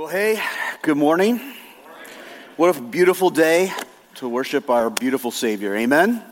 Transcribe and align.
Well, 0.00 0.08
hey, 0.08 0.42
good 0.80 0.96
morning. 0.96 1.38
What 2.56 2.74
a 2.74 2.80
beautiful 2.80 3.28
day 3.28 3.70
to 4.14 4.30
worship 4.30 4.70
our 4.70 4.88
beautiful 4.88 5.30
Savior. 5.30 5.76
Amen? 5.76 6.24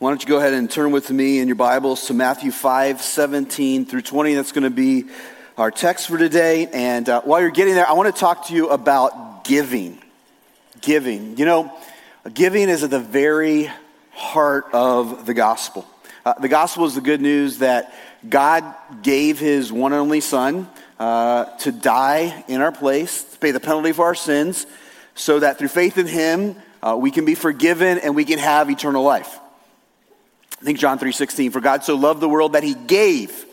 Why 0.00 0.10
don't 0.10 0.20
you 0.20 0.28
go 0.28 0.38
ahead 0.38 0.52
and 0.52 0.68
turn 0.68 0.90
with 0.90 1.12
me 1.12 1.38
in 1.38 1.46
your 1.46 1.54
Bibles 1.54 2.08
to 2.08 2.12
Matthew 2.12 2.50
5 2.50 3.00
17 3.00 3.86
through 3.86 4.02
20. 4.02 4.34
That's 4.34 4.50
going 4.50 4.64
to 4.64 4.70
be 4.70 5.04
our 5.56 5.70
text 5.70 6.08
for 6.08 6.18
today. 6.18 6.66
And 6.72 7.08
uh, 7.08 7.20
while 7.20 7.40
you're 7.40 7.50
getting 7.50 7.74
there, 7.74 7.88
I 7.88 7.92
want 7.92 8.12
to 8.12 8.20
talk 8.20 8.48
to 8.48 8.52
you 8.52 8.70
about 8.70 9.44
giving. 9.44 10.02
Giving. 10.80 11.38
You 11.38 11.44
know, 11.44 11.72
giving 12.34 12.68
is 12.68 12.82
at 12.82 12.90
the 12.90 12.98
very 12.98 13.70
heart 14.10 14.66
of 14.72 15.24
the 15.24 15.34
gospel. 15.34 15.86
Uh, 16.26 16.34
the 16.34 16.48
gospel 16.48 16.84
is 16.84 16.96
the 16.96 17.00
good 17.00 17.20
news 17.20 17.58
that 17.58 17.94
God 18.28 18.64
gave 19.02 19.38
his 19.38 19.72
one 19.72 19.92
and 19.92 20.00
only 20.00 20.20
Son 20.20 20.68
uh, 21.02 21.56
to 21.56 21.72
die 21.72 22.44
in 22.46 22.60
our 22.60 22.70
place, 22.70 23.24
to 23.24 23.38
pay 23.38 23.50
the 23.50 23.58
penalty 23.58 23.90
for 23.90 24.04
our 24.04 24.14
sins, 24.14 24.68
so 25.16 25.40
that 25.40 25.58
through 25.58 25.66
faith 25.66 25.98
in 25.98 26.06
him, 26.06 26.54
uh, 26.80 26.96
we 26.96 27.10
can 27.10 27.24
be 27.24 27.34
forgiven 27.34 27.98
and 27.98 28.14
we 28.14 28.24
can 28.24 28.38
have 28.38 28.70
eternal 28.70 29.02
life. 29.02 29.40
I 30.60 30.64
think 30.64 30.78
John 30.78 31.00
3:16, 31.00 31.50
for 31.50 31.60
God 31.60 31.82
so 31.82 31.96
loved 31.96 32.20
the 32.20 32.28
world 32.28 32.52
that 32.52 32.62
he 32.62 32.74
gave 32.74 33.46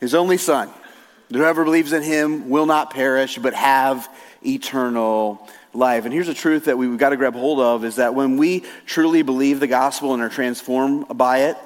his 0.00 0.12
only 0.12 0.38
son. 0.38 0.70
Whoever 1.32 1.62
believes 1.62 1.92
in 1.92 2.02
him 2.02 2.50
will 2.50 2.66
not 2.66 2.90
perish, 2.90 3.38
but 3.38 3.54
have 3.54 4.08
eternal 4.44 5.48
life. 5.72 6.04
And 6.04 6.12
here's 6.12 6.26
the 6.26 6.34
truth 6.34 6.64
that 6.64 6.76
we've 6.76 6.98
got 6.98 7.10
to 7.10 7.16
grab 7.16 7.34
hold 7.34 7.60
of 7.60 7.84
is 7.84 7.94
that 7.96 8.16
when 8.16 8.38
we 8.38 8.64
truly 8.86 9.22
believe 9.22 9.60
the 9.60 9.68
gospel 9.68 10.14
and 10.14 10.22
are 10.24 10.28
transformed 10.28 11.16
by 11.16 11.42
it, 11.42 11.56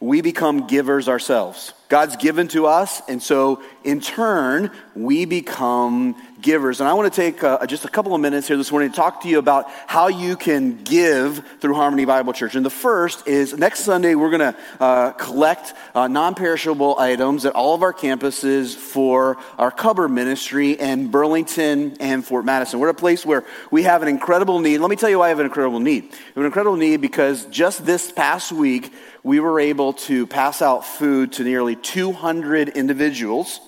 we 0.00 0.20
become 0.20 0.66
givers 0.66 1.08
ourselves. 1.08 1.72
God's 1.88 2.16
given 2.16 2.48
to 2.48 2.66
us, 2.66 3.02
and 3.08 3.22
so 3.22 3.62
in 3.84 4.00
turn, 4.00 4.70
we 4.94 5.24
become 5.24 6.16
givers. 6.44 6.80
And 6.80 6.88
I 6.88 6.92
want 6.92 7.12
to 7.12 7.16
take 7.20 7.42
uh, 7.42 7.66
just 7.66 7.86
a 7.86 7.88
couple 7.88 8.14
of 8.14 8.20
minutes 8.20 8.46
here 8.46 8.58
this 8.58 8.70
morning 8.70 8.90
to 8.90 8.94
talk 8.94 9.22
to 9.22 9.28
you 9.28 9.38
about 9.38 9.68
how 9.86 10.08
you 10.08 10.36
can 10.36 10.76
give 10.84 11.42
through 11.58 11.74
Harmony 11.74 12.04
Bible 12.04 12.34
Church. 12.34 12.54
And 12.54 12.64
the 12.64 12.70
first 12.70 13.26
is 13.26 13.56
next 13.56 13.80
Sunday, 13.80 14.14
we're 14.14 14.30
going 14.30 14.52
to 14.52 14.56
uh, 14.78 15.12
collect 15.12 15.72
uh, 15.94 16.06
non 16.06 16.34
perishable 16.34 16.96
items 16.98 17.46
at 17.46 17.54
all 17.54 17.74
of 17.74 17.82
our 17.82 17.94
campuses 17.94 18.76
for 18.76 19.38
our 19.58 19.70
cover 19.70 20.06
ministry 20.06 20.72
in 20.72 21.10
Burlington 21.10 21.96
and 21.98 22.22
Fort 22.24 22.44
Madison. 22.44 22.78
We're 22.78 22.90
at 22.90 22.94
a 22.94 22.98
place 22.98 23.24
where 23.24 23.44
we 23.70 23.84
have 23.84 24.02
an 24.02 24.08
incredible 24.08 24.60
need. 24.60 24.78
Let 24.78 24.90
me 24.90 24.96
tell 24.96 25.08
you 25.08 25.20
why 25.20 25.26
I 25.26 25.28
have 25.30 25.40
an 25.40 25.46
incredible 25.46 25.80
need. 25.80 26.02
We 26.02 26.10
have 26.10 26.36
an 26.36 26.44
incredible 26.44 26.76
need 26.76 27.00
because 27.00 27.46
just 27.46 27.86
this 27.86 28.12
past 28.12 28.52
week, 28.52 28.92
we 29.22 29.40
were 29.40 29.58
able 29.60 29.94
to 29.94 30.26
pass 30.26 30.60
out 30.60 30.84
food 30.84 31.32
to 31.32 31.42
nearly 31.42 31.74
200 31.74 32.68
individuals. 32.68 33.60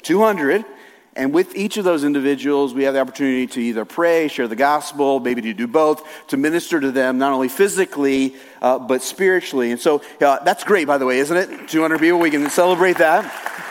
200. 0.00 0.64
And 1.14 1.34
with 1.34 1.54
each 1.54 1.76
of 1.76 1.84
those 1.84 2.04
individuals, 2.04 2.72
we 2.72 2.84
have 2.84 2.94
the 2.94 3.00
opportunity 3.00 3.46
to 3.48 3.60
either 3.60 3.84
pray, 3.84 4.28
share 4.28 4.48
the 4.48 4.56
gospel, 4.56 5.20
maybe 5.20 5.42
to 5.42 5.52
do 5.52 5.66
both, 5.66 6.02
to 6.28 6.38
minister 6.38 6.80
to 6.80 6.90
them, 6.90 7.18
not 7.18 7.32
only 7.32 7.48
physically, 7.48 8.34
uh, 8.62 8.78
but 8.78 9.02
spiritually. 9.02 9.72
And 9.72 9.80
so 9.80 10.02
uh, 10.22 10.38
that's 10.42 10.64
great, 10.64 10.86
by 10.86 10.96
the 10.96 11.04
way, 11.04 11.18
isn't 11.18 11.36
it? 11.36 11.68
200 11.68 12.00
people, 12.00 12.18
we 12.18 12.30
can 12.30 12.48
celebrate 12.48 12.96
that. 12.96 13.70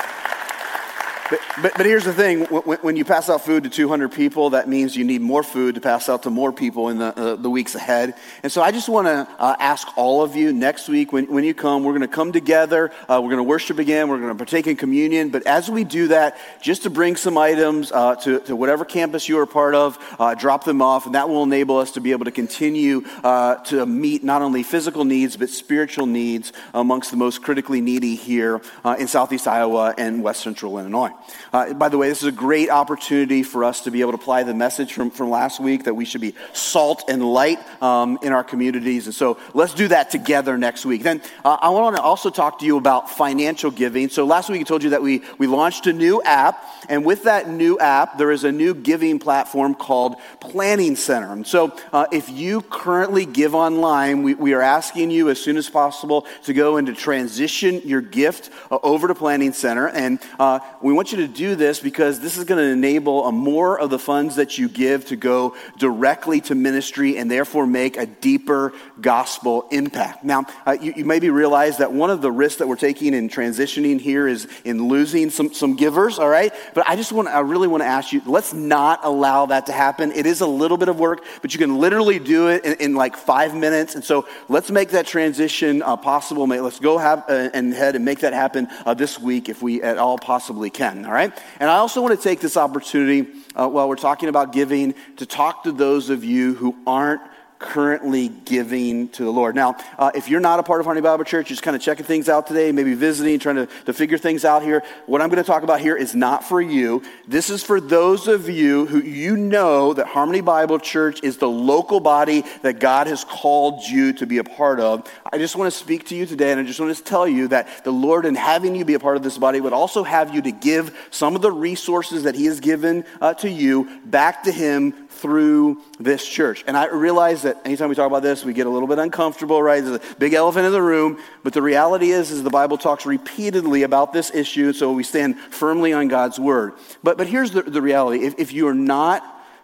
But, 1.32 1.40
but, 1.62 1.74
but, 1.78 1.86
here's 1.86 2.04
the 2.04 2.12
thing 2.12 2.42
when, 2.48 2.80
when, 2.80 2.96
you 2.98 3.06
pass 3.06 3.30
out 3.30 3.46
food 3.46 3.64
to 3.64 3.70
200 3.70 4.12
people, 4.12 4.50
that 4.50 4.68
means 4.68 4.98
you 4.98 5.06
need 5.06 5.22
more 5.22 5.44
food 5.44 5.76
to 5.76 5.82
pass 5.82 6.10
out 6.10 6.24
to 6.24 6.30
more 6.30 6.52
people 6.52 6.90
in 6.90 6.98
the, 6.98 7.18
uh, 7.18 7.36
the 7.38 7.50
weeks 7.50 7.74
ahead. 7.74 8.16
And 8.44 8.52
so 8.52 8.62
I 8.62 8.72
just 8.72 8.90
want 8.90 9.08
to 9.08 9.26
uh, 9.40 9.56
ask 9.58 9.88
all 9.98 10.24
of 10.24 10.36
you 10.36 10.52
next 10.52 10.90
week 10.90 11.14
when, 11.14 11.28
when 11.28 11.46
you 11.46 11.54
come, 11.54 11.86
we're 11.86 11.94
going 11.94 12.02
to 12.02 12.10
come 12.10 12.34
together, 12.34 12.92
uh, 13.08 13.22
we're 13.24 13.30
going 13.30 13.38
to 13.38 13.44
worship 13.44 13.80
again, 13.80 14.10
we're 14.10 14.18
going 14.18 14.28
to 14.28 14.36
partake 14.36 14.68
in 14.68 14.76
communion. 14.76 15.30
But 15.30 15.48
as 15.48 15.70
we 15.72 15.86
do 15.86 16.10
that, 16.10 16.38
just 16.62 16.84
to 16.84 16.90
bring 16.90 17.16
some 17.16 17.38
items 17.38 17.94
uh, 17.94 18.16
to, 18.16 18.42
to 18.42 18.56
whatever 18.58 18.84
campus 18.84 19.30
you 19.30 19.40
are 19.40 19.46
part 19.46 19.74
of, 19.74 19.98
uh, 20.20 20.36
drop 20.36 20.66
them 20.66 20.82
off, 20.82 21.06
and 21.06 21.16
that 21.16 21.30
will 21.30 21.44
enable 21.44 21.78
us 21.78 21.92
to 21.92 22.02
be 22.02 22.12
able 22.12 22.26
to 22.26 22.32
continue 22.32 23.06
uh, 23.24 23.56
to 23.56 23.86
meet 23.86 24.22
not 24.22 24.42
only 24.42 24.64
physical 24.64 25.06
needs, 25.06 25.38
but 25.38 25.50
spiritual 25.50 26.08
needs 26.08 26.52
amongst 26.74 27.10
the 27.10 27.18
most 27.18 27.42
critically 27.42 27.80
needy 27.80 28.16
here 28.16 28.60
in 29.00 29.08
Southeast 29.08 29.48
Iowa 29.48 29.96
and 29.98 30.22
West 30.22 30.42
Central 30.42 30.78
Illinois. 30.78 31.12
Uh, 31.54 31.74
by 31.74 31.90
the 31.90 31.98
way, 31.98 32.10
this 32.10 32.22
is 32.22 32.28
a 32.28 32.32
great 32.32 32.70
opportunity 32.70 33.44
for 33.44 33.64
us 33.64 33.82
to 33.82 33.92
be 33.92 34.02
able 34.02 34.12
to 34.12 34.18
apply 34.18 34.44
the 34.44 34.54
message 34.54 34.94
from, 34.94 35.10
from 35.10 35.30
last 35.30 35.60
week 35.60 35.84
that 35.86 35.94
we 35.94 36.06
should 36.06 36.22
be 36.22 36.34
salt 36.54 37.04
and 37.08 37.24
light 37.24 37.60
um, 37.82 38.18
in 38.22 38.34
our 38.34 38.44
communities. 38.44 39.06
And 39.06 39.16
so 39.16 39.38
let's 39.54 39.74
do 39.74 39.88
that 39.90 40.12
together 40.12 40.58
next 40.58 40.86
week. 40.86 41.04
Then 41.04 41.22
uh, 41.44 41.58
I 41.62 41.70
want 41.70 41.96
to 41.96 42.02
also 42.02 42.30
talk 42.30 42.60
to 42.60 42.66
you 42.66 42.78
about 42.78 43.10
financial 43.10 43.72
giving. 43.72 44.10
So 44.10 44.26
last 44.26 44.50
week 44.50 44.62
I 44.62 44.64
told 44.64 44.84
you 44.84 44.92
that 44.92 45.02
we, 45.02 45.24
we 45.38 45.48
launched 45.48 45.88
a 45.88 45.94
new 45.94 46.22
app. 46.24 46.64
And 46.92 47.06
with 47.06 47.24
that 47.24 47.48
new 47.48 47.80
app, 47.80 48.18
there 48.18 48.32
is 48.32 48.44
a 48.44 48.52
new 48.52 48.74
giving 48.74 49.18
platform 49.18 49.76
called 49.76 50.18
Planning 50.42 50.98
Center. 50.98 51.32
And 51.32 51.48
so 51.48 51.74
uh, 51.94 52.08
if 52.12 52.30
you 52.30 52.62
currently 52.64 53.26
give 53.26 53.56
online, 53.56 54.24
we, 54.24 54.34
we 54.34 54.54
are 54.54 54.62
asking 54.62 55.10
you 55.10 55.30
as 55.30 55.40
soon 55.40 55.56
as 55.56 55.70
possible 55.70 56.28
to 56.44 56.54
go 56.54 56.76
and 56.76 56.88
to 56.88 56.94
transition 56.94 57.82
your 57.86 58.02
gift 58.02 58.50
uh, 58.70 58.78
over 58.84 59.08
to 59.08 59.16
Planning 59.16 59.54
Center. 59.54 59.88
And 59.88 60.20
uh, 60.38 60.60
we 60.82 60.92
want 60.92 61.14
you 61.14 61.20
to 61.20 61.30
do 61.30 61.56
this 61.56 61.80
because 61.80 62.20
this 62.20 62.36
is 62.36 62.44
going 62.44 62.62
to 62.62 62.70
enable 62.70 63.26
a 63.26 63.32
more 63.32 63.80
of 63.80 63.90
the 63.90 63.98
funds 63.98 64.36
that 64.36 64.58
you 64.58 64.68
give 64.68 65.06
to 65.06 65.16
go 65.16 65.56
directly 65.78 66.42
to 66.42 66.56
ministry 66.56 67.18
and 67.18 67.32
therefore 67.32 67.66
make 67.68 67.96
a 67.96 68.06
deeper 68.06 68.74
gospel 69.00 69.66
impact. 69.72 70.26
Now, 70.26 70.44
uh, 70.68 70.76
you, 70.82 70.92
you 70.98 71.06
maybe 71.06 71.30
realize 71.30 71.78
that 71.78 71.94
one 71.94 72.10
of 72.10 72.22
the 72.22 72.34
risks 72.34 72.60
that 72.60 72.68
we're 72.68 72.76
taking 72.76 73.14
in 73.14 73.30
transitioning 73.30 74.02
here 74.02 74.28
is 74.28 74.46
in 74.66 74.90
losing 74.90 75.30
some, 75.30 75.54
some 75.54 75.78
givers, 75.78 76.20
all 76.20 76.28
right? 76.28 76.54
But 76.74 76.81
I 76.88 76.96
just 76.96 77.12
want 77.12 77.28
I 77.28 77.40
really 77.40 77.68
want 77.68 77.82
to 77.82 77.88
ask 77.88 78.14
you, 78.14 78.22
let's 78.26 78.54
not 78.54 79.02
allow 79.04 79.48
that 79.48 79.66
to 79.68 79.72
happen. 79.72 80.12
It 80.12 80.26
is 80.26 80.42
a 80.42 80.48
little 80.48 80.78
bit 80.78 80.90
of 80.90 81.00
work, 81.00 81.24
but 81.42 81.54
you 81.54 81.60
can 81.60 81.78
literally 81.78 82.20
do 82.20 82.48
it 82.48 82.66
in, 82.66 82.74
in 82.80 82.96
like 82.96 83.18
five 83.18 83.56
minutes. 83.56 83.96
And 83.96 84.04
so 84.04 84.28
let's 84.50 84.72
make 84.72 84.90
that 84.90 85.06
transition 85.06 85.82
uh, 85.82 85.98
possible. 85.98 86.48
Let's 86.48 86.80
go 86.80 86.98
have, 86.98 87.26
uh, 87.30 87.50
and 87.54 87.74
head 87.74 87.96
and 87.96 88.06
make 88.06 88.20
that 88.20 88.34
happen 88.34 88.68
uh, 88.86 88.94
this 88.94 89.20
week 89.20 89.50
if 89.50 89.62
we 89.62 89.82
at 89.82 89.98
all 89.98 90.18
possibly 90.18 90.70
can 90.70 91.02
all 91.06 91.12
right? 91.12 91.32
And 91.60 91.70
I 91.70 91.78
also 91.78 92.02
want 92.02 92.18
to 92.18 92.22
take 92.22 92.40
this 92.40 92.58
opportunity 92.58 93.32
uh, 93.56 93.68
while 93.68 93.88
we're 93.88 93.96
talking 93.96 94.30
about 94.30 94.52
giving 94.52 94.94
to 95.18 95.26
talk 95.26 95.64
to 95.64 95.72
those 95.72 96.10
of 96.10 96.24
you 96.24 96.54
who 96.56 96.76
aren't 96.86 97.22
currently 97.62 98.30
giving 98.30 99.08
to 99.10 99.24
the 99.24 99.32
Lord. 99.32 99.56
Now, 99.56 99.78
uh, 100.00 100.12
if 100.16 100.28
you're 100.28 100.40
not 100.40 100.60
a 100.60 100.64
part 100.64 100.80
of 100.80 100.86
Harmony 100.86 101.04
Bible 101.04 101.24
Church, 101.24 101.50
you're 101.50 101.56
just 101.56 101.62
kind 101.62 101.76
of 101.76 101.82
checking 101.82 102.06
things 102.06 102.28
out 102.28 102.48
today, 102.48 102.72
maybe 102.72 102.96
visiting, 102.96 103.38
trying 103.38 103.56
to, 103.56 103.68
to 103.86 103.94
figure 103.94 104.18
things 104.18 104.44
out 104.44 104.64
here, 104.64 104.84
what 105.06 105.22
I'm 105.22 105.30
going 105.30 105.42
to 105.42 105.48
talk 105.48 105.62
about 105.62 105.80
here 105.80 105.96
is 105.96 106.16
not 106.16 106.44
for 106.44 106.60
you. 106.60 107.04
This 107.28 107.50
is 107.52 107.64
for 107.64 107.80
those 107.80 108.28
of 108.28 108.50
you 108.50 108.88
who 108.88 109.00
you 109.00 109.38
know 109.38 109.94
that 109.94 110.08
Harmony 110.08 110.42
Bible 110.42 110.80
Church 110.80 111.24
is 111.24 111.38
the 111.38 111.48
local 111.48 112.00
body 112.00 112.44
that 112.64 112.80
God 112.80 113.06
has 113.08 113.24
called 113.24 113.84
you 113.84 114.12
to 114.14 114.26
be 114.26 114.40
a 114.40 114.44
part 114.44 114.80
of. 114.80 115.08
I 115.32 115.38
just 115.38 115.56
want 115.56 115.72
to 115.72 115.78
speak 115.78 116.08
to 116.08 116.16
you 116.16 116.26
today, 116.26 116.52
and 116.52 116.60
I 116.60 116.64
just 116.64 116.80
want 116.80 116.96
to 116.96 117.04
tell 117.04 117.28
you 117.28 117.48
that 117.50 117.84
the 117.84 117.92
Lord, 117.92 118.26
in 118.26 118.34
having 118.34 118.76
you 118.76 118.86
be 118.86 118.96
a 118.96 119.00
part 119.00 119.18
of 119.18 119.24
this 119.24 119.38
body, 119.38 119.62
would 119.62 119.72
also 119.72 120.04
have 120.04 120.34
you 120.34 120.42
to 120.42 120.52
give 120.52 120.98
some 121.12 121.36
of 121.36 121.44
the 121.44 121.52
resources 121.52 122.24
that 122.24 122.34
He 122.34 122.46
has 122.46 122.60
given 122.60 123.06
uh, 123.22 123.36
to 123.36 123.50
you 123.50 124.00
back 124.06 124.44
to 124.44 124.52
Him 124.52 125.10
through 125.22 125.80
this 126.00 126.28
church. 126.28 126.64
And 126.66 126.76
I 126.76 126.88
realize 126.88 127.44
that 127.44 127.62
anytime 127.64 127.90
we 127.90 127.96
talk 127.96 128.08
about 128.08 128.24
this, 128.24 128.44
we 128.44 128.54
get 128.54 128.66
a 128.66 128.70
little 128.70 128.88
bit 128.88 128.98
uncomfortable, 128.98 129.62
right? 129.62 129.84
There's 129.84 129.98
a 129.98 130.16
big 130.16 130.34
elephant 130.34 130.66
in 130.66 130.72
the 130.72 130.82
room. 130.82 131.20
But 131.44 131.54
the 131.54 131.62
reality 131.62 132.10
is, 132.10 132.32
is 132.32 132.42
the 132.44 132.50
Bible 132.50 132.78
talks 132.78 133.06
repeatedly 133.06 133.84
about 133.84 134.14
this 134.14 134.34
issue, 134.34 134.74
so 134.74 134.92
we 134.92 135.04
stand 135.04 135.38
firmly 135.38 135.94
on 135.94 136.08
God's 136.08 136.40
word. 136.40 136.74
But, 137.04 137.18
but 137.18 137.28
here's 137.28 137.52
the, 137.52 137.62
the 137.62 137.82
reality. 137.82 138.26
If, 138.26 138.40
if 138.40 138.52
you 138.52 138.68
are 138.68 138.74
not 138.74 139.24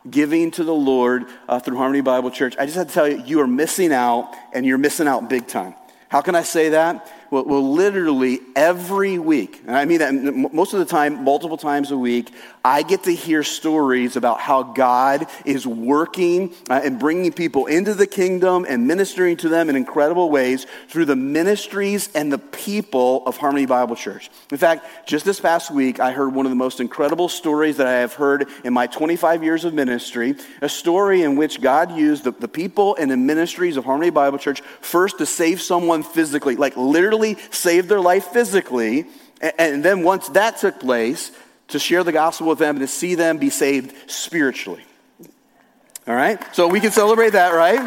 giving 0.09 0.51
to 0.51 0.63
the 0.63 0.73
Lord 0.73 1.25
uh, 1.50 1.59
through 1.59 1.78
Harmony 1.78 2.01
Bible 2.01 2.29
Church, 2.31 2.56
I 2.59 2.66
just 2.66 2.78
have 2.78 2.88
to 2.88 2.94
tell 2.94 3.07
you, 3.07 3.23
you 3.25 3.41
are 3.41 3.47
missing 3.47 3.91
out, 3.91 4.31
and 4.53 4.66
you're 4.66 4.78
missing 4.78 5.07
out 5.07 5.29
big 5.29 5.47
time. 5.47 5.73
How 6.09 6.22
can 6.22 6.35
I 6.35 6.44
say 6.44 6.69
that? 6.69 7.12
Well, 7.30 7.74
literally 7.74 8.40
every 8.56 9.20
week, 9.20 9.62
and 9.66 9.76
I 9.76 9.86
mean 9.86 10.00
that 10.00 10.14
most 10.54 10.74
of 10.74 10.80
the 10.80 10.86
time, 10.86 11.24
multiple 11.24 11.58
times 11.58 11.92
a 11.92 11.98
week, 11.98 12.32
I 12.64 12.84
get 12.84 13.04
to 13.04 13.12
hear 13.16 13.44
stories 13.44 14.16
about 14.16 14.40
how 14.40 14.64
God 14.64 15.28
is 15.46 15.66
working 15.66 16.53
uh, 16.70 16.82
and 16.84 17.00
bringing 17.00 17.32
people 17.32 17.66
into 17.66 17.94
the 17.94 18.08
kingdom 18.08 18.66
and 18.68 18.88
ministering 18.88 19.38
to 19.38 19.50
them 19.50 19.70
in 19.70 19.76
incredible 19.76 20.29
ways 20.29 20.66
through 20.90 21.06
the 21.06 21.16
ministries 21.16 22.09
and 22.14 22.32
the 22.32 22.38
people 22.38 23.26
of 23.26 23.38
Harmony 23.38 23.66
Bible 23.66 23.96
Church. 23.96 24.30
In 24.52 24.58
fact, 24.58 24.85
just 25.08 25.26
this 25.26 25.40
past 25.40 25.72
week, 25.72 26.00
I 26.00 26.12
heard 26.12 26.34
one 26.34 26.46
of 26.46 26.50
the 26.50 26.58
most 26.58 26.80
incredible 26.80 27.30
stories 27.30 27.78
that 27.78 27.88
I 27.88 28.00
have 28.00 28.14
heard 28.14 28.50
in 28.64 28.73
my 28.73 28.88
25 28.88 29.44
years 29.44 29.66
of 29.66 29.73
ministry 29.73 30.35
a 30.62 30.70
story 30.70 31.23
in 31.23 31.35
which 31.35 31.62
God 31.62 31.96
used 31.96 32.23
the, 32.23 32.32
the 32.32 32.47
people 32.47 32.96
and 32.96 33.09
the 33.09 33.18
ministries 33.18 33.78
of 33.78 33.85
Harmony 33.85 34.12
Bible 34.12 34.38
Church 34.38 34.62
first 34.82 35.18
to 35.18 35.26
save 35.26 35.62
someone 35.62 36.03
physically, 36.03 36.56
like 36.56 36.76
literally 36.78 37.16
literally 37.17 37.41
saved 37.52 37.90
their 37.90 37.99
life 37.99 38.25
physically. 38.25 39.05
And 39.58 39.84
then 39.84 40.03
once 40.03 40.29
that 40.29 40.58
took 40.58 40.79
place, 40.79 41.31
to 41.69 41.79
share 41.79 42.03
the 42.03 42.14
gospel 42.14 42.47
with 42.47 42.59
them 42.59 42.78
and 42.78 42.84
to 42.84 42.87
see 42.87 43.16
them 43.16 43.37
be 43.37 43.49
saved 43.49 44.09
spiritually. 44.09 44.84
All 46.08 46.16
right? 46.16 46.41
So 46.55 46.67
we 46.67 46.79
can 46.79 46.91
celebrate 46.91 47.31
that, 47.31 47.53
right? 47.53 47.84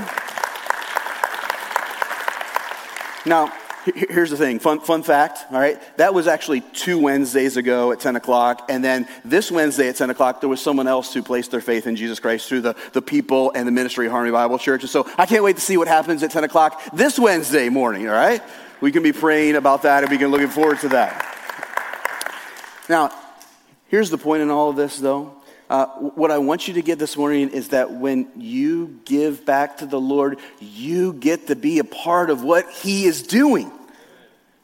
Now, 3.27 3.53
Here's 3.95 4.29
the 4.29 4.37
thing 4.37 4.59
fun, 4.59 4.81
fun 4.81 5.03
fact, 5.03 5.47
all 5.51 5.59
right? 5.59 5.81
That 5.97 6.13
was 6.13 6.27
actually 6.27 6.61
two 6.61 6.99
Wednesdays 6.99 7.57
ago 7.57 7.93
at 7.93 8.01
10 8.01 8.15
o'clock. 8.15 8.67
And 8.69 8.85
then 8.85 9.09
this 9.25 9.51
Wednesday 9.51 9.89
at 9.89 9.97
10 9.97 10.11
o'clock, 10.11 10.41
there 10.41 10.51
was 10.51 10.61
someone 10.61 10.87
else 10.87 11.15
who 11.15 11.23
placed 11.23 11.51
their 11.51 11.63
faith 11.63 11.87
in 11.87 11.97
Jesus 11.97 12.21
Christ 12.21 12.47
through 12.47 12.61
the, 12.61 12.77
the 12.93 13.01
people 13.01 13.53
and 13.55 13.67
the 13.67 13.73
ministry 13.73 14.05
of 14.05 14.13
Harmony 14.13 14.33
Bible 14.33 14.59
Church. 14.59 14.83
And 14.83 14.91
so 14.91 15.09
I 15.17 15.25
can't 15.25 15.43
wait 15.43 15.57
to 15.57 15.63
see 15.63 15.79
what 15.79 15.89
happens 15.89 16.23
at 16.23 16.31
10 16.31 16.45
o'clock 16.45 16.79
this 16.93 17.19
Wednesday 17.19 17.71
morning, 17.71 18.07
all 18.07 18.15
right? 18.15 18.43
We 18.81 18.93
can 18.93 19.03
be 19.03 19.13
praying 19.13 19.57
about 19.57 19.83
that 19.83 20.03
and 20.03 20.11
we 20.11 20.19
can 20.19 20.31
looking 20.31 20.49
forward 20.49 20.81
to 20.81 20.89
that. 20.91 21.27
Now, 22.89 23.15
here's 23.89 24.11
the 24.11 24.19
point 24.19 24.43
in 24.43 24.51
all 24.51 24.71
of 24.71 24.77
this, 24.77 24.99
though. 24.99 25.37
Uh, 25.69 25.87
what 25.87 26.33
I 26.33 26.39
want 26.39 26.67
you 26.67 26.75
to 26.75 26.83
get 26.83 26.99
this 26.99 27.17
morning 27.17 27.51
is 27.51 27.69
that 27.69 27.93
when 27.93 28.29
you 28.37 29.01
give 29.05 29.47
back 29.47 29.79
to 29.79 29.87
the 29.87 30.01
Lord, 30.01 30.39
you 30.59 31.13
get 31.13 31.47
to 31.47 31.55
be 31.55 31.79
a 31.79 31.85
part 31.85 32.31
of 32.31 32.43
what 32.43 32.69
He 32.71 33.05
is 33.05 33.23
doing. 33.23 33.71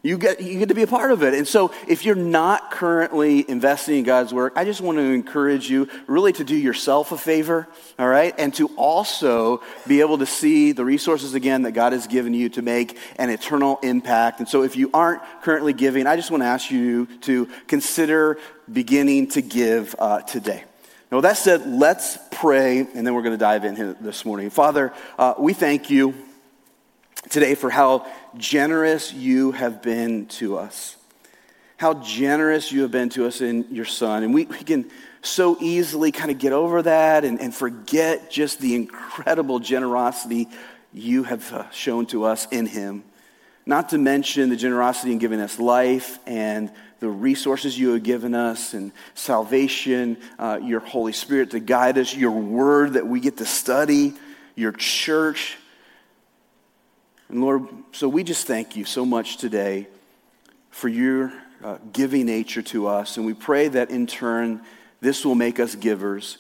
You 0.06 0.19
get, 0.19 0.41
you 0.41 0.61
get 0.61 0.69
to 0.69 0.75
be 0.75 0.82
a 0.82 0.87
part 0.87 1.11
of 1.11 1.25
it. 1.25 1.35
And 1.35 1.49
so, 1.49 1.73
if 1.88 2.05
you're 2.05 2.14
not 2.14 2.70
currently 2.70 3.44
investing 3.50 3.99
in 3.99 4.05
God's 4.05 4.32
work, 4.32 4.53
I 4.55 4.64
just 4.64 4.81
want 4.81 4.99
to 4.99 5.03
encourage 5.03 5.69
you 5.69 5.88
really 6.06 6.32
to 6.35 6.44
do 6.44 6.55
yourself 6.55 7.11
a 7.11 7.19
favor, 7.19 7.67
all 7.99 8.06
right? 8.06 8.32
And 8.38 8.55
to 8.55 8.69
also 8.76 9.62
be 9.88 10.00
able 10.03 10.19
to 10.19 10.26
see 10.26 10.70
the 10.70 10.85
resources 10.85 11.35
again 11.35 11.62
that 11.62 11.73
God 11.73 11.93
has 11.93 12.06
given 12.06 12.35
you 12.35 12.49
to 12.50 12.62
make 12.62 12.97
an 13.17 13.31
eternal 13.31 13.81
impact. 13.82 14.38
And 14.38 14.49
so, 14.49 14.62
if 14.62 14.76
you 14.76 14.91
aren't 14.94 15.23
currently 15.43 15.73
giving, 15.73 16.06
I 16.06 16.14
just 16.14 16.31
want 16.31 16.44
to 16.44 16.47
ask 16.47 16.70
you 16.70 17.06
to 17.23 17.49
consider 17.67 18.38
beginning 18.73 19.31
to 19.31 19.43
give 19.43 19.97
uh, 19.99 20.20
today. 20.20 20.62
Now, 21.11 21.19
with 21.19 21.25
that 21.25 21.37
said, 21.37 21.67
let's 21.67 22.17
pray, 22.31 22.79
and 22.79 23.05
then 23.05 23.12
we're 23.12 23.23
going 23.23 23.35
to 23.35 23.38
dive 23.38 23.64
in 23.64 23.75
here 23.75 23.97
this 24.00 24.25
morning. 24.25 24.50
Father, 24.50 24.93
uh, 25.19 25.35
we 25.37 25.53
thank 25.53 25.91
you 25.91 26.14
today 27.31 27.55
for 27.55 27.70
how 27.70 28.06
generous 28.37 29.12
you 29.12 29.52
have 29.52 29.82
been 29.82 30.26
to 30.26 30.58
us. 30.58 30.96
How 31.76 31.94
generous 31.94 32.73
you 32.73 32.82
have 32.82 32.90
been 32.90 33.11
to 33.11 33.26
us 33.26 33.40
in 33.40 33.67
your 33.70 33.84
Son. 33.84 34.23
And 34.23 34.32
we, 34.32 34.46
we 34.46 34.58
can 34.58 34.90
so 35.23 35.56
easily 35.61 36.12
kind 36.12 36.31
of 36.31 36.38
get 36.38 36.52
over 36.52 36.82
that 36.82 37.25
and, 37.25 37.40
and 37.40 37.55
forget 37.55 38.31
just 38.31 38.61
the 38.61 38.75
incredible 38.75 39.58
generosity 39.58 40.49
you 40.93 41.25
have 41.25 41.52
uh, 41.52 41.70
shown 41.70 42.06
to 42.06 42.25
us 42.25 42.46
in 42.50 42.67
Him. 42.67 43.05
Not 43.67 43.90
to 43.90 43.99
mention 43.99 44.49
the 44.49 44.56
generosity 44.56 45.12
in 45.12 45.19
giving 45.19 45.40
us 45.40 45.58
life 45.58 46.19
and 46.26 46.70
the 47.00 47.08
resources 47.08 47.79
you 47.79 47.90
have 47.93 48.02
given 48.02 48.34
us 48.34 48.72
and 48.72 48.93
salvation, 49.14 50.17
uh, 50.38 50.61
your 50.62 50.81
Holy 50.81 51.12
Spirit 51.12 51.50
to 51.50 51.61
guide 51.61 51.99
us, 51.99 52.14
your 52.14 52.31
word 52.31 52.94
that 52.94 53.06
we 53.06 53.20
get 53.20 53.37
to 53.38 53.44
study, 53.44 54.14
your 54.55 54.72
church. 54.72 55.58
And 57.28 57.40
Lord, 57.40 57.67
so 57.93 58.08
we 58.08 58.23
just 58.23 58.46
thank 58.46 58.76
you 58.76 58.84
so 58.84 59.05
much 59.05 59.38
today 59.38 59.88
for 60.70 60.88
your 60.88 61.32
uh, 61.64 61.78
giving 61.93 62.26
nature 62.26 62.62
to 62.62 62.87
us. 62.87 63.17
And 63.17 63.26
we 63.26 63.34
pray 63.34 63.67
that 63.69 63.90
in 63.90 64.06
turn, 64.06 64.62
this 65.00 65.25
will 65.25 65.34
make 65.34 65.58
us 65.58 65.75
givers. 65.75 66.38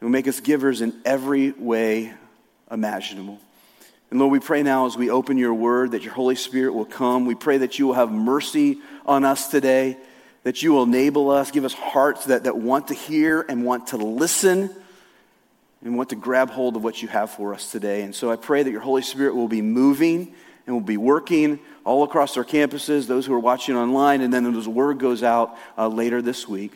It 0.00 0.04
will 0.04 0.12
make 0.12 0.28
us 0.28 0.38
givers 0.38 0.80
in 0.80 0.94
every 1.04 1.50
way 1.50 2.14
imaginable. 2.70 3.40
And 4.10 4.20
Lord, 4.20 4.30
we 4.30 4.38
pray 4.38 4.62
now 4.62 4.86
as 4.86 4.96
we 4.96 5.10
open 5.10 5.38
your 5.38 5.54
word 5.54 5.92
that 5.92 6.02
your 6.02 6.12
Holy 6.12 6.36
Spirit 6.36 6.72
will 6.72 6.84
come. 6.84 7.26
We 7.26 7.34
pray 7.34 7.58
that 7.58 7.78
you 7.78 7.88
will 7.88 7.94
have 7.94 8.12
mercy 8.12 8.78
on 9.04 9.24
us 9.24 9.48
today, 9.48 9.96
that 10.44 10.62
you 10.62 10.72
will 10.72 10.84
enable 10.84 11.30
us, 11.30 11.50
give 11.50 11.64
us 11.64 11.72
hearts 11.72 12.26
that, 12.26 12.44
that 12.44 12.56
want 12.56 12.88
to 12.88 12.94
hear 12.94 13.44
and 13.48 13.64
want 13.64 13.88
to 13.88 13.96
listen 13.96 14.70
and 15.84 15.96
want 15.96 16.10
to 16.10 16.16
grab 16.16 16.50
hold 16.50 16.76
of 16.76 16.84
what 16.84 17.02
you 17.02 17.08
have 17.08 17.30
for 17.30 17.54
us 17.54 17.70
today. 17.70 18.02
And 18.02 18.14
so 18.14 18.30
I 18.30 18.36
pray 18.36 18.62
that 18.62 18.70
your 18.70 18.80
Holy 18.80 19.02
Spirit 19.02 19.34
will 19.34 19.48
be 19.48 19.62
moving 19.62 20.34
and 20.66 20.76
will 20.76 20.80
be 20.80 20.96
working 20.96 21.58
all 21.84 22.04
across 22.04 22.36
our 22.36 22.44
campuses, 22.44 23.06
those 23.06 23.26
who 23.26 23.34
are 23.34 23.40
watching 23.40 23.76
online, 23.76 24.20
and 24.20 24.32
then 24.32 24.46
as 24.56 24.64
the 24.64 24.70
word 24.70 24.98
goes 24.98 25.22
out 25.22 25.56
uh, 25.76 25.88
later 25.88 26.22
this 26.22 26.46
week. 26.46 26.72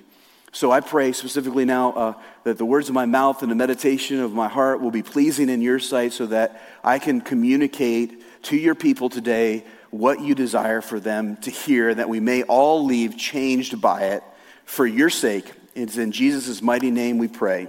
So 0.53 0.73
I 0.73 0.81
pray 0.81 1.13
specifically 1.13 1.65
now 1.65 1.93
uh, 1.93 2.15
that 2.45 2.59
the 2.59 2.65
words 2.65 2.89
of 2.89 2.95
my 2.95 3.05
mouth 3.05 3.43
and 3.43 3.51
the 3.51 3.55
meditation 3.55 4.21
of 4.21 4.33
my 4.33 4.49
heart 4.49 4.81
will 4.81 4.91
be 4.91 5.03
pleasing 5.03 5.51
in 5.51 5.61
your 5.61 5.79
sight 5.79 6.13
so 6.13 6.27
that 6.27 6.63
I 6.83 6.99
can 6.99 7.21
communicate 7.21 8.43
to 8.45 8.57
your 8.57 8.75
people 8.75 9.09
today 9.09 9.65
what 9.91 10.21
you 10.21 10.35
desire 10.35 10.81
for 10.81 10.99
them 10.99 11.37
to 11.39 11.51
hear, 11.51 11.95
that 11.95 12.09
we 12.09 12.21
may 12.21 12.43
all 12.43 12.85
leave 12.85 13.17
changed 13.17 13.81
by 13.81 14.05
it 14.05 14.25
for 14.65 14.87
your 14.87 15.11
sake. 15.11 15.53
It's 15.75 15.97
in 15.97 16.11
Jesus' 16.11 16.63
mighty 16.63 16.91
name 16.91 17.19
we 17.19 17.29
pray. 17.29 17.69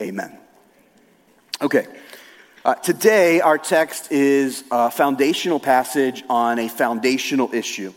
Amen. 0.00 0.39
Okay. 1.62 1.86
Uh, 2.64 2.74
today, 2.74 3.42
our 3.42 3.58
text 3.58 4.10
is 4.10 4.64
a 4.70 4.90
foundational 4.90 5.60
passage 5.60 6.24
on 6.30 6.58
a 6.58 6.70
foundational 6.70 7.54
issue. 7.54 7.92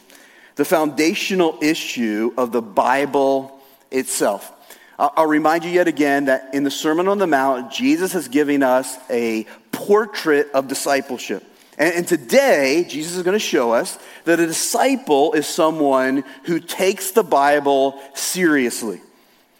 The 0.55 0.65
foundational 0.65 1.59
issue 1.61 2.33
of 2.35 2.51
the 2.51 2.61
Bible 2.61 3.57
itself. 3.89 4.51
I'll 4.99 5.27
remind 5.27 5.63
you 5.63 5.71
yet 5.71 5.87
again 5.87 6.25
that 6.25 6.53
in 6.53 6.65
the 6.65 6.71
Sermon 6.71 7.07
on 7.07 7.19
the 7.19 7.27
Mount, 7.27 7.71
Jesus 7.71 8.11
has 8.11 8.27
given 8.27 8.63
us 8.63 8.97
a 9.09 9.45
portrait 9.71 10.51
of 10.53 10.67
discipleship. 10.67 11.43
And, 11.77 12.05
today, 12.05 12.85
Jesus 12.87 13.15
is 13.15 13.23
going 13.23 13.33
to 13.33 13.39
show 13.39 13.71
us 13.71 13.97
that 14.25 14.41
a 14.41 14.45
disciple 14.45 15.33
is 15.33 15.47
someone 15.47 16.25
who 16.43 16.59
takes 16.59 17.11
the 17.11 17.23
Bible 17.23 17.99
seriously. 18.13 19.01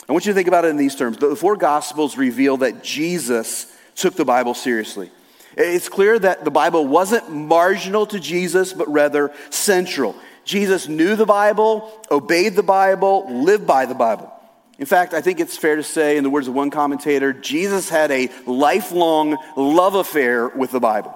I 0.08 0.12
want 0.12 0.26
you 0.26 0.34
to 0.34 0.36
think 0.36 0.50
about 0.50 0.66
it 0.66 0.70
in 0.70 0.78
these 0.78 0.96
terms. 0.96 1.18
The 1.18 1.38
four 1.38 1.56
Gospels 1.56 2.18
reveal 2.18 2.58
that 2.58 2.84
Jesus 2.84 3.73
took 3.96 4.16
the 4.16 4.26
Bible 4.26 4.54
seriously. 4.54 5.12
It's 5.56 5.90
clear 5.90 6.18
that 6.20 6.46
the 6.46 6.52
Bible 6.52 6.88
wasn't 6.88 7.32
marginal 7.32 8.06
to 8.08 8.20
Jesus, 8.20 8.74
but 8.74 8.92
rather 8.92 9.32
central. 9.50 10.16
Jesus 10.46 10.88
knew 10.88 11.16
the 11.16 11.26
Bible, 11.26 11.92
obeyed 12.10 12.56
the 12.56 12.64
Bible, 12.64 13.28
lived 13.44 13.68
by 13.68 13.86
the 13.86 13.94
Bible. 13.94 14.32
In 14.80 14.86
fact, 14.86 15.14
I 15.14 15.22
think 15.22 15.40
it's 15.40 15.56
fair 15.56 15.76
to 15.76 15.84
say, 15.84 16.18
in 16.18 16.24
the 16.24 16.30
words 16.30 16.48
of 16.48 16.56
one 16.56 16.72
commentator, 16.72 17.32
Jesus 17.32 17.90
had 17.90 18.12
a 18.12 18.30
lifelong 18.48 19.38
love 19.56 19.94
affair 19.94 20.48
with 20.50 20.72
the 20.72 20.80
Bible. 20.80 21.16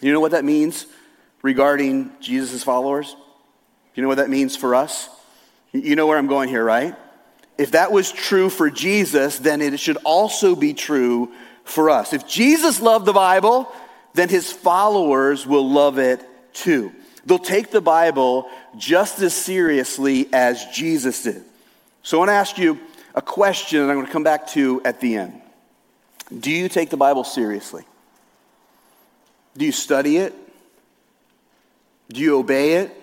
You 0.00 0.12
know 0.12 0.20
what 0.20 0.32
that 0.32 0.44
means 0.44 0.86
regarding 1.42 2.10
Jesus' 2.20 2.64
followers? 2.64 3.14
You 3.94 4.02
know 4.02 4.08
what 4.08 4.18
that 4.18 4.30
means 4.30 4.56
for 4.56 4.74
us? 4.74 5.08
You 5.72 5.96
know 5.96 6.06
where 6.06 6.18
I'm 6.18 6.26
going 6.26 6.48
here, 6.48 6.64
right? 6.64 6.96
If 7.56 7.72
that 7.72 7.92
was 7.92 8.10
true 8.12 8.50
for 8.50 8.70
Jesus, 8.70 9.38
then 9.38 9.60
it 9.60 9.78
should 9.80 9.96
also 10.04 10.54
be 10.54 10.74
true 10.74 11.32
for 11.68 11.90
us. 11.90 12.12
If 12.12 12.26
Jesus 12.26 12.80
loved 12.80 13.06
the 13.06 13.12
Bible, 13.12 13.72
then 14.14 14.28
his 14.28 14.50
followers 14.50 15.46
will 15.46 15.68
love 15.70 15.98
it 15.98 16.24
too. 16.54 16.92
They'll 17.26 17.38
take 17.38 17.70
the 17.70 17.80
Bible 17.80 18.48
just 18.76 19.20
as 19.20 19.34
seriously 19.34 20.28
as 20.32 20.64
Jesus 20.66 21.22
did. 21.22 21.42
So 22.02 22.16
I 22.16 22.20
want 22.20 22.28
to 22.30 22.34
ask 22.34 22.58
you 22.58 22.78
a 23.14 23.22
question 23.22 23.80
that 23.80 23.90
I'm 23.90 23.96
going 23.96 24.06
to 24.06 24.12
come 24.12 24.22
back 24.22 24.46
to 24.48 24.80
at 24.84 25.00
the 25.00 25.16
end. 25.16 25.40
Do 26.36 26.50
you 26.50 26.68
take 26.68 26.90
the 26.90 26.96
Bible 26.96 27.24
seriously? 27.24 27.84
Do 29.56 29.64
you 29.64 29.72
study 29.72 30.18
it? 30.18 30.34
Do 32.10 32.20
you 32.20 32.38
obey 32.38 32.74
it? 32.74 32.94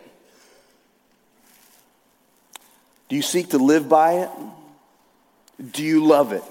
Do 3.09 3.15
you 3.15 3.21
seek 3.21 3.49
to 3.49 3.57
live 3.57 3.87
by 3.87 4.13
it? 4.13 4.29
Do 5.71 5.83
you 5.83 6.03
love 6.03 6.31
it? 6.31 6.43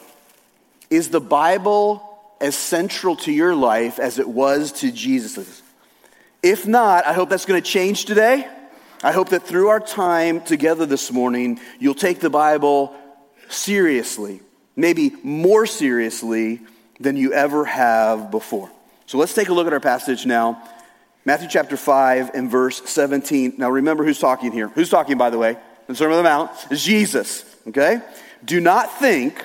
Is 0.91 1.09
the 1.09 1.21
Bible 1.21 2.04
as 2.41 2.57
central 2.57 3.17
to 3.17 3.33
your 3.33 3.55
life 3.55 3.99
as 3.99 4.19
it 4.19 4.29
was 4.29 4.73
to 4.73 4.91
Jesus's? 4.91 5.63
If 6.43 6.67
not, 6.67 7.07
I 7.07 7.13
hope 7.13 7.31
that's 7.31 7.47
going 7.47 7.63
to 7.63 7.69
change 7.69 8.05
today. 8.05 8.47
I 9.03 9.13
hope 9.13 9.31
that 9.31 9.43
through 9.45 9.69
our 9.69 9.81
time 9.81 10.41
together 10.43 10.87
this 10.87 11.11
morning, 11.11 11.61
you'll 11.79 11.95
take 11.95 12.21
the 12.21 12.31
Bible 12.31 12.95
seriously, 13.49 14.41
maybe 14.77 15.13
more 15.23 15.67
seriously 15.67 16.61
than 17.01 17.17
you 17.17 17.33
ever 17.33 17.65
have 17.65 18.31
before. 18.31 18.71
So 19.07 19.19
let's 19.19 19.35
take 19.35 19.49
a 19.49 19.55
look 19.55 19.67
at 19.67 19.73
our 19.73 19.81
passage 19.81 20.27
now. 20.27 20.63
Matthew 21.27 21.49
chapter 21.49 21.77
5 21.77 22.33
and 22.35 22.51
verse 22.51 22.83
17. 22.85 23.55
Now 23.57 23.71
remember 23.71 24.05
who's 24.05 24.19
talking 24.19 24.53
here. 24.53 24.69
Who's 24.69 24.91
talking, 24.91 25.17
by 25.17 25.31
the 25.31 25.39
way? 25.39 25.57
The 25.87 25.95
Sermon 25.95 26.19
on 26.19 26.25
the 26.25 26.29
Mount 26.29 26.51
is 26.71 26.83
Jesus. 26.83 27.45
Okay? 27.69 28.01
Do 28.45 28.61
not 28.61 28.99
think 28.99 29.45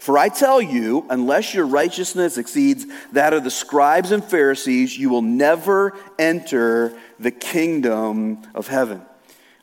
For 0.00 0.16
I 0.16 0.30
tell 0.30 0.62
you, 0.62 1.04
unless 1.10 1.52
your 1.52 1.66
righteousness 1.66 2.38
exceeds 2.38 2.86
that 3.12 3.34
of 3.34 3.44
the 3.44 3.50
scribes 3.50 4.12
and 4.12 4.24
Pharisees, 4.24 4.96
you 4.96 5.10
will 5.10 5.20
never 5.20 5.94
enter 6.18 6.98
the 7.18 7.30
kingdom 7.30 8.40
of 8.54 8.66
heaven. 8.66 9.02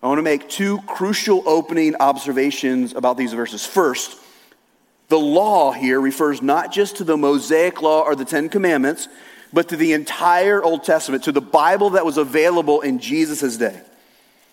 I 0.01 0.07
want 0.07 0.19
to 0.19 0.23
make 0.23 0.47
two 0.47 0.79
crucial 0.83 1.41
opening 1.47 1.95
observations 1.99 2.93
about 2.93 3.17
these 3.17 3.33
verses. 3.33 3.65
First, 3.65 4.15
the 5.09 5.17
law 5.17 5.71
here 5.71 5.99
refers 5.99 6.39
not 6.43 6.71
just 6.71 6.97
to 6.97 7.03
the 7.03 7.17
Mosaic 7.17 7.81
law 7.81 8.03
or 8.03 8.15
the 8.15 8.23
Ten 8.23 8.47
Commandments, 8.47 9.07
but 9.51 9.69
to 9.69 9.75
the 9.75 9.93
entire 9.93 10.63
Old 10.63 10.83
Testament, 10.83 11.23
to 11.23 11.31
the 11.31 11.41
Bible 11.41 11.91
that 11.91 12.05
was 12.05 12.17
available 12.17 12.81
in 12.81 12.99
Jesus' 12.99 13.57
day. 13.57 13.81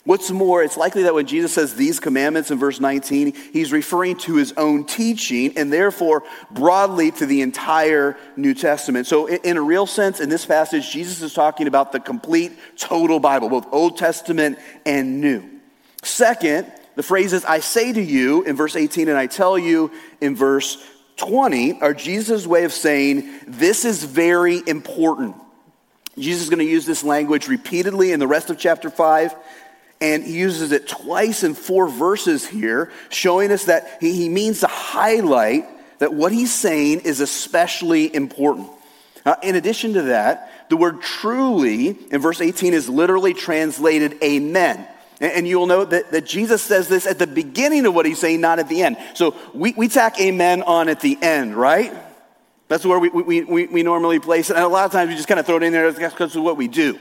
What's 0.05 0.31
more, 0.31 0.63
it's 0.63 0.77
likely 0.77 1.05
that 1.05 1.15
when 1.15 1.27
Jesus 1.27 1.55
says 1.55 1.75
these 1.75 1.99
commandments 1.99 2.51
in 2.51 2.59
verse 2.59 2.79
19, 2.79 3.33
he's 3.55 3.73
referring 3.73 4.17
to 4.19 4.37
his 4.37 4.53
own 4.59 4.85
teaching 4.85 5.57
and 5.57 5.73
therefore 5.73 6.25
broadly 6.51 7.11
to 7.13 7.25
the 7.25 7.41
entire 7.41 8.19
New 8.37 8.53
Testament. 8.53 9.07
So, 9.07 9.27
in 9.27 9.57
a 9.57 9.63
real 9.63 9.87
sense, 9.87 10.21
in 10.21 10.29
this 10.29 10.45
passage, 10.45 10.91
Jesus 10.91 11.23
is 11.23 11.33
talking 11.33 11.67
about 11.67 11.91
the 11.91 12.01
complete, 12.01 12.53
total 12.77 13.19
Bible, 13.19 13.49
both 13.49 13.67
Old 13.73 13.97
Testament 13.97 14.59
and 14.85 15.23
New. 15.23 15.43
Second, 16.03 16.71
the 16.97 17.03
phrases 17.03 17.47
I 17.47 17.61
say 17.61 17.91
to 17.91 18.03
you 18.03 18.43
in 18.43 18.57
verse 18.57 18.77
18 18.77 19.09
and 19.09 19.17
I 19.17 19.27
tell 19.27 19.59
you 19.59 19.91
in 20.21 20.37
verse 20.37 20.87
20 21.17 21.81
are 21.81 21.95
Jesus' 21.95 22.47
way 22.47 22.65
of 22.65 22.73
saying 22.73 23.33
this 23.47 23.87
is 23.87 24.05
very 24.05 24.63
important. 24.67 25.37
Jesus 26.19 26.43
is 26.43 26.51
going 26.51 26.61
to 26.61 26.71
use 26.71 26.87
this 26.87 27.03
language 27.03 27.49
repeatedly 27.49 28.13
in 28.13 28.21
the 28.21 28.27
rest 28.27 28.51
of 28.51 28.59
chapter 28.59 28.91
5. 28.91 29.35
And 30.01 30.25
he 30.25 30.33
uses 30.33 30.73
it 30.73 30.89
twice 30.89 31.43
in 31.43 31.55
four 31.55 31.89
verses 31.89 32.47
here, 32.47 32.91
showing 33.09 33.53
us 33.53 33.65
that 33.65 33.99
he, 34.01 34.13
he 34.13 34.29
means 34.29 34.61
to 34.61 34.67
highlight 34.67 35.65
that 35.99 36.13
what 36.13 36.33
he's 36.33 36.53
saying 36.53 37.01
is 37.01 37.21
especially 37.21 38.15
important. 38.15 38.69
Uh, 39.25 39.37
in 39.43 39.57
addition 39.57 39.95
to 39.95 40.03
that, 40.03 40.69
the 40.69 40.77
word 40.77 41.01
truly 41.01 41.97
in 42.11 42.21
verse 42.21 42.41
18 42.41 42.75
is 42.75 42.89
literally 42.89 43.33
translated 43.33 44.23
amen. 44.23 44.87
And, 45.21 45.33
and 45.33 45.49
you'll 45.49 45.67
note 45.67 45.91
that, 45.91 46.11
that 46.13 46.27
Jesus 46.27 46.63
says 46.63 46.89
this 46.89 47.07
at 47.07 47.19
the 47.19 47.27
beginning 47.27 47.87
of 47.87 47.95
what 47.95 48.07
he's 48.07 48.19
saying, 48.19 48.41
not 48.41 48.59
at 48.59 48.69
the 48.69 48.83
end. 48.83 48.97
So 49.15 49.35
we, 49.55 49.73
we 49.73 49.89
tack 49.89 50.21
amen 50.21 50.63
on 50.63 50.89
at 50.89 51.01
the 51.01 51.17
end, 51.23 51.55
right? 51.55 51.93
That's 52.69 52.85
where 52.85 52.99
we, 52.99 53.09
we, 53.09 53.45
we, 53.45 53.67
we 53.67 53.83
normally 53.83 54.19
place 54.19 54.51
it. 54.51 54.57
And 54.57 54.65
a 54.65 54.69
lot 54.69 54.85
of 54.87 54.93
times 54.93 55.09
we 55.09 55.17
just 55.17 55.29
kind 55.29 55.41
of 55.41 55.47
throw 55.47 55.57
it 55.57 55.63
in 55.63 55.73
there 55.73 55.91
because 55.93 56.35
of 56.35 56.43
what 56.43 56.57
we 56.57 56.69
do. 56.69 56.99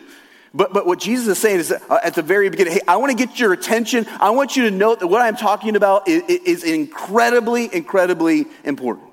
But, 0.53 0.71
but 0.71 0.85
what 0.85 0.99
Jesus 0.99 1.27
is 1.27 1.39
saying 1.39 1.59
is 1.59 1.71
uh, 1.71 1.99
at 2.03 2.13
the 2.13 2.21
very 2.21 2.49
beginning, 2.49 2.73
hey, 2.73 2.81
I 2.87 2.97
want 2.97 3.17
to 3.17 3.17
get 3.17 3.39
your 3.39 3.53
attention. 3.53 4.05
I 4.19 4.29
want 4.29 4.55
you 4.55 4.69
to 4.69 4.71
note 4.71 4.99
that 4.99 5.07
what 5.07 5.21
I'm 5.21 5.35
talking 5.35 5.75
about 5.75 6.07
is, 6.07 6.23
is 6.27 6.63
incredibly, 6.63 7.73
incredibly 7.73 8.45
important. 8.63 9.07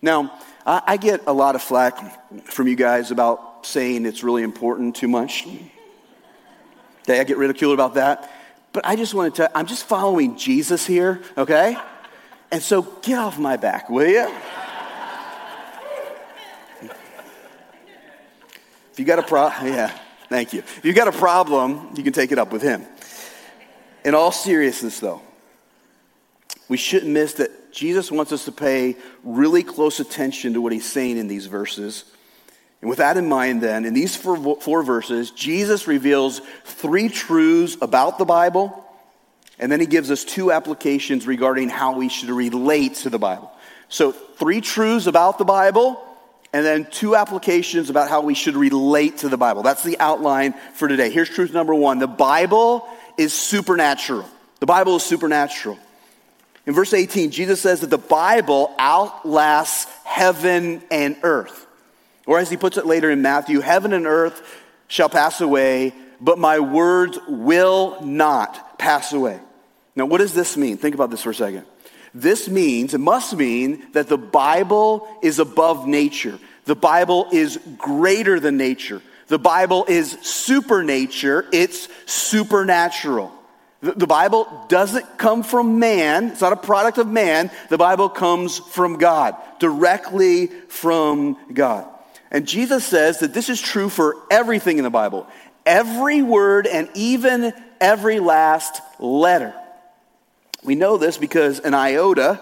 Now, 0.00 0.38
I, 0.64 0.96
get 0.96 1.22
a 1.26 1.32
lot 1.32 1.56
of 1.56 1.62
flack 1.62 2.44
from 2.44 2.68
you 2.68 2.76
guys 2.76 3.10
about 3.10 3.66
saying 3.66 4.06
it's 4.06 4.22
really 4.22 4.44
important 4.44 4.94
too 4.94 5.08
much. 5.08 5.46
Okay, 7.02 7.18
I 7.18 7.24
get 7.24 7.38
ridiculed 7.38 7.74
about 7.74 7.94
that. 7.94 8.30
But 8.72 8.86
I 8.86 8.94
just 8.94 9.12
want 9.12 9.34
to 9.34 9.42
tell 9.42 9.50
I'm 9.54 9.66
just 9.66 9.84
following 9.86 10.36
Jesus 10.36 10.86
here, 10.86 11.20
okay? 11.36 11.76
And 12.52 12.62
so 12.62 12.82
get 12.82 13.18
off 13.18 13.38
my 13.38 13.56
back, 13.56 13.90
will 13.90 14.06
you? 14.06 14.32
If 18.92 18.98
you 18.98 19.04
got 19.04 19.18
a 19.18 19.22
problem, 19.22 19.72
yeah. 19.72 19.98
Thank 20.30 20.52
you. 20.52 20.60
If 20.60 20.84
you've 20.84 20.94
got 20.94 21.08
a 21.08 21.12
problem, 21.12 21.90
you 21.96 22.04
can 22.04 22.12
take 22.12 22.30
it 22.30 22.38
up 22.38 22.52
with 22.52 22.62
him. 22.62 22.86
In 24.04 24.14
all 24.14 24.30
seriousness, 24.30 25.00
though, 25.00 25.20
we 26.68 26.76
shouldn't 26.76 27.10
miss 27.10 27.34
that 27.34 27.72
Jesus 27.72 28.12
wants 28.12 28.30
us 28.30 28.44
to 28.44 28.52
pay 28.52 28.94
really 29.24 29.64
close 29.64 29.98
attention 29.98 30.54
to 30.54 30.60
what 30.60 30.72
he's 30.72 30.88
saying 30.88 31.18
in 31.18 31.26
these 31.26 31.46
verses. 31.46 32.04
And 32.80 32.88
with 32.88 32.98
that 32.98 33.16
in 33.16 33.28
mind, 33.28 33.60
then, 33.60 33.84
in 33.84 33.92
these 33.92 34.14
four, 34.14 34.60
four 34.60 34.84
verses, 34.84 35.32
Jesus 35.32 35.88
reveals 35.88 36.40
three 36.64 37.08
truths 37.08 37.76
about 37.82 38.16
the 38.18 38.24
Bible, 38.24 38.84
and 39.58 39.70
then 39.70 39.80
he 39.80 39.86
gives 39.86 40.12
us 40.12 40.24
two 40.24 40.52
applications 40.52 41.26
regarding 41.26 41.68
how 41.68 41.96
we 41.96 42.08
should 42.08 42.30
relate 42.30 42.94
to 42.96 43.10
the 43.10 43.18
Bible. 43.18 43.50
So, 43.88 44.12
three 44.12 44.60
truths 44.60 45.08
about 45.08 45.38
the 45.38 45.44
Bible, 45.44 46.00
and 46.52 46.64
then 46.64 46.86
two 46.86 47.14
applications 47.14 47.90
about 47.90 48.08
how 48.08 48.22
we 48.22 48.34
should 48.34 48.56
relate 48.56 49.18
to 49.18 49.28
the 49.28 49.36
Bible. 49.36 49.62
That's 49.62 49.84
the 49.84 49.98
outline 50.00 50.54
for 50.74 50.88
today. 50.88 51.10
Here's 51.10 51.28
truth 51.28 51.52
number 51.52 51.74
one 51.74 51.98
the 51.98 52.06
Bible 52.06 52.88
is 53.16 53.32
supernatural. 53.32 54.26
The 54.58 54.66
Bible 54.66 54.96
is 54.96 55.02
supernatural. 55.02 55.78
In 56.66 56.74
verse 56.74 56.92
18, 56.92 57.30
Jesus 57.30 57.60
says 57.60 57.80
that 57.80 57.90
the 57.90 57.98
Bible 57.98 58.74
outlasts 58.78 59.90
heaven 60.04 60.82
and 60.90 61.16
earth. 61.22 61.66
Or 62.26 62.38
as 62.38 62.50
he 62.50 62.56
puts 62.56 62.76
it 62.76 62.86
later 62.86 63.10
in 63.10 63.22
Matthew, 63.22 63.60
heaven 63.60 63.92
and 63.92 64.06
earth 64.06 64.42
shall 64.86 65.08
pass 65.08 65.40
away, 65.40 65.94
but 66.20 66.38
my 66.38 66.60
words 66.60 67.18
will 67.26 68.00
not 68.02 68.78
pass 68.78 69.12
away. 69.12 69.40
Now, 69.96 70.06
what 70.06 70.18
does 70.18 70.34
this 70.34 70.56
mean? 70.56 70.76
Think 70.76 70.94
about 70.94 71.10
this 71.10 71.22
for 71.22 71.30
a 71.30 71.34
second. 71.34 71.64
This 72.14 72.48
means, 72.48 72.94
it 72.94 72.98
must 72.98 73.36
mean, 73.36 73.86
that 73.92 74.08
the 74.08 74.18
Bible 74.18 75.06
is 75.22 75.38
above 75.38 75.86
nature. 75.86 76.38
The 76.64 76.74
Bible 76.74 77.28
is 77.32 77.58
greater 77.78 78.40
than 78.40 78.56
nature. 78.56 79.02
The 79.28 79.38
Bible 79.38 79.84
is 79.88 80.18
supernature, 80.22 81.46
it's 81.52 81.88
supernatural. 82.06 83.32
The, 83.80 83.92
the 83.92 84.06
Bible 84.06 84.66
doesn't 84.68 85.18
come 85.18 85.42
from 85.42 85.78
man, 85.78 86.30
it's 86.30 86.40
not 86.40 86.52
a 86.52 86.56
product 86.56 86.98
of 86.98 87.06
man. 87.06 87.50
The 87.68 87.78
Bible 87.78 88.08
comes 88.08 88.58
from 88.58 88.98
God, 88.98 89.36
directly 89.60 90.48
from 90.68 91.36
God. 91.52 91.86
And 92.32 92.46
Jesus 92.46 92.84
says 92.84 93.20
that 93.20 93.32
this 93.34 93.48
is 93.48 93.60
true 93.60 93.88
for 93.88 94.16
everything 94.30 94.78
in 94.78 94.84
the 94.84 94.90
Bible 94.90 95.26
every 95.66 96.22
word 96.22 96.66
and 96.66 96.88
even 96.94 97.52
every 97.80 98.18
last 98.18 98.80
letter. 98.98 99.54
We 100.62 100.74
know 100.74 100.96
this 100.96 101.16
because 101.16 101.60
an 101.60 101.74
iota, 101.74 102.40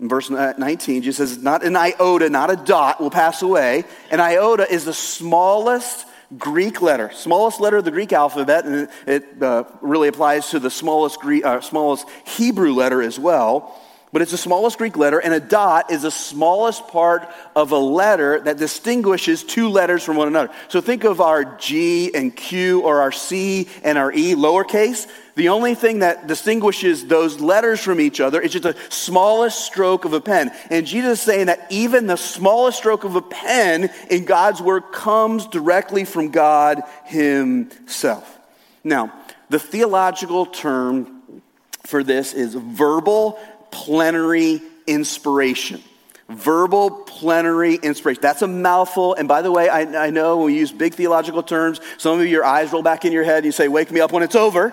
in 0.00 0.08
verse 0.08 0.30
19, 0.30 1.02
Jesus 1.02 1.30
says, 1.30 1.42
not 1.42 1.64
an 1.64 1.76
iota, 1.76 2.30
not 2.30 2.50
a 2.50 2.56
dot 2.56 3.00
will 3.00 3.10
pass 3.10 3.42
away. 3.42 3.84
An 4.10 4.20
iota 4.20 4.70
is 4.70 4.84
the 4.84 4.94
smallest 4.94 6.06
Greek 6.38 6.82
letter, 6.82 7.10
smallest 7.12 7.60
letter 7.60 7.76
of 7.76 7.84
the 7.84 7.90
Greek 7.90 8.12
alphabet, 8.12 8.64
and 8.64 8.88
it 9.06 9.42
uh, 9.42 9.64
really 9.80 10.08
applies 10.08 10.50
to 10.50 10.58
the 10.58 10.70
smallest, 10.70 11.20
Greek, 11.20 11.44
uh, 11.44 11.60
smallest 11.60 12.06
Hebrew 12.24 12.72
letter 12.72 13.00
as 13.00 13.18
well. 13.18 13.80
But 14.12 14.22
it's 14.22 14.30
the 14.30 14.38
smallest 14.38 14.78
Greek 14.78 14.96
letter, 14.96 15.18
and 15.18 15.34
a 15.34 15.40
dot 15.40 15.90
is 15.90 16.02
the 16.02 16.10
smallest 16.10 16.88
part 16.88 17.28
of 17.54 17.72
a 17.72 17.78
letter 17.78 18.40
that 18.40 18.56
distinguishes 18.56 19.44
two 19.44 19.68
letters 19.68 20.02
from 20.02 20.16
one 20.16 20.28
another. 20.28 20.52
So 20.68 20.80
think 20.80 21.04
of 21.04 21.20
our 21.20 21.44
G 21.44 22.14
and 22.14 22.34
Q 22.34 22.80
or 22.80 23.02
our 23.02 23.12
C 23.12 23.68
and 23.82 23.98
our 23.98 24.12
E 24.12 24.34
lowercase. 24.34 25.06
The 25.36 25.50
only 25.50 25.74
thing 25.74 25.98
that 25.98 26.26
distinguishes 26.26 27.06
those 27.06 27.40
letters 27.40 27.80
from 27.80 28.00
each 28.00 28.20
other 28.20 28.40
is 28.40 28.52
just 28.52 28.64
the 28.64 28.76
smallest 28.88 29.66
stroke 29.66 30.06
of 30.06 30.14
a 30.14 30.20
pen. 30.20 30.50
And 30.70 30.86
Jesus 30.86 31.18
is 31.18 31.24
saying 31.24 31.46
that 31.46 31.66
even 31.68 32.06
the 32.06 32.16
smallest 32.16 32.78
stroke 32.78 33.04
of 33.04 33.16
a 33.16 33.22
pen 33.22 33.90
in 34.10 34.24
God's 34.24 34.62
word 34.62 34.92
comes 34.92 35.46
directly 35.46 36.06
from 36.06 36.30
God 36.30 36.82
Himself. 37.04 38.38
Now, 38.82 39.12
the 39.50 39.58
theological 39.58 40.46
term 40.46 41.22
for 41.84 42.02
this 42.02 42.32
is 42.32 42.54
verbal 42.54 43.38
plenary 43.70 44.62
inspiration. 44.86 45.82
Verbal 46.30 46.90
plenary 46.90 47.74
inspiration. 47.74 48.22
That's 48.22 48.40
a 48.40 48.48
mouthful. 48.48 49.12
And 49.12 49.28
by 49.28 49.42
the 49.42 49.52
way, 49.52 49.68
I, 49.68 50.06
I 50.06 50.10
know 50.10 50.38
when 50.38 50.46
we 50.46 50.58
use 50.58 50.72
big 50.72 50.94
theological 50.94 51.42
terms. 51.42 51.78
Some 51.98 52.18
of 52.18 52.24
you, 52.24 52.30
your 52.30 52.44
eyes 52.44 52.72
roll 52.72 52.82
back 52.82 53.04
in 53.04 53.12
your 53.12 53.22
head 53.22 53.36
and 53.36 53.44
you 53.46 53.52
say, 53.52 53.68
Wake 53.68 53.90
me 53.90 54.00
up 54.00 54.12
when 54.12 54.22
it's 54.22 54.34
over. 54.34 54.72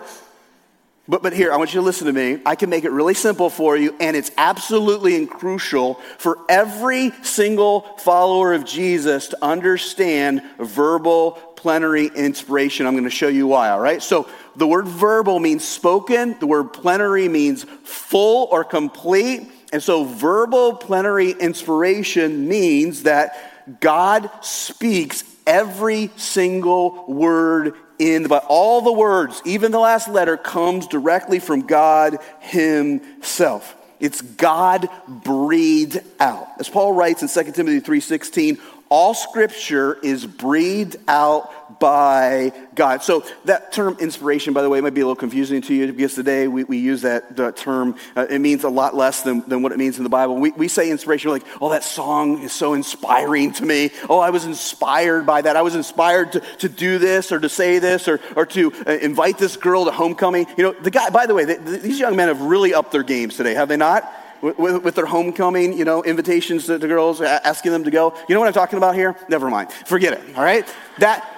But, 1.06 1.22
but 1.22 1.34
here, 1.34 1.52
I 1.52 1.58
want 1.58 1.74
you 1.74 1.82
to 1.82 1.86
listen 1.86 2.08
to 2.08 2.14
me. 2.14 2.42
I 2.46 2.56
can 2.56 2.70
make 2.70 2.86
it 2.86 2.92
really 2.92 3.14
simple 3.14 3.50
for 3.50 3.76
you, 3.76 3.94
and 4.00 4.16
it's 4.16 4.32
absolutely 4.38 5.18
and 5.18 5.30
crucial 5.30 5.96
for 6.18 6.40
every 6.48 7.12
single 7.24 7.82
follower 7.98 8.54
of 8.54 8.64
Jesus 8.64 9.28
to 9.30 9.38
understand 9.42 10.42
verbal 10.60 11.32
plenary 11.58 12.08
inspiration. 12.08 12.86
I'm 12.86 12.94
going 12.94 13.04
to 13.04 13.10
show 13.10 13.28
you 13.28 13.48
why, 13.48 13.70
all 13.70 13.82
right? 13.82 14.02
So, 14.02 14.30
the 14.56 14.68
word 14.68 14.86
verbal 14.86 15.40
means 15.40 15.68
spoken, 15.68 16.38
the 16.40 16.48
word 16.48 16.72
plenary 16.72 17.28
means 17.28 17.66
full 17.84 18.48
or 18.52 18.64
complete. 18.64 19.52
And 19.74 19.84
so, 19.84 20.06
verbal 20.06 20.76
plenary 20.76 21.32
inspiration 21.32 22.48
means 22.48 23.04
that 23.04 23.82
God 23.82 24.30
speaks 24.42 25.26
every 25.46 26.12
single 26.16 27.06
word 27.08 27.76
in 28.04 28.24
Bible. 28.24 28.46
All 28.50 28.82
the 28.82 28.92
words, 28.92 29.42
even 29.46 29.72
the 29.72 29.80
last 29.80 30.10
letter, 30.10 30.36
comes 30.36 30.88
directly 30.88 31.40
from 31.40 31.62
God 31.62 32.18
Himself. 32.42 33.76
It's 34.00 34.22
God 34.22 34.90
breathed 35.08 36.00
out. 36.20 36.48
As 36.60 36.68
Paul 36.68 36.92
writes 36.92 37.22
in 37.22 37.30
2 37.30 37.54
Timothy 37.54 37.80
3:16, 37.80 38.60
all 38.90 39.14
scripture 39.14 39.98
is 40.04 40.26
breathed 40.26 40.98
out 41.08 41.63
by 41.80 42.52
God. 42.76 43.04
So 43.04 43.24
that 43.46 43.72
term 43.72 43.98
inspiration, 44.00 44.54
by 44.54 44.62
the 44.62 44.70
way, 44.70 44.82
might 44.82 44.94
be 44.94 45.02
a 45.02 45.06
little 45.06 45.16
confusing 45.16 45.62
to 45.64 45.74
you 45.74 45.92
because 45.92 46.16
today 46.16 46.48
we, 46.48 46.64
we 46.64 46.78
use 46.78 47.02
that, 47.02 47.36
that 47.38 47.58
term. 47.58 47.96
Uh, 48.16 48.26
it 48.30 48.40
means 48.40 48.64
a 48.64 48.70
lot 48.70 48.96
less 48.96 49.22
than, 49.22 49.48
than 49.48 49.62
what 49.62 49.72
it 49.72 49.78
means 49.78 49.98
in 49.98 50.04
the 50.04 50.10
Bible. 50.10 50.36
We, 50.36 50.52
we 50.52 50.68
say 50.68 50.90
inspiration, 50.90 51.30
we're 51.30 51.38
like, 51.38 51.48
oh, 51.62 51.70
that 51.70 51.84
song 51.84 52.42
is 52.42 52.52
so 52.52 52.74
inspiring 52.74 53.54
to 53.54 53.66
me. 53.66 53.92
Oh, 54.10 54.20
I 54.20 54.30
was 54.30 54.46
inspired 54.46 55.26
by 55.26 55.42
that. 55.42 55.56
I 55.56 55.62
was 55.62 55.76
inspired 55.76 56.34
to, 56.34 56.40
to 56.40 56.70
do 56.70 56.98
this 56.98 57.32
or 57.32 57.40
to 57.40 57.50
say 57.50 57.80
this 57.80 58.08
or, 58.08 58.20
or 58.36 58.46
to 58.48 58.74
uh, 58.88 58.92
invite 58.92 59.38
this 59.38 59.58
girl 59.58 59.86
to 59.86 59.92
homecoming. 59.92 60.48
You 60.58 60.64
know, 60.64 60.72
the 60.74 60.92
guy, 60.92 61.10
by 61.10 61.26
the 61.26 61.34
way, 61.34 61.46
the, 61.46 61.56
the, 61.56 61.78
these 61.78 62.00
young 62.00 62.16
men 62.16 62.28
have 62.28 62.42
really 62.42 62.74
upped 62.74 62.92
their 62.92 63.04
games 63.04 63.38
today, 63.38 63.54
have 63.54 63.68
they 63.68 63.78
not? 63.78 64.12
with, 64.44 64.84
with, 64.84 64.96
their 64.96 65.06
homecoming, 65.06 65.78
you 65.78 65.86
know, 65.86 66.04
invitations 66.04 66.66
to, 66.66 66.78
to 66.78 66.88
girls, 66.88 67.22
asking 67.22 67.72
them 67.72 67.86
to 67.86 67.92
go. 67.92 68.14
You 68.28 68.36
know 68.36 68.42
what 68.42 68.48
I'm 68.48 68.54
talking 68.54 68.78
about 68.78 68.94
here? 68.94 69.16
Never 69.30 69.50
mind. 69.50 69.72
Forget 69.72 70.14
it, 70.14 70.36
all 70.36 70.44
right? 70.44 70.68
That, 70.98 71.33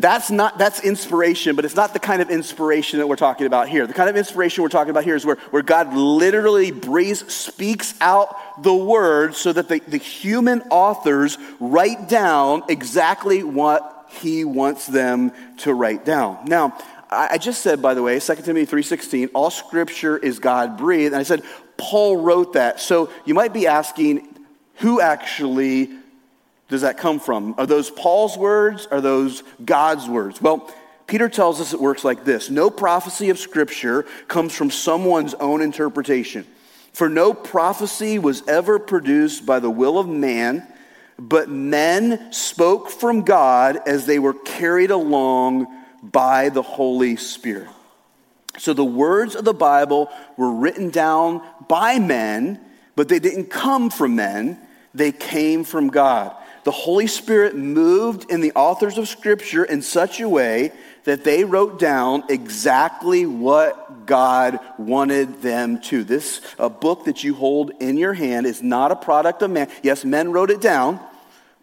that's 0.00 0.30
not 0.30 0.58
that's 0.58 0.84
inspiration 0.84 1.56
but 1.56 1.64
it's 1.64 1.74
not 1.74 1.92
the 1.92 1.98
kind 1.98 2.22
of 2.22 2.30
inspiration 2.30 2.98
that 2.98 3.08
we're 3.08 3.16
talking 3.16 3.46
about 3.46 3.68
here. 3.68 3.86
The 3.86 3.94
kind 3.94 4.08
of 4.08 4.16
inspiration 4.16 4.62
we're 4.62 4.68
talking 4.68 4.90
about 4.90 5.04
here 5.04 5.16
is 5.16 5.24
where, 5.24 5.36
where 5.50 5.62
god 5.62 5.94
literally 5.94 6.70
breathes 6.70 7.32
speaks 7.32 7.94
out 8.00 8.62
the 8.62 8.74
word 8.74 9.34
so 9.34 9.52
that 9.52 9.68
the, 9.68 9.80
the 9.86 9.98
human 9.98 10.62
authors 10.70 11.38
write 11.60 12.08
down 12.08 12.62
exactly 12.68 13.42
what 13.42 14.08
he 14.20 14.44
wants 14.44 14.86
them 14.86 15.32
to 15.58 15.74
write 15.74 16.04
down. 16.04 16.38
Now 16.46 16.78
i 17.08 17.38
just 17.38 17.62
said 17.62 17.80
by 17.80 17.94
the 17.94 18.02
way 18.02 18.18
2 18.18 18.34
timothy 18.36 18.66
3.16 18.66 19.30
all 19.32 19.50
scripture 19.50 20.16
is 20.18 20.38
god 20.38 20.76
breathed. 20.76 21.12
And 21.12 21.20
i 21.20 21.22
said 21.22 21.42
Paul 21.76 22.18
wrote 22.18 22.54
that. 22.54 22.80
So 22.80 23.10
you 23.24 23.34
might 23.34 23.52
be 23.52 23.66
asking, 23.66 24.26
who 24.76 25.00
actually 25.00 25.90
does 26.68 26.82
that 26.82 26.98
come 26.98 27.20
from? 27.20 27.54
Are 27.58 27.66
those 27.66 27.90
Paul's 27.90 28.36
words? 28.36 28.86
Are 28.90 29.00
those 29.00 29.42
God's 29.64 30.08
words? 30.08 30.42
Well, 30.42 30.72
Peter 31.06 31.28
tells 31.28 31.60
us 31.60 31.72
it 31.72 31.80
works 31.80 32.04
like 32.04 32.24
this 32.24 32.50
No 32.50 32.70
prophecy 32.70 33.30
of 33.30 33.38
Scripture 33.38 34.02
comes 34.28 34.54
from 34.54 34.70
someone's 34.70 35.34
own 35.34 35.62
interpretation. 35.62 36.46
For 36.92 37.08
no 37.08 37.34
prophecy 37.34 38.18
was 38.18 38.46
ever 38.48 38.78
produced 38.78 39.44
by 39.44 39.60
the 39.60 39.70
will 39.70 39.98
of 39.98 40.08
man, 40.08 40.66
but 41.18 41.48
men 41.50 42.32
spoke 42.32 42.90
from 42.90 43.22
God 43.22 43.78
as 43.86 44.06
they 44.06 44.18
were 44.18 44.32
carried 44.32 44.90
along 44.90 45.66
by 46.02 46.48
the 46.48 46.62
Holy 46.62 47.16
Spirit. 47.16 47.68
So 48.58 48.72
the 48.72 48.84
words 48.84 49.34
of 49.34 49.44
the 49.44 49.52
Bible 49.52 50.10
were 50.38 50.52
written 50.52 50.88
down 50.88 51.42
by 51.68 51.98
men, 51.98 52.60
but 52.94 53.08
they 53.08 53.18
didn't 53.18 53.50
come 53.50 53.90
from 53.90 54.16
men, 54.16 54.58
they 54.94 55.12
came 55.12 55.64
from 55.64 55.88
God. 55.88 56.34
The 56.66 56.72
Holy 56.72 57.06
Spirit 57.06 57.54
moved 57.54 58.28
in 58.28 58.40
the 58.40 58.50
authors 58.56 58.98
of 58.98 59.06
Scripture 59.06 59.62
in 59.62 59.82
such 59.82 60.18
a 60.18 60.28
way 60.28 60.72
that 61.04 61.22
they 61.22 61.44
wrote 61.44 61.78
down 61.78 62.24
exactly 62.28 63.24
what 63.24 64.04
God 64.04 64.58
wanted 64.76 65.42
them 65.42 65.80
to. 65.82 66.02
This 66.02 66.40
a 66.58 66.68
book 66.68 67.04
that 67.04 67.22
you 67.22 67.36
hold 67.36 67.70
in 67.78 67.96
your 67.96 68.14
hand 68.14 68.46
is 68.46 68.64
not 68.64 68.90
a 68.90 68.96
product 68.96 69.42
of 69.42 69.52
man. 69.52 69.70
Yes, 69.84 70.04
men 70.04 70.32
wrote 70.32 70.50
it 70.50 70.60
down, 70.60 70.98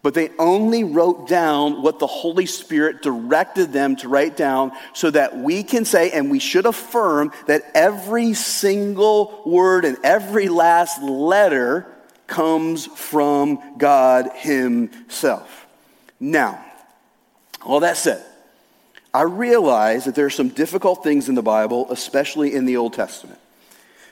but 0.00 0.14
they 0.14 0.30
only 0.38 0.84
wrote 0.84 1.28
down 1.28 1.82
what 1.82 1.98
the 1.98 2.06
Holy 2.06 2.46
Spirit 2.46 3.02
directed 3.02 3.74
them 3.74 3.96
to 3.96 4.08
write 4.08 4.38
down 4.38 4.72
so 4.94 5.10
that 5.10 5.36
we 5.36 5.64
can 5.64 5.84
say, 5.84 6.12
and 6.12 6.30
we 6.30 6.38
should 6.38 6.64
affirm, 6.64 7.30
that 7.46 7.70
every 7.74 8.32
single 8.32 9.42
word 9.44 9.84
and 9.84 9.98
every 10.02 10.48
last 10.48 11.02
letter 11.02 11.93
comes 12.26 12.86
from 12.86 13.58
God 13.78 14.30
Himself. 14.34 15.66
Now, 16.20 16.64
all 17.62 17.80
that 17.80 17.96
said, 17.96 18.24
I 19.12 19.22
realize 19.22 20.06
that 20.06 20.14
there 20.14 20.26
are 20.26 20.30
some 20.30 20.48
difficult 20.48 21.04
things 21.04 21.28
in 21.28 21.34
the 21.34 21.42
Bible, 21.42 21.86
especially 21.90 22.54
in 22.54 22.66
the 22.66 22.76
Old 22.76 22.94
Testament. 22.94 23.38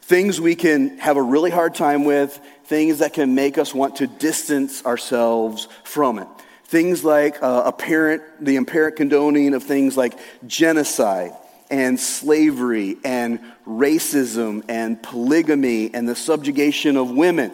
Things 0.02 0.40
we 0.40 0.54
can 0.54 0.98
have 0.98 1.16
a 1.16 1.22
really 1.22 1.50
hard 1.50 1.74
time 1.74 2.04
with, 2.04 2.38
things 2.64 2.98
that 2.98 3.12
can 3.12 3.34
make 3.34 3.58
us 3.58 3.74
want 3.74 3.96
to 3.96 4.06
distance 4.06 4.84
ourselves 4.84 5.68
from 5.84 6.18
it. 6.18 6.28
Things 6.64 7.04
like 7.04 7.42
uh, 7.42 7.62
apparent, 7.66 8.22
the 8.40 8.56
apparent 8.56 8.96
condoning 8.96 9.54
of 9.54 9.62
things 9.62 9.96
like 9.96 10.18
genocide 10.46 11.32
and 11.70 11.98
slavery 11.98 12.96
and 13.04 13.40
racism 13.66 14.64
and 14.68 15.02
polygamy 15.02 15.92
and 15.92 16.08
the 16.08 16.14
subjugation 16.14 16.96
of 16.96 17.10
women. 17.10 17.52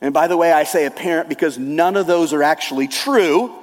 And 0.00 0.14
by 0.14 0.26
the 0.28 0.36
way, 0.36 0.52
I 0.52 0.64
say 0.64 0.86
apparent 0.86 1.28
because 1.28 1.58
none 1.58 1.96
of 1.96 2.06
those 2.06 2.32
are 2.32 2.42
actually 2.42 2.88
true, 2.88 3.54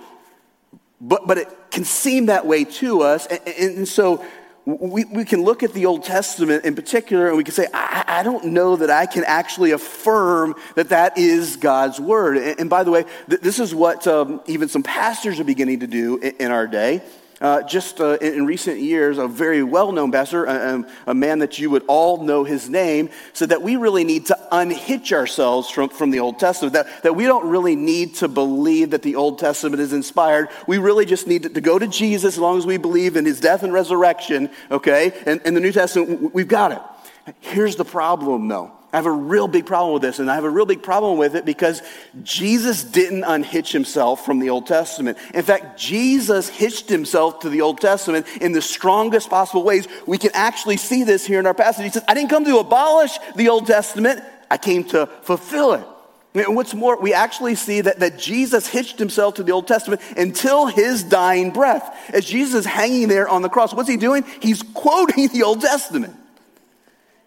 but, 1.02 1.28
but 1.28 1.38
it 1.38 1.50
can 1.72 1.84
seem 1.84 2.28
that 2.28 2.46
way 2.46 2.64
to 2.64 3.02
us. 3.02 3.26
And, 3.26 3.42
and 3.48 3.88
so 3.88 4.24
we, 4.66 5.06
we 5.06 5.24
can 5.24 5.44
look 5.44 5.64
at 5.64 5.74
the 5.74 5.86
Old 5.86 6.04
Testament 6.04 6.66
in 6.66 6.76
particular 6.76 7.30
and 7.30 7.38
we 7.38 7.44
can 7.44 7.54
say, 7.54 7.68
I, 7.74 8.04
I 8.08 8.24
don't 8.24 8.48
know 8.48 8.76
that 8.76 8.90
I 8.90 9.06
can 9.06 9.24
actually 9.24 9.72
affirm 9.72 10.56
that 10.76 10.90
that 10.90 11.18
is 11.18 11.56
God's 11.56 12.00
word. 12.00 12.38
And, 12.38 12.60
and 12.60 12.70
by 12.70 12.84
the 12.84 12.92
way, 12.92 13.06
th- 13.30 13.42
this 13.42 13.60
is 13.60 13.74
what 13.74 14.06
um, 14.08 14.42
even 14.46 14.68
some 14.68 14.84
pastors 14.84 15.40
are 15.40 15.46
beginning 15.46 15.80
to 15.80 15.88
do 15.88 16.18
in, 16.18 16.36
in 16.38 16.52
our 16.52 16.68
day. 16.68 17.02
Uh, 17.40 17.62
just 17.64 18.02
uh, 18.02 18.18
in, 18.20 18.34
in, 18.34 18.46
recent 18.48 18.80
years, 18.80 19.20
a 19.20 19.28
very 19.28 19.62
well 19.62 19.92
known 19.92 20.12
pastor, 20.12 20.46
a, 20.46 20.84
a, 21.06 21.14
man 21.14 21.38
that 21.38 21.60
you 21.60 21.70
would 21.70 21.84
all 21.88 22.24
know 22.24 22.44
his 22.44 22.68
name, 22.68 23.10
said 23.34 23.50
that 23.50 23.62
we 23.62 23.76
really 23.76 24.04
need 24.04 24.26
to 24.26 24.38
unhitch 24.52 25.14
ourselves 25.14 25.70
from, 25.70 25.88
from 25.90 26.10
the 26.10 26.20
Old 26.20 26.40
Testament, 26.40 26.74
that, 26.74 27.04
that 27.04 27.16
we 27.16 27.26
don't 27.26 27.48
really 27.48 27.76
need 27.76 28.16
to 28.16 28.28
believe 28.28 28.90
that 28.90 29.04
the 29.04 29.16
Old 29.16 29.38
Testament 29.38 29.80
is 29.80 29.94
inspired. 29.94 30.50
We 30.66 30.80
really 30.80 31.06
just 31.06 31.28
need 31.28 31.44
to, 31.44 31.50
to 31.50 31.62
go 31.62 31.78
to 31.78 31.88
Jesus 31.88 32.34
as 32.34 32.40
long 32.40 32.58
as 32.58 32.66
we 32.66 32.78
believe 32.78 33.16
in 33.16 33.26
his 33.26 33.40
death 33.40 33.62
and 33.62 33.72
resurrection, 33.72 34.50
okay? 34.72 35.14
And, 35.28 35.40
and 35.46 35.56
the 35.56 35.62
New 35.62 35.72
Testament, 35.72 36.34
we've 36.34 36.48
got 36.48 36.72
it. 36.72 37.36
Here's 37.40 37.76
the 37.76 37.86
problem, 37.86 38.48
though. 38.48 38.77
I 38.94 38.96
have 38.96 39.06
a 39.06 39.12
real 39.12 39.50
big 39.50 39.66
problem 39.66 39.94
with 39.94 40.02
this, 40.02 40.20
and 40.20 40.32
I 40.32 40.36
have 40.36 40.46
a 40.46 40.50
real 40.50 40.66
big 40.66 40.82
problem 40.82 41.18
with 41.18 41.36
it 41.36 41.44
because 41.44 41.82
Jesus 42.24 42.86
didn't 42.86 43.26
unhitch 43.26 43.74
himself 43.74 44.26
from 44.26 44.40
the 44.40 44.50
Old 44.50 44.66
Testament. 44.66 45.18
In 45.34 45.44
fact, 45.44 45.78
Jesus 45.78 46.48
hitched 46.48 46.88
himself 46.88 47.42
to 47.42 47.50
the 47.50 47.62
Old 47.62 47.82
Testament 47.82 48.26
in 48.40 48.54
the 48.54 48.62
strongest 48.62 49.30
possible 49.30 49.64
ways. 49.64 49.90
We 50.06 50.18
can 50.18 50.32
actually 50.34 50.78
see 50.78 51.04
this 51.04 51.26
here 51.26 51.40
in 51.40 51.46
our 51.46 51.54
passage. 51.54 51.84
He 51.84 51.92
says, 51.92 52.06
I 52.08 52.14
didn't 52.14 52.30
come 52.30 52.46
to 52.46 52.60
abolish 52.60 53.12
the 53.36 53.50
Old 53.50 53.68
Testament, 53.68 54.24
I 54.50 54.58
came 54.58 54.86
to 54.86 55.08
fulfill 55.22 55.74
it. 55.74 55.86
And 56.34 56.56
what's 56.56 56.74
more, 56.74 57.00
we 57.02 57.14
actually 57.14 57.56
see 57.56 57.82
that, 57.82 58.00
that 58.00 58.18
Jesus 58.18 58.68
hitched 58.68 59.00
himself 59.00 59.36
to 59.36 59.44
the 59.44 59.52
Old 59.52 59.68
Testament 59.68 60.02
until 60.16 60.68
his 60.68 61.04
dying 61.04 61.52
breath. 61.52 62.14
As 62.14 62.24
Jesus 62.24 62.62
is 62.62 62.66
hanging 62.66 63.10
there 63.10 63.28
on 63.28 63.42
the 63.42 63.50
cross, 63.50 63.74
what's 63.74 63.90
he 63.90 63.98
doing? 63.98 64.24
He's 64.40 64.62
quoting 64.62 65.28
the 65.30 65.44
Old 65.44 65.60
Testament. 65.60 66.16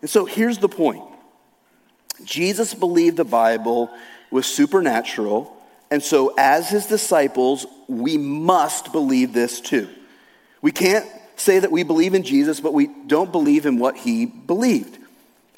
And 0.01 0.09
so 0.09 0.25
here's 0.25 0.59
the 0.59 0.69
point 0.69 1.03
Jesus 2.25 2.75
believed 2.75 3.17
the 3.17 3.25
Bible 3.25 3.91
was 4.31 4.47
supernatural, 4.47 5.57
and 5.91 6.03
so 6.03 6.35
as 6.39 6.69
his 6.71 6.87
disciples, 6.87 7.67
we 7.89 8.17
must 8.17 8.93
believe 8.93 9.33
this 9.33 9.61
too. 9.61 9.89
We 10.63 10.73
can't 10.73 11.07
say 11.37 11.59
that 11.59 11.73
we 11.73 11.83
believe 11.83 12.15
in 12.15 12.23
Jesus, 12.23 12.61
but 12.61 12.75
we 12.75 12.89
don't 13.07 13.33
believe 13.33 13.67
in 13.67 13.79
what 13.79 13.97
he 13.97 14.27
believed. 14.27 14.99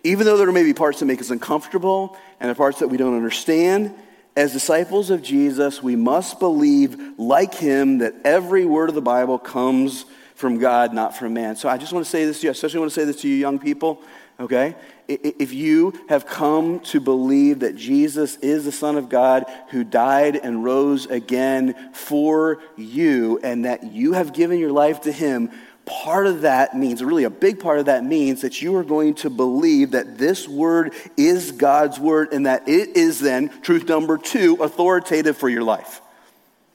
Even 0.05 0.27
though 0.27 0.37
there 0.37 0.51
may 0.51 0.63
be 0.63 0.75
parts 0.75 1.01
that 1.01 1.07
make 1.07 1.21
us 1.21 1.31
uncomfortable 1.31 2.17
and 2.41 2.51
the 2.51 2.55
parts 2.55 2.79
that 2.79 2.89
we 2.89 2.97
don't 2.97 3.17
understand, 3.17 3.95
as 4.35 4.53
disciples 4.53 5.11
of 5.11 5.23
Jesus, 5.23 5.83
we 5.83 5.97
must 5.97 6.39
believe, 6.39 7.19
like 7.19 7.55
him, 7.55 7.99
that 7.99 8.15
every 8.25 8.65
word 8.65 8.89
of 8.89 8.95
the 8.95 9.03
Bible 9.03 9.39
comes 9.39 10.07
from 10.35 10.59
God, 10.59 10.95
not 10.95 11.17
from 11.17 11.35
man. 11.35 11.57
So 11.57 11.69
I 11.69 11.77
just 11.77 11.93
want 11.93 12.07
to 12.07 12.11
say 12.11 12.25
this 12.25 12.41
to 12.41 12.47
you, 12.47 12.51
I 12.51 12.53
especially 12.53 12.81
want 12.81 12.91
to 12.91 13.01
say 13.01 13.05
this 13.05 13.21
to 13.21 13.29
you, 13.29 13.35
young 13.35 13.59
people 13.59 14.03
okay? 14.43 14.75
If 15.09 15.53
you 15.53 15.93
have 16.09 16.27
come 16.27 16.81
to 16.81 17.01
believe 17.01 17.61
that 17.61 17.77
Jesus 17.77 18.37
is 18.37 18.65
the 18.65 18.73
Son 18.73 18.97
of 18.97 19.09
God 19.09 19.45
who 19.71 19.85
died 19.85 20.37
and 20.37 20.65
rose 20.65 21.07
again 21.07 21.93
for 21.93 22.63
you, 22.77 23.39
and 23.43 23.65
that 23.65 23.93
you 23.93 24.13
have 24.13 24.33
given 24.33 24.59
your 24.59 24.73
life 24.73 25.03
to 25.03 25.13
Him, 25.13 25.51
part 25.85 26.27
of 26.27 26.43
that 26.43 26.77
means, 26.77 27.03
really 27.03 27.25
a 27.25 27.31
big 27.31 27.59
part 27.59 27.81
of 27.81 27.87
that 27.87 28.05
means, 28.05 28.43
that 28.43 28.63
you 28.63 28.77
are 28.77 28.85
going 28.85 29.15
to 29.15 29.29
believe 29.29 29.91
that 29.91 30.19
this 30.19 30.49
word 30.49 30.95
is 31.17 31.53
God's 31.53 31.99
word 31.99 32.33
and 32.33 32.47
that 32.47 32.69
it 32.69 32.97
is 32.97 33.19
then, 33.19 33.51
truth 33.63 33.89
number 33.89 34.17
two, 34.17 34.63
authoritative 34.63 35.37
for 35.37 35.49
your 35.49 35.65
life. 35.65 36.01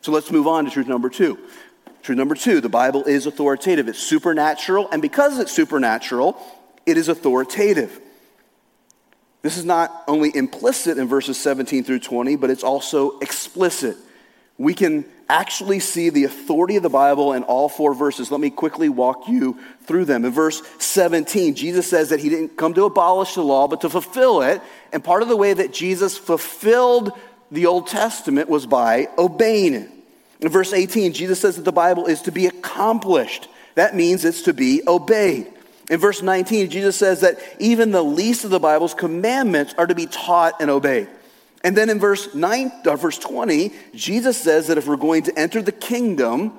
So 0.02 0.12
let's 0.12 0.32
move 0.32 0.48
on 0.48 0.66
to 0.66 0.72
truth 0.72 0.88
number 0.88 1.10
two. 1.10 1.40
Truth 2.04 2.18
number 2.18 2.36
two, 2.36 2.62
the 2.62 2.70
Bible 2.70 3.04
is 3.06 3.26
authoritative. 3.26 3.88
It's 3.88 4.00
supernatural, 4.00 4.90
and 4.92 5.02
because 5.02 5.40
it's 5.40 5.52
supernatural, 5.52 6.38
it 6.86 6.98
is 6.98 7.08
authoritative. 7.08 8.02
This 9.48 9.56
is 9.56 9.64
not 9.64 10.04
only 10.10 10.36
implicit 10.36 10.98
in 10.98 11.08
verses 11.08 11.40
17 11.40 11.86
through 11.86 12.00
20, 12.00 12.36
but 12.36 12.50
it's 12.50 12.66
also 12.66 13.18
explicit. 13.20 13.96
We 14.58 14.74
can 14.74 15.06
actually 15.30 15.80
see 15.80 16.10
the 16.10 16.26
authority 16.26 16.76
of 16.76 16.84
the 16.84 16.90
Bible 16.90 17.32
in 17.32 17.44
all 17.44 17.70
four 17.70 17.94
verses. 17.94 18.30
Let 18.30 18.42
me 18.42 18.50
quickly 18.50 18.90
walk 18.90 19.30
you 19.30 19.58
through 19.86 20.04
them. 20.04 20.26
In 20.26 20.34
verse 20.34 20.62
17, 20.80 21.56
Jesus 21.56 21.90
says 21.90 22.10
that 22.10 22.20
he 22.20 22.28
didn't 22.28 22.58
come 22.58 22.74
to 22.74 22.84
abolish 22.84 23.36
the 23.36 23.42
law, 23.42 23.70
but 23.70 23.80
to 23.80 23.90
fulfill 23.90 24.42
it. 24.42 24.62
And 24.92 25.02
part 25.02 25.22
of 25.22 25.30
the 25.30 25.38
way 25.38 25.54
that 25.54 25.72
Jesus 25.72 26.18
fulfilled 26.18 27.14
the 27.50 27.68
Old 27.68 27.88
Testament 27.88 28.50
was 28.50 28.66
by 28.66 29.08
obeying 29.18 29.76
it. 29.76 29.90
In 30.42 30.50
verse 30.50 30.74
18, 30.74 31.14
Jesus 31.14 31.40
says 31.40 31.56
that 31.56 31.64
the 31.64 31.72
Bible 31.72 32.08
is 32.08 32.24
to 32.24 32.34
be 32.34 32.48
accomplished. 32.48 33.48
That 33.76 33.96
means 33.96 34.26
it's 34.26 34.42
to 34.42 34.54
be 34.54 34.82
obeyed. 34.86 35.54
In 35.90 36.00
verse 36.00 36.22
19, 36.22 36.70
Jesus 36.70 36.98
says 36.98 37.22
that 37.22 37.40
even 37.60 37.92
the 37.92 38.04
least 38.04 38.44
of 38.44 38.50
the 38.50 38.60
Bible's 38.60 38.94
commandments 38.94 39.74
are 39.78 39.88
to 39.88 39.96
be 39.96 40.06
taught 40.06 40.56
and 40.60 40.70
obeyed. 40.70 41.08
And 41.64 41.76
then 41.76 41.90
in 41.90 42.00
verse 42.00 42.36
9, 42.36 42.72
or 42.86 42.92
uh, 42.92 42.96
verse 42.98 43.18
20, 43.18 43.74
Jesus 43.96 44.38
says 44.38 44.68
that 44.68 44.78
if 44.78 44.88
we're 44.88 44.96
going 44.96 45.24
to 45.24 45.40
enter 45.40 45.62
the 45.62 45.72
kingdom, 45.72 46.54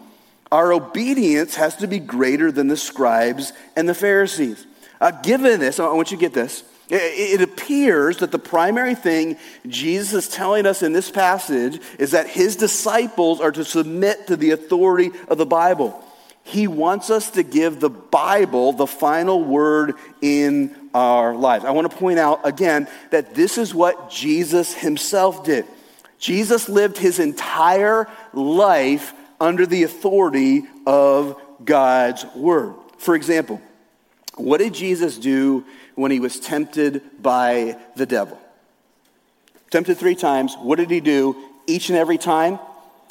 our 0.50 0.72
obedience 0.72 1.54
has 1.56 1.76
to 1.76 1.86
be 1.86 1.98
greater 1.98 2.50
than 2.50 2.68
the 2.68 2.76
scribes 2.76 3.52
and 3.76 3.88
the 3.88 3.94
Pharisees. 3.94 4.66
Uh, 5.00 5.10
given 5.10 5.60
this, 5.60 5.78
I 5.78 5.92
want 5.92 6.10
you 6.10 6.16
to 6.16 6.20
get 6.20 6.32
this. 6.34 6.64
It 6.90 7.42
appears 7.42 8.18
that 8.18 8.32
the 8.32 8.38
primary 8.38 8.94
thing 8.94 9.36
Jesus 9.66 10.24
is 10.24 10.34
telling 10.34 10.64
us 10.64 10.82
in 10.82 10.94
this 10.94 11.10
passage 11.10 11.80
is 11.98 12.12
that 12.12 12.26
his 12.26 12.56
disciples 12.56 13.42
are 13.42 13.52
to 13.52 13.62
submit 13.62 14.28
to 14.28 14.36
the 14.36 14.52
authority 14.52 15.10
of 15.28 15.36
the 15.36 15.44
Bible. 15.44 16.02
He 16.48 16.66
wants 16.66 17.10
us 17.10 17.32
to 17.32 17.42
give 17.42 17.78
the 17.78 17.90
Bible 17.90 18.72
the 18.72 18.86
final 18.86 19.44
word 19.44 19.96
in 20.22 20.74
our 20.94 21.34
lives. 21.34 21.66
I 21.66 21.72
want 21.72 21.90
to 21.90 21.94
point 21.94 22.18
out 22.18 22.40
again 22.46 22.88
that 23.10 23.34
this 23.34 23.58
is 23.58 23.74
what 23.74 24.10
Jesus 24.10 24.72
himself 24.72 25.44
did. 25.44 25.66
Jesus 26.18 26.66
lived 26.70 26.96
his 26.96 27.18
entire 27.18 28.08
life 28.32 29.12
under 29.38 29.66
the 29.66 29.82
authority 29.82 30.62
of 30.86 31.38
God's 31.62 32.24
word. 32.34 32.76
For 32.96 33.14
example, 33.14 33.60
what 34.36 34.56
did 34.56 34.72
Jesus 34.72 35.18
do 35.18 35.66
when 35.96 36.10
he 36.10 36.18
was 36.18 36.40
tempted 36.40 37.02
by 37.20 37.76
the 37.94 38.06
devil? 38.06 38.40
Tempted 39.68 39.98
three 39.98 40.14
times. 40.14 40.56
What 40.56 40.76
did 40.76 40.90
he 40.90 41.00
do 41.00 41.36
each 41.66 41.90
and 41.90 41.98
every 41.98 42.16
time? 42.16 42.58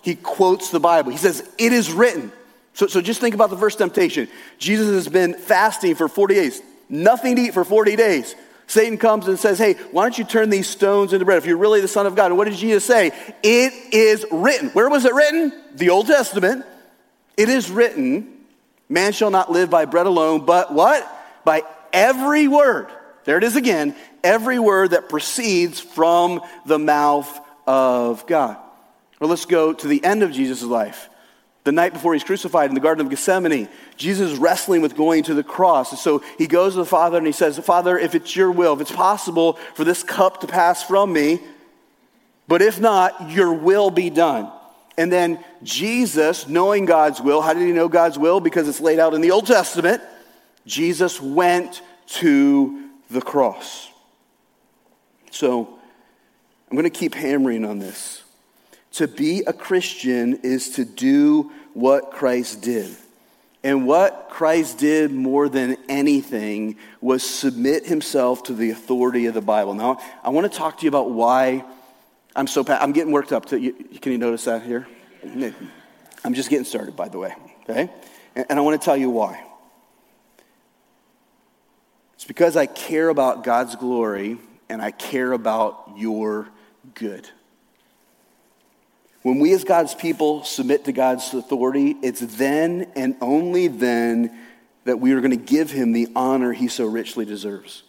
He 0.02 0.16
quotes 0.16 0.72
the 0.72 0.80
Bible. 0.80 1.12
He 1.12 1.20
says, 1.20 1.48
It 1.60 1.72
is 1.72 1.92
written. 1.92 2.32
So, 2.78 2.86
so 2.86 3.02
just 3.02 3.20
think 3.20 3.34
about 3.34 3.50
the 3.50 3.58
first 3.58 3.80
temptation. 3.80 4.28
Jesus 4.60 4.88
has 4.94 5.08
been 5.08 5.34
fasting 5.34 5.96
for 5.96 6.08
40 6.08 6.36
days, 6.36 6.62
nothing 6.90 7.36
to 7.36 7.42
eat 7.42 7.56
for 7.56 7.66
40 7.66 7.96
days. 7.96 8.36
Satan 8.68 9.00
comes 9.00 9.28
and 9.28 9.40
says, 9.40 9.58
Hey, 9.58 9.74
why 9.92 10.04
don't 10.04 10.16
you 10.16 10.24
turn 10.24 10.52
these 10.52 10.70
stones 10.70 11.12
into 11.12 11.26
bread 11.26 11.40
if 11.40 11.48
you're 11.48 11.58
really 11.58 11.82
the 11.82 11.88
Son 11.88 12.06
of 12.06 12.16
God? 12.16 12.28
And 12.28 12.38
what 12.38 12.48
did 12.48 12.54
Jesus 12.54 12.86
say? 12.86 13.14
It 13.42 13.74
is 13.92 14.28
written. 14.30 14.70
Where 14.70 14.92
was 14.92 15.06
it 15.06 15.16
written? 15.16 15.52
The 15.74 15.90
Old 15.90 16.06
Testament. 16.06 16.68
It 17.36 17.50
is 17.50 17.72
written, 17.72 18.46
Man 18.88 19.12
shall 19.12 19.32
not 19.32 19.52
live 19.52 19.72
by 19.72 19.86
bread 19.86 20.06
alone, 20.06 20.46
but 20.46 20.72
what? 20.72 21.04
By 21.44 21.64
every 21.92 22.48
word. 22.48 22.90
There 23.24 23.40
it 23.40 23.44
is 23.44 23.56
again. 23.56 23.96
Every 24.24 24.60
word 24.60 24.92
that 24.92 25.10
proceeds 25.10 25.80
from 25.80 26.42
the 26.68 26.78
mouth 26.78 27.40
of 27.66 28.28
God. 28.28 28.58
Well, 29.20 29.32
let's 29.32 29.48
go 29.48 29.74
to 29.74 29.88
the 29.88 30.06
end 30.06 30.22
of 30.22 30.32
Jesus' 30.32 30.62
life 30.62 31.10
the 31.68 31.74
night 31.74 31.92
before 31.92 32.14
he's 32.14 32.24
crucified 32.24 32.70
in 32.70 32.76
the 32.76 32.80
Garden 32.80 33.06
of 33.06 33.10
Gethsemane, 33.10 33.68
Jesus 33.98 34.32
is 34.32 34.40
wrestling 34.40 34.82
with 34.82 34.96
going 34.96 35.24
to 35.24 35.34
the 35.34 35.44
cross. 35.44 35.92
And 35.92 36.00
so 36.00 36.24
he 36.38 36.48
goes 36.48 36.76
to 36.76 36.80
the 36.80 36.86
Father 36.86 37.18
and 37.18 37.28
he 37.28 37.34
says, 37.34 37.60
Father, 37.60 38.00
if 38.00 38.16
it's 38.16 38.34
your 38.38 38.50
will, 38.50 38.76
if 38.76 38.80
it's 38.80 38.92
possible 38.94 39.60
for 39.74 39.84
this 39.84 40.02
cup 40.02 40.40
to 40.40 40.48
pass 40.48 40.82
from 40.82 41.12
me, 41.12 41.42
but 42.48 42.62
if 42.62 42.80
not, 42.80 43.32
your 43.32 43.52
will 43.52 43.90
be 43.90 44.10
done. 44.10 44.50
And 44.98 45.12
then 45.12 45.44
Jesus, 45.62 46.48
knowing 46.48 46.86
God's 46.86 47.20
will, 47.20 47.42
how 47.42 47.54
did 47.54 47.64
he 47.64 47.74
know 47.74 47.90
God's 47.90 48.18
will? 48.18 48.40
Because 48.40 48.70
it's 48.70 48.80
laid 48.80 48.98
out 48.98 49.14
in 49.14 49.20
the 49.20 49.32
Old 49.32 49.46
Testament. 49.46 50.02
Jesus 50.66 51.22
went 51.22 51.82
to 52.12 52.92
the 53.10 53.22
cross. 53.22 53.90
So 55.32 55.78
I'm 56.72 56.78
going 56.78 56.90
to 56.90 56.98
keep 56.98 57.14
hammering 57.14 57.66
on 57.66 57.80
this. 57.80 58.24
To 58.98 59.08
be 59.08 59.44
a 59.46 59.54
Christian 59.54 60.40
is 60.42 60.72
to 60.72 60.84
do 60.84 61.52
what 61.76 62.10
Christ 62.10 62.64
did. 62.64 62.96
And 63.64 63.86
what 63.86 64.30
Christ 64.32 64.80
did 64.80 65.12
more 65.12 65.48
than 65.50 65.78
anything 65.88 66.78
was 67.00 67.22
submit 67.22 67.86
himself 67.86 68.42
to 68.46 68.56
the 68.56 68.72
authority 68.72 69.28
of 69.28 69.36
the 69.36 69.42
Bible. 69.42 69.76
Now, 69.76 70.00
I 70.24 70.30
want 70.30 70.52
to 70.52 70.58
talk 70.58 70.80
to 70.80 70.84
you 70.84 70.90
about 70.90 71.12
why 71.12 71.64
I'm 72.36 72.48
so 72.48 72.66
I'm 72.68 72.92
getting 72.92 73.12
worked 73.12 73.32
up. 73.32 73.46
To, 73.48 73.60
can 73.60 74.12
you 74.12 74.18
notice 74.18 74.46
that 74.46 74.64
here? 74.64 74.88
I'm 76.24 76.34
just 76.34 76.50
getting 76.50 76.66
started, 76.66 76.96
by 76.96 77.08
the 77.08 77.20
way. 77.20 77.36
Okay, 77.70 77.92
and 78.36 78.58
I 78.58 78.62
want 78.62 78.82
to 78.82 78.84
tell 78.84 78.98
you 78.98 79.12
why. 79.12 79.44
It's 82.16 82.26
because 82.26 82.58
I 82.58 82.66
care 82.66 83.10
about 83.10 83.44
God's 83.44 83.76
glory 83.76 84.40
and 84.70 84.82
I 84.82 84.90
care 84.90 85.34
about 85.34 85.94
your 85.98 86.50
good. 86.96 87.30
When 89.28 89.40
we 89.40 89.52
as 89.52 89.66
God's 89.66 89.94
people 89.94 90.46
submit 90.46 90.86
to 90.86 90.94
God's 90.94 91.34
authority, 91.34 91.98
it's 92.02 92.22
then 92.22 92.90
and 92.96 93.18
only 93.20 93.68
then 93.68 94.34
that 94.86 95.02
we 95.02 95.12
are 95.12 95.20
going 95.20 95.38
to 95.38 95.46
give 95.46 95.70
him 95.70 95.92
the 95.92 96.08
honor 96.16 96.54
he 96.54 96.70
so 96.70 96.86
richly 96.86 97.26
deserves. 97.26 97.84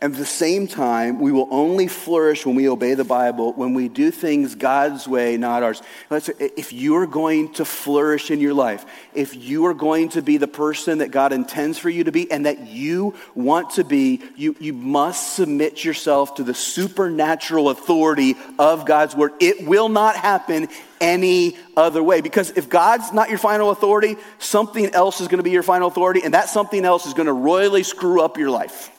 At 0.00 0.14
the 0.14 0.24
same 0.24 0.68
time, 0.68 1.18
we 1.18 1.32
will 1.32 1.48
only 1.50 1.88
flourish 1.88 2.46
when 2.46 2.54
we 2.54 2.68
obey 2.68 2.94
the 2.94 3.02
Bible, 3.02 3.52
when 3.54 3.74
we 3.74 3.88
do 3.88 4.12
things 4.12 4.54
God's 4.54 5.08
way, 5.08 5.36
not 5.36 5.64
ours. 5.64 5.82
If 6.08 6.72
you 6.72 6.94
are 6.98 7.06
going 7.06 7.52
to 7.54 7.64
flourish 7.64 8.30
in 8.30 8.38
your 8.38 8.54
life, 8.54 8.86
if 9.12 9.34
you 9.34 9.66
are 9.66 9.74
going 9.74 10.10
to 10.10 10.22
be 10.22 10.36
the 10.36 10.46
person 10.46 10.98
that 10.98 11.10
God 11.10 11.32
intends 11.32 11.78
for 11.78 11.90
you 11.90 12.04
to 12.04 12.12
be 12.12 12.30
and 12.30 12.46
that 12.46 12.68
you 12.68 13.16
want 13.34 13.70
to 13.70 13.82
be, 13.82 14.22
you, 14.36 14.54
you 14.60 14.72
must 14.72 15.34
submit 15.34 15.84
yourself 15.84 16.36
to 16.36 16.44
the 16.44 16.54
supernatural 16.54 17.68
authority 17.68 18.36
of 18.56 18.86
God's 18.86 19.16
word. 19.16 19.32
It 19.40 19.66
will 19.66 19.88
not 19.88 20.14
happen 20.14 20.68
any 21.00 21.56
other 21.76 22.04
way. 22.04 22.20
Because 22.20 22.50
if 22.50 22.68
God's 22.68 23.12
not 23.12 23.30
your 23.30 23.38
final 23.38 23.70
authority, 23.70 24.14
something 24.38 24.94
else 24.94 25.20
is 25.20 25.26
going 25.26 25.38
to 25.38 25.42
be 25.42 25.50
your 25.50 25.64
final 25.64 25.88
authority, 25.88 26.22
and 26.22 26.34
that 26.34 26.48
something 26.48 26.84
else 26.84 27.04
is 27.04 27.14
going 27.14 27.26
to 27.26 27.32
royally 27.32 27.82
screw 27.82 28.20
up 28.20 28.38
your 28.38 28.50
life. 28.50 28.92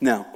Now, 0.00 0.26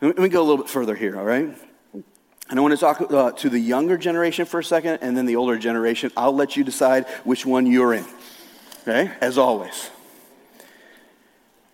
let 0.00 0.18
me 0.18 0.28
go 0.28 0.40
a 0.40 0.44
little 0.44 0.58
bit 0.58 0.68
further 0.68 0.94
here, 0.94 1.16
all 1.16 1.24
right? 1.24 1.56
And 1.94 2.58
I 2.58 2.60
want 2.60 2.72
to 2.72 2.78
talk 2.78 3.00
uh, 3.00 3.30
to 3.32 3.48
the 3.48 3.58
younger 3.58 3.96
generation 3.96 4.44
for 4.44 4.60
a 4.60 4.64
second 4.64 4.98
and 5.00 5.16
then 5.16 5.26
the 5.26 5.36
older 5.36 5.56
generation. 5.56 6.10
I'll 6.16 6.34
let 6.34 6.56
you 6.56 6.64
decide 6.64 7.06
which 7.24 7.46
one 7.46 7.66
you're 7.66 7.94
in, 7.94 8.04
okay? 8.82 9.12
As 9.20 9.38
always. 9.38 9.90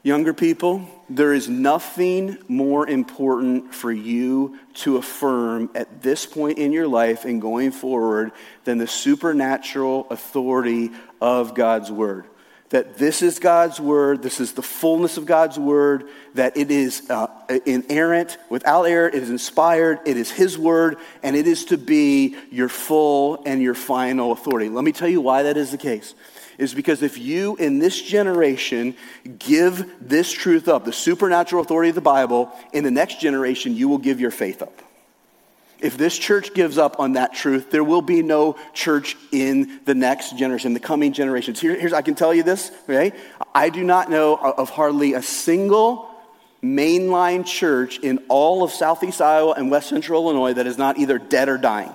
Younger 0.03 0.35
people, 0.35 0.89
there 1.09 1.33
is 1.33 1.49
nothing 1.49 2.39
more 2.47 2.87
important 2.87 3.75
for 3.75 3.91
you 3.91 4.59
to 4.75 4.99
affirm 4.99 5.71
at 5.75 6.03
this 6.03 6.27
point 6.27 6.59
in 6.59 6.73
your 6.73 6.87
life 6.87 7.25
and 7.25 7.41
going 7.41 7.73
forward 7.73 8.33
than 8.65 8.79
the 8.79 8.87
supernatural 8.87 10.07
authority 10.11 10.91
of 11.21 11.55
God's 11.55 11.91
Word 11.91 12.27
that 12.71 12.99
this 12.99 13.23
is 13.23 13.39
God's 13.39 13.81
word, 13.81 14.23
this 14.23 14.41
is 14.41 14.53
the 14.53 14.63
fullness 14.63 15.17
of 15.17 15.25
God's 15.25 15.59
word, 15.59 16.09
that 16.35 16.57
it 16.57 16.71
is 16.71 17.09
uh, 17.09 17.29
inerrant, 17.65 18.37
without 18.51 18.85
error, 18.85 19.09
it 19.09 19.15
is 19.15 19.31
inspired, 19.31 20.01
it 20.05 20.17
is 20.17 20.31
His 20.31 20.59
word, 20.59 20.97
and 21.23 21.35
it 21.35 21.47
is 21.47 21.67
to 21.67 21.79
be 21.79 22.37
your 22.51 22.69
full 22.69 23.43
and 23.47 23.63
your 23.63 23.75
final 23.75 24.33
authority. 24.33 24.69
Let 24.69 24.85
me 24.85 24.93
tell 24.93 25.09
you 25.09 25.21
why 25.21 25.45
that 25.45 25.57
is 25.57 25.71
the 25.71 25.79
case. 25.79 26.15
Is 26.59 26.75
because 26.75 27.03
if 27.03 27.19
you 27.19 27.55
in 27.57 27.79
this 27.79 28.03
generation 28.03 28.97
give 29.39 29.95
this 30.01 30.33
truth 30.33 30.67
up, 30.67 30.85
the 30.85 30.93
supernatural 30.93 31.63
authority 31.63 31.91
of 31.91 31.95
the 31.95 32.01
Bible, 32.01 32.53
in 32.73 32.83
the 32.83 32.91
next 32.91 33.21
generation, 33.21 33.77
you 33.77 33.89
will 33.89 33.99
give 33.99 34.21
your 34.21 34.33
faith 34.33 34.61
up. 34.61 34.83
If 35.81 35.97
this 35.97 36.19
church 36.19 36.55
gives 36.55 36.77
up 36.77 36.99
on 36.99 37.13
that 37.13 37.35
truth, 37.35 37.71
there 37.71 37.85
will 37.85 38.03
be 38.03 38.23
no 38.23 38.57
church 38.75 39.17
in 39.31 39.81
the 39.85 39.95
next 39.95 40.37
generation, 40.37 40.75
the 40.75 40.81
coming 40.81 41.13
generations. 41.13 41.61
Here, 41.61 41.79
here's, 41.79 41.93
I 41.93 42.03
can 42.03 42.17
tell 42.17 42.35
you 42.35 42.43
this, 42.43 42.73
okay? 42.85 43.13
I 43.55 43.71
do 43.71 43.85
not 43.85 44.11
know 44.11 44.37
of 44.37 44.71
hardly 44.71 45.15
a 45.15 45.23
single 45.23 46.11
mainline 46.63 47.47
church 47.47 47.99
in 48.01 48.19
all 48.29 48.65
of 48.65 48.73
Southeast 48.73 49.21
Iowa 49.21 49.53
and 49.53 49.71
West 49.71 49.89
Central 49.89 50.25
Illinois 50.25 50.55
that 50.55 50.67
is 50.67 50.79
not 50.79 50.99
either 50.99 51.19
dead 51.19 51.49
or 51.49 51.59
dying. 51.59 51.93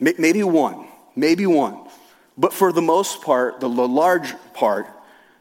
Maybe 0.00 0.42
one, 0.42 0.88
maybe 1.14 1.46
one. 1.46 1.78
But 2.36 2.52
for 2.52 2.72
the 2.72 2.82
most 2.82 3.22
part, 3.22 3.60
the 3.60 3.68
large 3.68 4.34
part, 4.54 4.88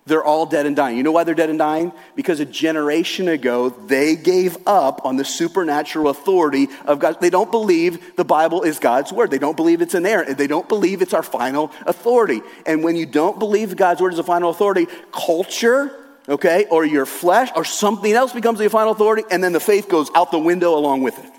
they're 0.09 0.23
all 0.23 0.45
dead 0.45 0.65
and 0.65 0.75
dying. 0.75 0.97
You 0.97 1.03
know 1.03 1.11
why 1.11 1.23
they're 1.23 1.35
dead 1.35 1.49
and 1.49 1.57
dying? 1.59 1.93
Because 2.15 2.39
a 2.39 2.45
generation 2.45 3.27
ago, 3.27 3.69
they 3.69 4.15
gave 4.15 4.57
up 4.67 5.05
on 5.05 5.15
the 5.15 5.23
supernatural 5.23 6.09
authority 6.09 6.67
of 6.85 6.99
God. 6.99 7.21
They 7.21 7.29
don't 7.29 7.51
believe 7.51 8.15
the 8.15 8.25
Bible 8.25 8.63
is 8.63 8.79
God's 8.79 9.13
word. 9.13 9.31
They 9.31 9.37
don't 9.37 9.55
believe 9.55 9.81
it's 9.81 9.95
inerrant. 9.95 10.37
They 10.37 10.47
don't 10.47 10.67
believe 10.67 11.01
it's 11.01 11.13
our 11.13 11.23
final 11.23 11.71
authority. 11.85 12.41
And 12.65 12.83
when 12.83 12.95
you 12.95 13.05
don't 13.05 13.39
believe 13.39 13.75
God's 13.75 14.01
word 14.01 14.13
is 14.13 14.17
the 14.17 14.23
final 14.23 14.49
authority, 14.49 14.87
culture, 15.11 15.91
okay, 16.27 16.65
or 16.69 16.85
your 16.85 17.05
flesh 17.05 17.49
or 17.55 17.63
something 17.63 18.11
else 18.11 18.33
becomes 18.33 18.59
the 18.59 18.69
final 18.69 18.91
authority, 18.91 19.23
and 19.31 19.43
then 19.43 19.53
the 19.53 19.59
faith 19.59 19.87
goes 19.87 20.09
out 20.15 20.31
the 20.31 20.39
window 20.39 20.75
along 20.75 21.03
with 21.03 21.17
it. 21.17 21.31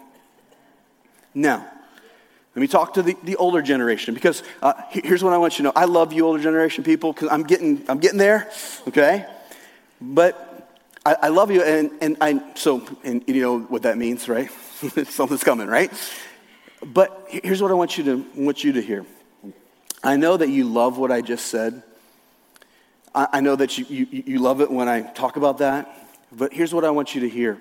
Now, 1.35 1.71
let 2.55 2.61
me 2.61 2.67
talk 2.67 2.95
to 2.95 3.03
the, 3.03 3.17
the 3.23 3.37
older 3.37 3.63
generation 3.63 4.13
because 4.13 4.43
uh, 4.61 4.73
here's 4.91 5.23
what 5.23 5.33
I 5.33 5.39
want 5.39 5.55
you 5.55 5.59
to 5.59 5.63
know. 5.65 5.73
I 5.77 5.85
love 5.85 6.13
you, 6.13 6.27
older 6.27 6.43
generation 6.43 6.83
people, 6.83 7.13
because 7.13 7.29
I'm 7.31 7.45
getting, 7.45 7.85
I'm 7.89 7.99
getting 7.99 8.19
there, 8.19 8.51
okay? 8.89 9.27
But 10.01 10.81
I, 11.07 11.17
I 11.23 11.29
love 11.29 11.51
you, 11.51 11.63
and, 11.63 11.93
and 12.01 12.17
I, 12.21 12.43
so, 12.57 12.85
and 13.05 13.23
you 13.27 13.41
know 13.41 13.61
what 13.61 13.83
that 13.83 13.97
means, 13.99 14.29
right? 14.29 14.51
Something's 15.05 15.45
coming, 15.45 15.69
right? 15.69 15.93
But 16.85 17.27
here's 17.29 17.63
what 17.63 17.71
I 17.71 17.75
want 17.75 17.97
you 17.99 18.05
to 18.05 18.27
want 18.35 18.65
you 18.65 18.73
to 18.73 18.83
hear. 18.83 19.07
I 20.03 20.17
know 20.17 20.37
that 20.37 20.49
you 20.49 20.65
love 20.65 20.99
what 20.99 21.13
I 21.13 21.21
just 21.21 21.47
said. 21.47 21.83
I, 23.15 23.29
I 23.35 23.41
know 23.41 23.55
that 23.57 23.79
you, 23.79 23.85
you, 23.89 24.07
you 24.11 24.39
love 24.39 24.61
it 24.61 24.71
when 24.71 24.89
I 24.89 25.03
talk 25.03 25.37
about 25.37 25.59
that. 25.59 26.09
But 26.33 26.53
here's 26.53 26.73
what 26.73 26.85
I 26.85 26.91
want 26.91 27.15
you 27.15 27.23
to 27.23 27.29
hear. 27.29 27.59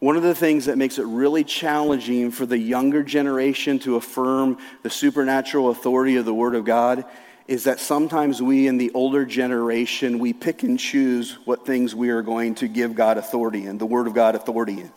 One 0.00 0.16
of 0.16 0.22
the 0.22 0.34
things 0.34 0.64
that 0.64 0.78
makes 0.78 0.98
it 0.98 1.04
really 1.04 1.44
challenging 1.44 2.30
for 2.30 2.46
the 2.46 2.56
younger 2.56 3.02
generation 3.02 3.78
to 3.80 3.96
affirm 3.96 4.56
the 4.82 4.88
supernatural 4.88 5.68
authority 5.68 6.16
of 6.16 6.24
the 6.24 6.32
Word 6.32 6.54
of 6.54 6.64
God 6.64 7.04
is 7.46 7.64
that 7.64 7.80
sometimes 7.80 8.40
we 8.40 8.66
in 8.66 8.78
the 8.78 8.90
older 8.94 9.26
generation, 9.26 10.18
we 10.18 10.32
pick 10.32 10.62
and 10.62 10.78
choose 10.78 11.36
what 11.44 11.66
things 11.66 11.94
we 11.94 12.08
are 12.08 12.22
going 12.22 12.54
to 12.54 12.68
give 12.68 12.94
God 12.94 13.18
authority 13.18 13.66
in, 13.66 13.76
the 13.76 13.84
Word 13.84 14.06
of 14.06 14.14
God 14.14 14.34
authority 14.34 14.80
in. 14.80 14.90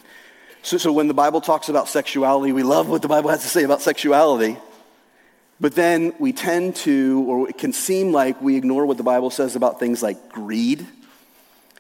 So, 0.61 0.77
so 0.77 0.93
when 0.93 1.09
the 1.09 1.13
Bible 1.13 1.41
talks 1.41 1.67
about 1.67 1.89
sexuality, 1.89 2.53
we 2.53 2.63
love 2.63 2.87
what 2.87 3.01
the 3.01 3.09
Bible 3.09 3.29
has 3.29 3.41
to 3.41 3.49
say 3.49 3.63
about 3.63 3.81
sexuality. 3.81 4.57
But 5.59 5.75
then 5.75 6.13
we 6.17 6.31
tend 6.31 6.77
to, 6.77 7.25
or 7.27 7.49
it 7.49 7.57
can 7.57 7.73
seem 7.73 8.13
like 8.13 8.41
we 8.41 8.55
ignore 8.55 8.85
what 8.85 8.95
the 8.95 9.03
Bible 9.03 9.31
says 9.31 9.57
about 9.57 9.81
things 9.81 10.01
like 10.01 10.29
greed 10.29 10.87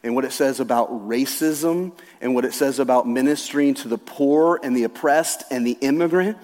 and 0.03 0.15
what 0.15 0.25
it 0.25 0.33
says 0.33 0.59
about 0.59 0.91
racism 1.07 1.93
and 2.21 2.35
what 2.35 2.45
it 2.45 2.53
says 2.53 2.79
about 2.79 3.07
ministering 3.07 3.73
to 3.75 3.87
the 3.87 3.97
poor 3.97 4.59
and 4.61 4.75
the 4.75 4.83
oppressed 4.83 5.43
and 5.49 5.65
the 5.65 5.77
immigrant. 5.81 6.37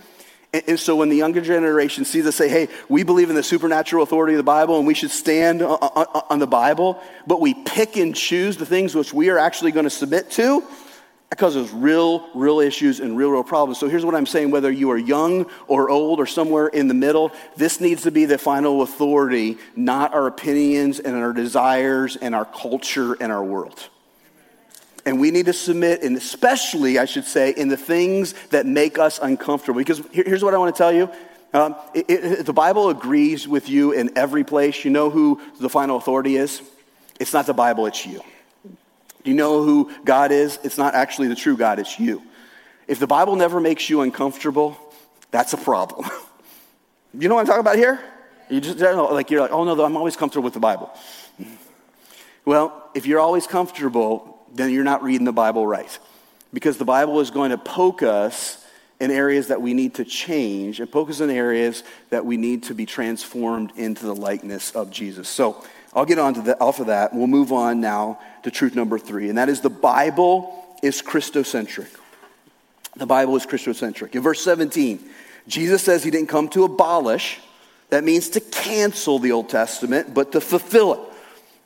And, 0.54 0.64
and 0.68 0.80
so 0.80 0.96
when 0.96 1.10
the 1.10 1.18
younger 1.18 1.42
generation 1.42 2.06
sees 2.06 2.26
us 2.26 2.36
say, 2.36 2.48
hey, 2.48 2.70
we 2.88 3.04
believe 3.04 3.30
in 3.30 3.36
the 3.36 3.44
supernatural 3.44 4.04
authority 4.04 4.34
of 4.34 4.38
the 4.38 4.44
Bible 4.44 4.78
and 4.78 4.88
we 4.88 4.94
should 4.94 5.12
stand 5.12 5.62
on, 5.62 5.78
on, 5.78 6.24
on 6.30 6.40
the 6.40 6.48
Bible, 6.48 7.02
but 7.28 7.42
we 7.42 7.54
pick 7.54 7.98
and 7.98 8.16
choose 8.16 8.58
the 8.58 8.66
things 8.66 8.96
which 8.96 9.14
we 9.14 9.30
are 9.30 9.38
actually 9.38 9.72
going 9.72 9.84
to 9.84 9.90
submit 9.90 10.32
to, 10.32 10.64
that 11.30 11.38
causes 11.38 11.72
real, 11.72 12.28
real 12.34 12.60
issues 12.60 13.00
and 13.00 13.16
real, 13.16 13.30
real 13.30 13.44
problems. 13.44 13.78
So 13.78 13.88
here's 13.88 14.04
what 14.04 14.16
I'm 14.16 14.26
saying 14.26 14.50
whether 14.50 14.72
you 14.72 14.90
are 14.90 14.98
young 14.98 15.46
or 15.68 15.90
old 15.90 16.20
or 16.20 16.26
somewhere 16.26 16.68
in 16.68 16.88
the 16.88 16.96
middle, 16.96 17.32
this 17.56 17.80
needs 17.80 18.04
to 18.04 18.12
be 18.12 18.26
the 18.26 18.40
final 18.40 18.82
authority, 18.82 19.58
not 19.76 20.14
our 20.14 20.26
opinions 20.26 21.00
and 21.00 21.16
our 21.16 21.34
desires 21.34 22.16
and 22.16 22.34
our 22.34 22.46
culture 22.46 23.14
and 23.22 23.32
our 23.32 23.44
world. 23.44 23.90
And 25.06 25.20
we 25.20 25.30
need 25.30 25.46
to 25.46 25.54
submit, 25.54 26.02
and 26.04 26.18
especially, 26.18 26.98
I 26.98 27.06
should 27.06 27.26
say, 27.26 27.52
in 27.52 27.68
the 27.68 27.78
things 27.78 28.34
that 28.50 28.66
make 28.66 28.98
us 28.98 29.20
uncomfortable. 29.22 29.78
Because 29.78 30.02
here's 30.12 30.44
what 30.44 30.54
I 30.54 30.58
want 30.58 30.76
to 30.76 30.78
tell 30.78 30.92
you. 30.92 31.10
Um, 31.54 31.76
it, 31.94 32.10
it, 32.10 32.46
the 32.46 32.54
Bible 32.54 32.90
agrees 32.90 33.48
with 33.48 33.70
you 33.70 33.92
in 33.92 34.18
every 34.18 34.44
place. 34.44 34.84
You 34.84 34.92
know 34.92 35.10
who 35.10 35.42
the 35.60 35.70
final 35.70 35.98
authority 35.98 36.36
is? 36.36 36.62
It's 37.20 37.34
not 37.34 37.46
the 37.46 37.54
Bible, 37.54 37.86
it's 37.86 38.06
you. 38.06 38.22
You 39.24 39.34
know 39.34 39.64
who 39.64 39.92
God 40.06 40.32
is? 40.32 40.60
It's 40.64 40.78
not 40.78 40.96
actually 40.96 41.28
the 41.28 41.36
true 41.36 41.58
God, 41.58 41.80
it's 41.80 42.00
you. 42.00 42.24
If 42.88 43.00
the 43.00 43.08
Bible 43.08 43.36
never 43.36 43.60
makes 43.60 43.90
you 43.90 44.02
uncomfortable, 44.02 44.78
that's 45.32 45.54
a 45.54 45.58
problem. 45.58 46.10
you 47.14 47.28
know 47.28 47.36
what 47.36 47.42
I'm 47.42 47.48
talking 47.48 47.60
about 47.60 47.76
here? 47.76 48.00
You 48.50 48.62
just 48.62 48.80
like 48.80 49.30
you're 49.30 49.42
like, 49.42 49.52
oh 49.52 49.64
no, 49.64 49.84
I'm 49.84 49.96
always 49.96 50.18
comfortable 50.18 50.46
with 50.46 50.56
the 50.56 50.60
Bible. 50.60 50.92
Well, 52.46 52.90
if 52.96 53.06
you're 53.06 53.20
always 53.20 53.46
comfortable, 53.46 54.40
then 54.54 54.72
you're 54.72 54.84
not 54.84 55.04
reading 55.04 55.26
the 55.26 55.32
Bible 55.32 55.68
right. 55.68 56.00
Because 56.52 56.78
the 56.78 56.86
Bible 56.86 57.20
is 57.20 57.30
going 57.30 57.52
to 57.52 57.60
poke 57.60 58.02
us 58.02 58.66
in 59.00 59.12
areas 59.12 59.48
that 59.48 59.62
we 59.62 59.74
need 59.74 59.96
to 59.96 60.04
change 60.04 60.80
and 60.80 60.92
poke 60.92 61.10
us 61.10 61.20
in 61.20 61.30
areas 61.30 61.84
that 62.10 62.26
we 62.26 62.38
need 62.38 62.64
to 62.64 62.74
be 62.74 62.86
transformed 62.86 63.72
into 63.76 64.06
the 64.06 64.16
likeness 64.16 64.72
of 64.72 64.90
Jesus. 64.90 65.30
So 65.30 65.64
I'll 65.94 66.06
get 66.06 66.20
on 66.20 66.36
to 66.36 66.42
the, 66.42 66.60
off 66.60 66.80
of 66.80 66.88
that. 66.88 67.14
We'll 67.14 67.28
move 67.28 67.52
on 67.52 67.82
now 67.82 68.20
to 68.44 68.52
truth 68.52 68.76
number 68.76 69.00
three, 69.00 69.30
and 69.30 69.38
that 69.38 69.50
is 69.50 69.62
the 69.62 69.70
Bible 69.70 70.78
is 70.84 71.02
Christocentric. 71.02 71.88
The 72.96 73.06
Bible 73.06 73.36
is 73.36 73.46
Christocentric. 73.46 74.16
In 74.16 74.22
verse 74.22 74.42
17, 74.44 75.00
Jesus 75.48 75.84
says 75.84 76.04
he 76.04 76.12
didn't 76.12 76.30
come 76.30 76.48
to 76.50 76.64
abolish, 76.64 77.40
that 77.90 78.04
means 78.04 78.30
to 78.30 78.40
cancel 78.40 79.20
the 79.20 79.32
Old 79.32 79.50
Testament, 79.50 80.14
but 80.14 80.32
to 80.34 80.42
fulfill 80.42 80.94
it. 80.94 81.00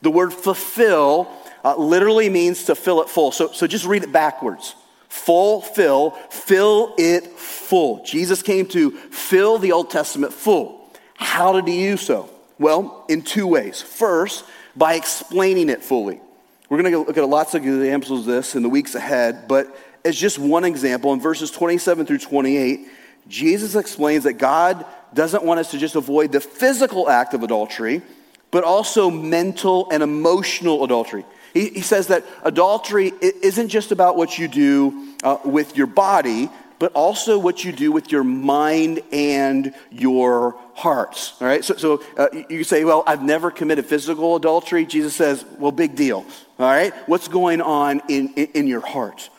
The 0.01 0.11
word 0.11 0.33
fulfill 0.33 1.29
uh, 1.63 1.75
literally 1.75 2.29
means 2.29 2.63
to 2.65 2.75
fill 2.75 3.01
it 3.01 3.09
full. 3.09 3.31
So, 3.31 3.51
so 3.51 3.67
just 3.67 3.85
read 3.85 4.03
it 4.03 4.11
backwards. 4.11 4.75
Fulfill, 5.09 6.11
fill 6.29 6.95
it 6.97 7.27
full. 7.27 8.03
Jesus 8.03 8.41
came 8.41 8.65
to 8.67 8.91
fill 8.91 9.59
the 9.59 9.71
Old 9.71 9.89
Testament 9.89 10.33
full. 10.33 10.89
How 11.15 11.53
did 11.53 11.67
he 11.67 11.83
do 11.83 11.97
so? 11.97 12.29
Well, 12.63 13.03
in 13.09 13.23
two 13.23 13.45
ways. 13.45 13.81
First, 13.81 14.45
by 14.73 14.93
explaining 14.93 15.67
it 15.67 15.83
fully. 15.83 16.21
We're 16.69 16.81
going 16.81 16.93
to 16.93 16.99
look 16.99 17.17
at 17.17 17.27
lots 17.27 17.53
of 17.55 17.65
examples 17.65 18.21
of 18.21 18.25
this 18.25 18.55
in 18.55 18.63
the 18.63 18.69
weeks 18.69 18.95
ahead, 18.95 19.49
but 19.49 19.77
as 20.05 20.15
just 20.15 20.39
one 20.39 20.63
example, 20.63 21.11
in 21.11 21.19
verses 21.19 21.51
27 21.51 22.05
through 22.05 22.19
28, 22.19 22.87
Jesus 23.27 23.75
explains 23.75 24.23
that 24.23 24.35
God 24.35 24.85
doesn't 25.13 25.43
want 25.43 25.59
us 25.59 25.71
to 25.71 25.77
just 25.77 25.95
avoid 25.95 26.31
the 26.31 26.39
physical 26.39 27.09
act 27.09 27.33
of 27.33 27.43
adultery, 27.43 28.01
but 28.49 28.63
also 28.63 29.09
mental 29.09 29.89
and 29.91 30.01
emotional 30.01 30.85
adultery. 30.85 31.25
He, 31.53 31.67
he 31.67 31.81
says 31.81 32.07
that 32.07 32.23
adultery 32.43 33.11
isn't 33.19 33.67
just 33.67 33.91
about 33.91 34.15
what 34.15 34.39
you 34.39 34.47
do 34.47 35.15
uh, 35.21 35.37
with 35.43 35.75
your 35.75 35.87
body, 35.87 36.49
but 36.83 36.91
also 36.91 37.39
what 37.39 37.63
you 37.63 37.71
do 37.71 37.93
with 37.93 38.11
your 38.11 38.25
mind 38.25 38.99
and 39.13 39.73
your 39.89 40.53
hearts. 40.73 41.33
All 41.39 41.47
right? 41.47 41.63
So, 41.63 41.77
so 41.77 42.03
uh, 42.17 42.27
you 42.49 42.65
say, 42.65 42.83
well, 42.83 43.05
I've 43.07 43.23
never 43.23 43.51
committed 43.51 43.85
physical 43.85 44.35
adultery. 44.35 44.85
Jesus 44.85 45.15
says, 45.15 45.45
well, 45.59 45.71
big 45.71 45.95
deal. 45.95 46.25
All 46.59 46.69
right? 46.69 46.93
What's 47.07 47.29
going 47.29 47.61
on 47.61 48.01
in, 48.09 48.33
in, 48.33 48.47
in 48.47 48.67
your 48.67 48.85
heart? 48.85 49.29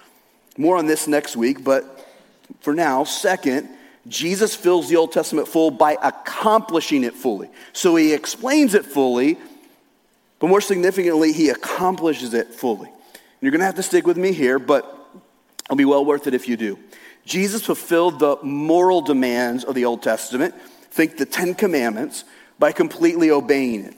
More 0.56 0.78
on 0.78 0.86
this 0.86 1.06
next 1.06 1.36
week, 1.36 1.62
but 1.62 2.08
for 2.60 2.72
now, 2.72 3.04
second, 3.04 3.68
Jesus 4.08 4.56
fills 4.56 4.88
the 4.88 4.96
Old 4.96 5.12
Testament 5.12 5.46
full 5.46 5.70
by 5.70 5.98
accomplishing 6.02 7.04
it 7.04 7.12
fully. 7.12 7.50
So 7.74 7.94
he 7.94 8.14
explains 8.14 8.72
it 8.72 8.86
fully, 8.86 9.36
but 10.38 10.46
more 10.46 10.62
significantly, 10.62 11.34
he 11.34 11.50
accomplishes 11.50 12.32
it 12.32 12.54
fully. 12.54 12.88
And 12.88 13.42
you're 13.42 13.50
going 13.50 13.60
to 13.60 13.66
have 13.66 13.74
to 13.74 13.82
stick 13.82 14.06
with 14.06 14.16
me 14.16 14.32
here, 14.32 14.58
but 14.58 14.86
it'll 15.66 15.76
be 15.76 15.84
well 15.84 16.06
worth 16.06 16.26
it 16.26 16.32
if 16.32 16.48
you 16.48 16.56
do. 16.56 16.78
Jesus 17.24 17.64
fulfilled 17.64 18.18
the 18.18 18.36
moral 18.42 19.00
demands 19.00 19.64
of 19.64 19.74
the 19.74 19.84
Old 19.84 20.02
Testament, 20.02 20.54
think 20.90 21.16
the 21.16 21.26
Ten 21.26 21.54
Commandments, 21.54 22.24
by 22.58 22.72
completely 22.72 23.30
obeying 23.30 23.84
it. 23.84 23.94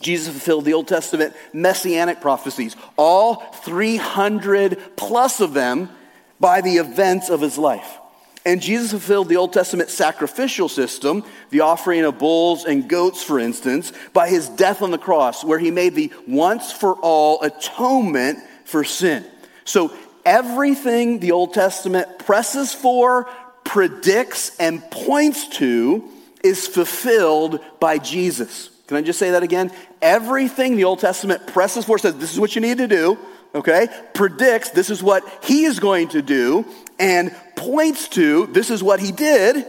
Jesus 0.00 0.32
fulfilled 0.32 0.64
the 0.64 0.74
Old 0.74 0.86
Testament 0.88 1.34
messianic 1.52 2.20
prophecies, 2.20 2.76
all 2.96 3.36
300 3.64 4.96
plus 4.96 5.40
of 5.40 5.54
them 5.54 5.90
by 6.38 6.60
the 6.60 6.76
events 6.76 7.30
of 7.30 7.40
his 7.40 7.58
life. 7.58 7.98
And 8.46 8.62
Jesus 8.62 8.92
fulfilled 8.92 9.28
the 9.28 9.36
Old 9.36 9.52
Testament 9.52 9.90
sacrificial 9.90 10.68
system, 10.68 11.24
the 11.50 11.60
offering 11.60 12.04
of 12.04 12.18
bulls 12.18 12.64
and 12.64 12.88
goats, 12.88 13.22
for 13.22 13.38
instance, 13.38 13.92
by 14.12 14.28
his 14.28 14.48
death 14.48 14.80
on 14.80 14.90
the 14.90 14.98
cross, 14.98 15.44
where 15.44 15.58
he 15.58 15.70
made 15.70 15.94
the 15.94 16.12
once 16.26 16.72
for 16.72 16.94
all 16.94 17.42
atonement 17.42 18.38
for 18.64 18.84
sin. 18.84 19.26
So 19.64 19.92
everything 20.24 21.20
the 21.20 21.32
Old 21.32 21.54
Testament 21.54 22.18
presses 22.18 22.74
for, 22.74 23.28
predicts, 23.64 24.56
and 24.58 24.82
points 24.90 25.48
to 25.58 26.08
is 26.42 26.66
fulfilled 26.66 27.60
by 27.80 27.98
Jesus. 27.98 28.70
Can 28.86 28.96
I 28.96 29.02
just 29.02 29.18
say 29.18 29.32
that 29.32 29.42
again? 29.42 29.70
Everything 30.00 30.76
the 30.76 30.84
Old 30.84 31.00
Testament 31.00 31.46
presses 31.46 31.84
for 31.84 31.98
says, 31.98 32.16
this 32.16 32.32
is 32.32 32.40
what 32.40 32.54
you 32.54 32.60
need 32.60 32.78
to 32.78 32.88
do, 32.88 33.18
okay? 33.54 33.88
Predicts, 34.14 34.70
this 34.70 34.88
is 34.88 35.02
what 35.02 35.24
he 35.44 35.64
is 35.64 35.78
going 35.78 36.08
to 36.08 36.22
do, 36.22 36.64
and 36.98 37.34
points 37.56 38.08
to, 38.10 38.46
this 38.46 38.70
is 38.70 38.82
what 38.82 39.00
he 39.00 39.12
did, 39.12 39.66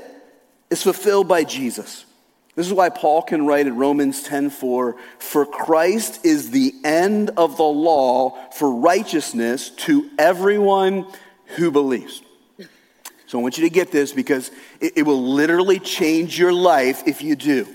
is 0.70 0.82
fulfilled 0.82 1.28
by 1.28 1.44
Jesus. 1.44 2.06
This 2.60 2.68
is 2.68 2.74
why 2.74 2.90
Paul 2.90 3.22
can 3.22 3.46
write 3.46 3.68
in 3.68 3.78
Romans 3.78 4.22
10:4, 4.22 4.98
"For 5.18 5.46
Christ 5.46 6.20
is 6.26 6.50
the 6.50 6.76
end 6.84 7.32
of 7.38 7.56
the 7.56 7.64
law 7.64 8.36
for 8.52 8.70
righteousness 8.70 9.70
to 9.78 10.10
everyone 10.20 11.06
who 11.56 11.72
believes." 11.72 12.22
So 13.28 13.40
I 13.40 13.42
want 13.42 13.58
you 13.58 13.64
to 13.64 13.70
get 13.70 13.92
this 13.94 14.12
because 14.12 14.52
it, 14.82 14.92
it 14.98 15.04
will 15.04 15.24
literally 15.24 15.80
change 15.80 16.38
your 16.38 16.52
life 16.52 17.02
if 17.06 17.22
you 17.22 17.38
do. 17.38 17.66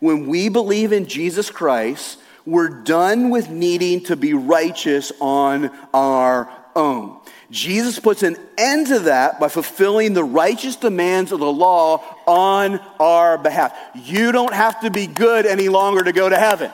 When 0.00 0.26
we 0.26 0.48
believe 0.48 0.94
in 0.94 1.04
Jesus 1.04 1.50
Christ, 1.50 2.16
we're 2.46 2.70
done 2.70 3.28
with 3.28 3.50
needing 3.50 4.00
to 4.04 4.16
be 4.16 4.32
righteous 4.32 5.12
on 5.20 5.70
our 5.92 6.48
own. 6.74 7.18
Jesus 7.52 7.98
puts 7.98 8.22
an 8.22 8.38
end 8.56 8.86
to 8.86 9.00
that 9.00 9.38
by 9.38 9.48
fulfilling 9.48 10.14
the 10.14 10.24
righteous 10.24 10.74
demands 10.74 11.32
of 11.32 11.38
the 11.38 11.52
law 11.52 12.02
on 12.26 12.80
our 12.98 13.36
behalf. 13.36 13.76
You 13.94 14.32
don't 14.32 14.54
have 14.54 14.80
to 14.80 14.90
be 14.90 15.06
good 15.06 15.44
any 15.44 15.68
longer 15.68 16.02
to 16.02 16.12
go 16.12 16.30
to 16.30 16.36
heaven. 16.36 16.70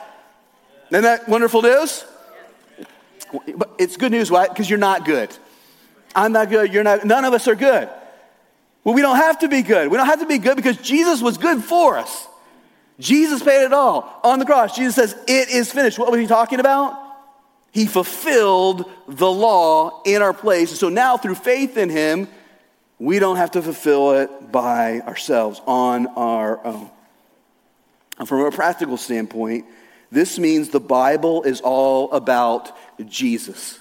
Isn't 0.91 1.03
that 1.03 1.29
wonderful 1.29 1.62
news? 1.62 2.05
But 3.57 3.71
it's 3.79 3.97
good 3.97 4.12
news, 4.12 4.31
why? 4.31 4.47
Because 4.47 4.71
you're 4.71 4.79
not 4.79 5.05
good. 5.05 5.37
I'm 6.14 6.31
not 6.31 6.49
good, 6.49 6.73
you're 6.73 6.85
not, 6.85 7.05
none 7.05 7.25
of 7.25 7.35
us 7.35 7.49
are 7.49 7.57
good. 7.57 7.88
Well, 8.85 8.95
we 8.95 9.03
don't 9.03 9.17
have 9.17 9.41
to 9.41 9.49
be 9.49 9.62
good. 9.62 9.88
We 9.88 9.97
don't 9.97 10.07
have 10.07 10.21
to 10.21 10.27
be 10.27 10.38
good 10.38 10.57
because 10.57 10.77
Jesus 10.77 11.21
was 11.21 11.38
good 11.38 11.62
for 11.62 11.99
us. 11.99 12.29
Jesus 13.01 13.43
paid 13.43 13.64
it 13.64 13.73
all 13.73 14.21
on 14.23 14.38
the 14.38 14.45
cross. 14.45 14.77
Jesus 14.77 14.95
says, 14.95 15.12
It 15.27 15.51
is 15.51 15.73
finished. 15.73 15.99
What 15.99 16.11
was 16.12 16.21
he 16.21 16.29
talking 16.29 16.61
about? 16.61 17.08
He 17.71 17.87
fulfilled 17.87 18.91
the 19.07 19.31
law 19.31 20.03
in 20.05 20.23
our 20.23 20.33
place. 20.33 20.77
So 20.79 20.89
now, 20.89 21.17
through 21.17 21.37
faith 21.37 21.77
in 21.77 21.91
him, 21.91 22.29
We 22.99 23.21
don't 23.21 23.37
have 23.37 23.53
to 23.53 23.63
fulfill 23.63 24.13
it 24.13 24.51
by 24.51 25.01
ourselves 25.01 25.61
on 25.67 26.09
our 26.09 26.65
own. 26.67 26.91
And 28.19 28.29
from 28.29 28.41
a 28.41 28.51
practical 28.51 28.97
standpoint, 28.97 29.67
this 30.11 30.39
means 30.39 30.71
the 30.71 30.81
Bible 30.81 31.45
is 31.45 31.61
all 31.61 32.11
about 32.11 32.77
Jesus. 33.07 33.79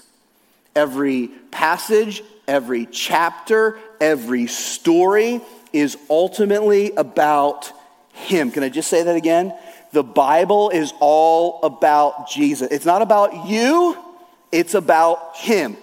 Every 0.76 1.28
passage, 1.50 2.22
every 2.46 2.86
chapter, 2.86 3.80
every 4.00 4.46
story 4.46 5.40
is 5.72 5.98
ultimately 6.08 6.92
about 6.92 7.72
Him. 8.12 8.52
Can 8.52 8.62
I 8.62 8.68
just 8.68 8.88
say 8.88 9.02
that 9.02 9.16
again? 9.16 9.52
The 9.98 10.04
Bible 10.04 10.70
is 10.70 10.92
all 11.00 11.58
about 11.64 12.28
Jesus. 12.28 12.68
It's 12.70 12.84
not 12.84 13.02
about 13.02 13.48
you, 13.48 13.98
it's 14.52 14.74
about 14.74 15.34
Him. 15.34 15.76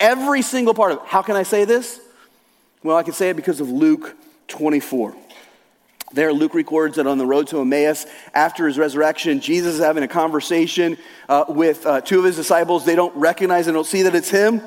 Every 0.00 0.42
single 0.42 0.74
part 0.74 0.90
of 0.90 0.98
it. 0.98 1.04
How 1.06 1.22
can 1.22 1.36
I 1.36 1.44
say 1.44 1.64
this? 1.64 2.00
Well, 2.82 2.96
I 2.96 3.04
can 3.04 3.12
say 3.12 3.30
it 3.30 3.36
because 3.36 3.60
of 3.60 3.70
Luke 3.70 4.16
24. 4.48 5.14
There, 6.12 6.32
Luke 6.32 6.54
records 6.54 6.96
that 6.96 7.06
on 7.06 7.18
the 7.18 7.26
road 7.26 7.46
to 7.46 7.60
Emmaus, 7.60 8.06
after 8.34 8.66
his 8.66 8.76
resurrection, 8.76 9.38
Jesus 9.38 9.74
is 9.74 9.80
having 9.80 10.02
a 10.02 10.08
conversation 10.08 10.98
uh, 11.28 11.44
with 11.48 11.86
uh, 11.86 12.00
two 12.00 12.18
of 12.18 12.24
his 12.24 12.34
disciples. 12.34 12.84
They 12.84 12.96
don't 12.96 13.14
recognize 13.14 13.68
and 13.68 13.74
don't 13.76 13.86
see 13.86 14.02
that 14.02 14.16
it's 14.16 14.30
him. 14.30 14.62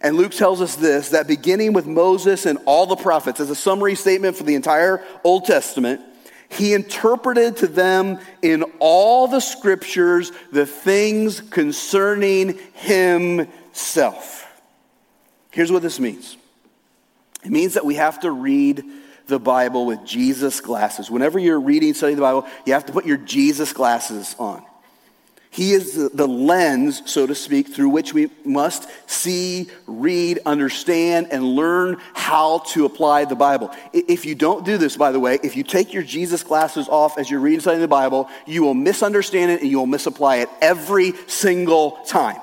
And 0.00 0.16
Luke 0.16 0.32
tells 0.32 0.62
us 0.62 0.76
this 0.76 1.10
that 1.10 1.26
beginning 1.26 1.74
with 1.74 1.86
Moses 1.86 2.46
and 2.46 2.58
all 2.64 2.86
the 2.86 2.96
prophets, 2.96 3.40
as 3.40 3.50
a 3.50 3.54
summary 3.54 3.94
statement 3.94 4.36
for 4.36 4.44
the 4.44 4.54
entire 4.54 5.04
Old 5.22 5.44
Testament, 5.44 6.00
he 6.52 6.74
interpreted 6.74 7.56
to 7.58 7.66
them 7.66 8.18
in 8.42 8.64
all 8.78 9.26
the 9.26 9.40
scriptures 9.40 10.32
the 10.50 10.66
things 10.66 11.40
concerning 11.40 12.58
himself. 12.74 14.46
Here's 15.50 15.72
what 15.72 15.82
this 15.82 16.00
means 16.00 16.36
it 17.44 17.50
means 17.50 17.74
that 17.74 17.84
we 17.84 17.96
have 17.96 18.20
to 18.20 18.30
read 18.30 18.84
the 19.26 19.38
Bible 19.38 19.86
with 19.86 20.04
Jesus 20.04 20.60
glasses. 20.60 21.10
Whenever 21.10 21.38
you're 21.38 21.60
reading, 21.60 21.94
studying 21.94 22.16
the 22.16 22.22
Bible, 22.22 22.46
you 22.66 22.72
have 22.72 22.86
to 22.86 22.92
put 22.92 23.06
your 23.06 23.16
Jesus 23.16 23.72
glasses 23.72 24.36
on. 24.38 24.64
He 25.52 25.72
is 25.72 25.94
the 25.94 26.26
lens, 26.26 27.02
so 27.04 27.26
to 27.26 27.34
speak, 27.34 27.68
through 27.68 27.90
which 27.90 28.14
we 28.14 28.30
must 28.42 28.88
see, 29.06 29.68
read, 29.86 30.38
understand, 30.46 31.28
and 31.30 31.44
learn 31.44 31.98
how 32.14 32.60
to 32.68 32.86
apply 32.86 33.26
the 33.26 33.34
Bible. 33.34 33.70
If 33.92 34.24
you 34.24 34.34
don't 34.34 34.64
do 34.64 34.78
this, 34.78 34.96
by 34.96 35.12
the 35.12 35.20
way, 35.20 35.38
if 35.42 35.54
you 35.54 35.62
take 35.62 35.92
your 35.92 36.04
Jesus 36.04 36.42
glasses 36.42 36.88
off 36.88 37.18
as 37.18 37.30
you're 37.30 37.38
reading 37.38 37.60
studying 37.60 37.82
the 37.82 37.86
Bible, 37.86 38.30
you 38.46 38.62
will 38.62 38.72
misunderstand 38.72 39.50
it 39.50 39.60
and 39.60 39.70
you 39.70 39.76
will 39.76 39.84
misapply 39.84 40.36
it 40.36 40.48
every 40.62 41.12
single 41.26 41.98
time. 42.06 42.40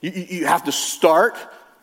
You, 0.00 0.10
you 0.10 0.46
have 0.46 0.64
to 0.64 0.72
start 0.72 1.36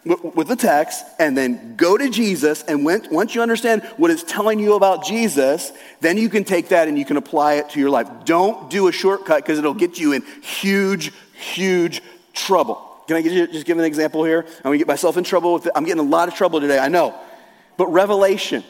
with 0.10 0.48
the 0.48 0.56
text 0.56 1.06
and 1.20 1.38
then 1.38 1.76
go 1.76 1.98
to 1.98 2.10
Jesus. 2.10 2.64
And 2.64 2.84
when, 2.84 3.08
once 3.12 3.36
you 3.36 3.42
understand 3.42 3.84
what 3.98 4.12
it's 4.12 4.24
telling 4.24 4.60
you 4.60 4.74
about 4.74 5.06
Jesus, 5.06 5.72
then 6.02 6.18
you 6.18 6.30
can 6.30 6.44
take 6.44 6.70
that 6.70 6.88
and 6.88 6.98
you 6.98 7.06
can 7.06 7.18
apply 7.18 7.56
it 7.56 7.70
to 7.72 7.80
your 7.80 7.90
life. 7.90 8.10
Don't 8.26 8.70
do 8.70 8.88
a 8.88 8.92
shortcut 8.92 9.44
because 9.44 9.60
it'll 9.60 9.74
get 9.74 10.00
you 10.00 10.14
in 10.14 10.24
huge, 10.42 11.14
huge 11.34 12.02
trouble. 12.34 12.86
Can 13.08 13.18
I 13.18 13.20
you, 13.20 13.48
just 13.48 13.66
give 13.66 13.78
an 13.78 13.86
example 13.86 14.24
here? 14.24 14.46
I'm 14.48 14.64
going 14.64 14.74
to 14.74 14.78
get 14.80 14.88
myself 14.88 15.18
in 15.18 15.24
trouble 15.24 15.54
with 15.54 15.68
it. 15.68 15.72
I'm 15.76 15.86
getting 15.86 16.06
a 16.06 16.10
lot 16.10 16.28
of 16.28 16.36
trouble 16.36 16.60
today, 16.60 16.80
I 16.80 16.88
know. 16.88 17.16
But 17.78 17.88
Revelation. 17.88 18.64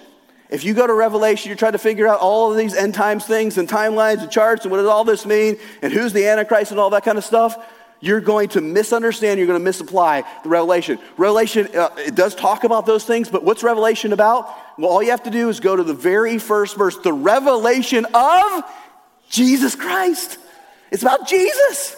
If 0.50 0.64
you 0.64 0.74
go 0.74 0.88
to 0.88 0.94
Revelation, 0.94 1.50
you're 1.50 1.58
trying 1.58 1.74
to 1.74 1.78
figure 1.78 2.08
out 2.08 2.20
all 2.20 2.52
of 2.52 2.58
these 2.58 2.74
end 2.74 2.96
times 2.96 3.26
things 3.26 3.58
and 3.60 3.70
timelines 3.70 4.22
and 4.22 4.32
charts 4.32 4.66
and 4.66 4.72
what 4.72 4.78
does 4.78 4.88
all 4.88 5.04
this 5.04 5.26
mean 5.26 5.58
and 5.84 5.94
who's 5.94 6.12
the 6.12 6.28
Antichrist 6.28 6.72
and 6.72 6.80
all 6.80 6.90
that 6.90 7.06
kind 7.06 7.20
of 7.20 7.24
stuff 7.24 7.56
you're 8.00 8.22
going 8.22 8.50
to 8.50 8.62
misunderstand, 8.62 9.40
you're 9.40 9.48
going 9.48 9.60
to 9.60 9.64
misapply 9.64 10.24
the 10.44 10.50
revelation. 10.50 11.00
Revelation, 11.18 11.68
uh, 11.76 11.90
it 11.98 12.16
does 12.16 12.34
talk 12.34 12.64
about 12.64 12.86
those 12.86 13.04
things, 13.04 13.30
but 13.30 13.44
what's 13.44 13.64
revelation 13.64 14.14
about? 14.14 14.50
Well, 14.78 14.90
all 14.90 15.04
you 15.04 15.12
have 15.12 15.24
to 15.24 15.30
do 15.30 15.50
is 15.50 15.60
go 15.60 15.76
to 15.76 15.84
the 15.84 15.94
very 15.94 16.38
first 16.38 16.78
verse 16.78 16.98
the 16.98 17.14
revelation 17.14 18.06
of 18.14 18.64
Jesus 19.30 19.76
Christ. 19.76 20.38
It's 20.92 21.04
about 21.04 21.28
Jesus. 21.28 21.96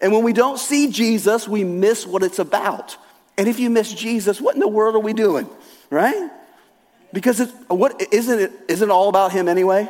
And 0.00 0.12
when 0.12 0.22
we 0.22 0.32
don't 0.32 0.58
see 0.58 0.90
Jesus, 0.90 1.46
we 1.46 1.64
miss 1.64 2.06
what 2.06 2.22
it's 2.22 2.38
about. 2.38 2.96
And 3.38 3.48
if 3.48 3.60
you 3.60 3.70
miss 3.70 3.92
Jesus, 3.92 4.40
what 4.40 4.54
in 4.54 4.60
the 4.60 4.68
world 4.68 4.94
are 4.94 5.00
we 5.00 5.12
doing? 5.12 5.48
Right? 5.90 6.30
Because 7.12 7.40
it's, 7.40 7.52
what, 7.68 8.02
isn't, 8.12 8.38
it, 8.38 8.52
isn't 8.68 8.88
it 8.88 8.92
all 8.92 9.08
about 9.08 9.32
Him 9.32 9.48
anyway? 9.48 9.88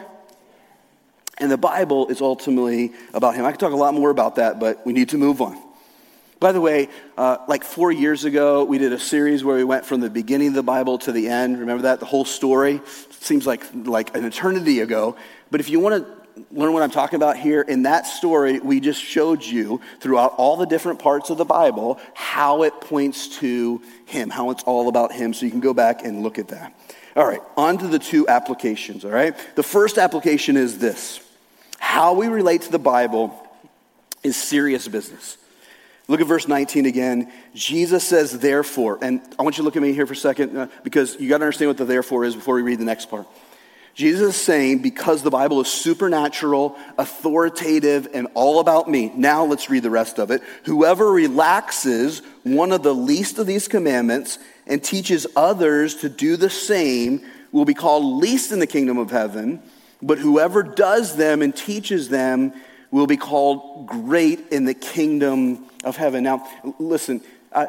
And 1.38 1.51
the 1.51 1.59
Bible 1.59 2.09
is 2.09 2.20
ultimately 2.20 2.92
about 3.12 3.35
him. 3.35 3.44
I 3.44 3.51
could 3.51 3.61
talk 3.61 3.72
a 3.72 3.77
lot 3.77 3.94
more 3.94 4.11
about 4.11 4.37
that, 4.37 4.59
but 4.59 4.87
we 4.87 4.92
need 4.92 5.11
to 5.11 5.18
move 5.18 5.42
on. 5.42 5.62
By 6.38 6.53
the 6.53 6.61
way, 6.61 6.88
uh, 7.16 7.38
like 7.49 7.64
four 7.64 7.90
years 7.90 8.25
ago, 8.25 8.64
we 8.64 8.77
did 8.79 8.92
a 8.92 8.99
series 8.99 9.42
where 9.42 9.57
we 9.57 9.64
went 9.64 9.87
from 9.87 10.01
the 10.01 10.11
beginning 10.11 10.49
of 10.49 10.55
the 10.55 10.62
Bible 10.62 10.99
to 10.99 11.12
the 11.12 11.29
end. 11.29 11.59
Remember 11.61 11.85
that? 11.85 12.01
The 12.01 12.07
whole 12.07 12.27
story? 12.27 12.81
seems 13.27 13.46
like, 13.46 13.64
like 13.75 14.16
an 14.16 14.25
eternity 14.25 14.81
ago. 14.81 15.16
But 15.51 15.61
if 15.61 15.68
you 15.68 15.81
want 15.81 16.05
to 16.05 16.44
learn 16.53 16.72
what 16.72 16.83
I'm 16.83 16.90
talking 16.90 17.16
about 17.16 17.37
here, 17.37 17.62
in 17.62 17.83
that 17.83 18.07
story, 18.07 18.61
we 18.61 18.81
just 18.81 19.03
showed 19.03 19.42
you 19.42 19.81
throughout 20.01 20.35
all 20.37 20.57
the 20.57 20.66
different 20.66 20.99
parts 20.99 21.31
of 21.31 21.38
the 21.38 21.44
Bible 21.44 21.99
how 22.14 22.62
it 22.62 22.81
points 22.81 23.38
to 23.38 23.83
Him, 24.05 24.31
how 24.31 24.51
it's 24.51 24.62
all 24.64 24.88
about 24.88 25.12
Him. 25.12 25.33
So 25.33 25.46
you 25.46 25.51
can 25.51 25.61
go 25.61 25.75
back 25.75 26.05
and 26.05 26.22
look 26.22 26.38
at 26.38 26.49
that. 26.49 26.79
All 27.16 27.27
right, 27.27 27.40
on 27.57 27.79
to 27.79 27.88
the 27.88 27.99
two 27.99 28.29
applications, 28.29 29.05
all 29.05 29.11
right? 29.11 29.35
The 29.55 29.62
first 29.62 29.96
application 29.96 30.59
is 30.59 30.79
this 30.79 31.26
how 31.79 32.15
we 32.15 32.29
relate 32.29 32.62
to 32.62 32.73
the 32.73 32.79
Bible 32.79 33.35
is 34.23 34.37
serious 34.37 34.89
business. 34.89 35.39
Look 36.09 36.21
at 36.21 36.27
verse 36.27 36.47
19 36.47 36.87
again. 36.87 37.33
Jesus 37.55 38.05
says, 38.05 38.39
therefore, 38.39 38.99
and 39.03 39.21
I 39.39 39.43
want 39.43 39.57
you 39.57 39.62
to 39.62 39.65
look 39.65 39.77
at 39.77 39.83
me 39.83 39.93
here 39.93 40.07
for 40.07 40.12
a 40.12 40.17
second 40.17 40.57
uh, 40.57 40.69
because 40.85 41.19
you 41.19 41.29
got 41.29 41.39
to 41.39 41.45
understand 41.45 41.69
what 41.69 41.79
the 41.79 41.85
therefore 41.85 42.25
is 42.25 42.35
before 42.35 42.55
we 42.55 42.62
read 42.62 42.79
the 42.79 42.85
next 42.85 43.07
part. 43.07 43.27
Jesus 43.95 44.37
is 44.37 44.41
saying, 44.41 44.83
because 44.83 45.23
the 45.23 45.31
Bible 45.31 45.61
is 45.62 45.69
supernatural, 45.69 46.77
authoritative, 46.99 48.09
and 48.12 48.29
all 48.35 48.61
about 48.61 48.91
me. 48.91 49.11
Now 49.17 49.47
let's 49.47 49.71
read 49.71 49.83
the 49.83 49.91
rest 49.91 50.19
of 50.19 50.31
it. 50.31 50.43
Whoever 50.65 51.11
relaxes 51.11 52.21
one 52.43 52.73
of 52.73 52.83
the 52.83 52.95
least 52.95 53.39
of 53.39 53.47
these 53.47 53.69
commandments 53.69 54.39
and 54.67 54.85
teaches 54.85 55.27
others 55.35 55.97
to 55.97 56.11
do 56.11 56.37
the 56.37 56.51
same 56.51 57.23
will 57.53 57.65
be 57.65 57.75
called 57.75 58.05
least 58.23 58.53
in 58.53 58.59
the 58.59 58.67
kingdom 58.67 58.99
of 58.99 59.11
heaven 59.11 59.62
but 60.03 60.19
whoever 60.19 60.63
does 60.63 61.17
them 61.17 61.43
and 61.43 61.55
teaches 61.55 62.09
them 62.09 62.53
will 62.91 63.07
be 63.07 63.17
called 63.17 63.87
great 63.87 64.49
in 64.51 64.65
the 64.65 64.75
kingdom 64.75 65.65
of 65.85 65.97
heaven. 65.97 66.25
Now, 66.25 66.47
listen, 66.79 67.21
uh, 67.53 67.67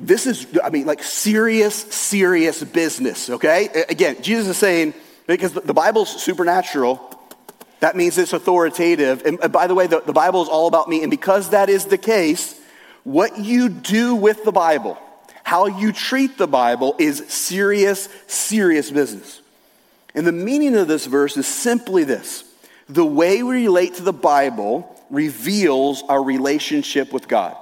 this 0.00 0.26
is, 0.26 0.46
I 0.62 0.70
mean, 0.70 0.86
like 0.86 1.02
serious, 1.02 1.74
serious 1.74 2.62
business, 2.62 3.30
okay? 3.30 3.84
Again, 3.88 4.22
Jesus 4.22 4.48
is 4.48 4.56
saying, 4.56 4.94
because 5.26 5.52
the 5.52 5.74
Bible's 5.74 6.22
supernatural, 6.22 7.04
that 7.80 7.96
means 7.96 8.16
it's 8.16 8.32
authoritative. 8.32 9.22
And 9.26 9.52
by 9.52 9.66
the 9.66 9.74
way, 9.74 9.86
the, 9.86 10.00
the 10.00 10.12
Bible 10.12 10.42
is 10.42 10.48
all 10.48 10.68
about 10.68 10.88
me. 10.88 11.02
And 11.02 11.10
because 11.10 11.50
that 11.50 11.68
is 11.68 11.86
the 11.86 11.98
case, 11.98 12.58
what 13.04 13.38
you 13.38 13.68
do 13.68 14.14
with 14.14 14.44
the 14.44 14.52
Bible, 14.52 14.98
how 15.44 15.66
you 15.66 15.92
treat 15.92 16.38
the 16.38 16.46
Bible 16.46 16.94
is 16.98 17.24
serious, 17.28 18.08
serious 18.26 18.90
business. 18.90 19.40
And 20.18 20.26
the 20.26 20.32
meaning 20.32 20.74
of 20.74 20.88
this 20.88 21.06
verse 21.06 21.36
is 21.36 21.46
simply 21.46 22.02
this 22.02 22.42
the 22.88 23.06
way 23.06 23.44
we 23.44 23.66
relate 23.66 23.94
to 23.94 24.02
the 24.02 24.12
Bible 24.12 25.00
reveals 25.10 26.02
our 26.08 26.20
relationship 26.20 27.12
with 27.12 27.28
God. 27.28 27.56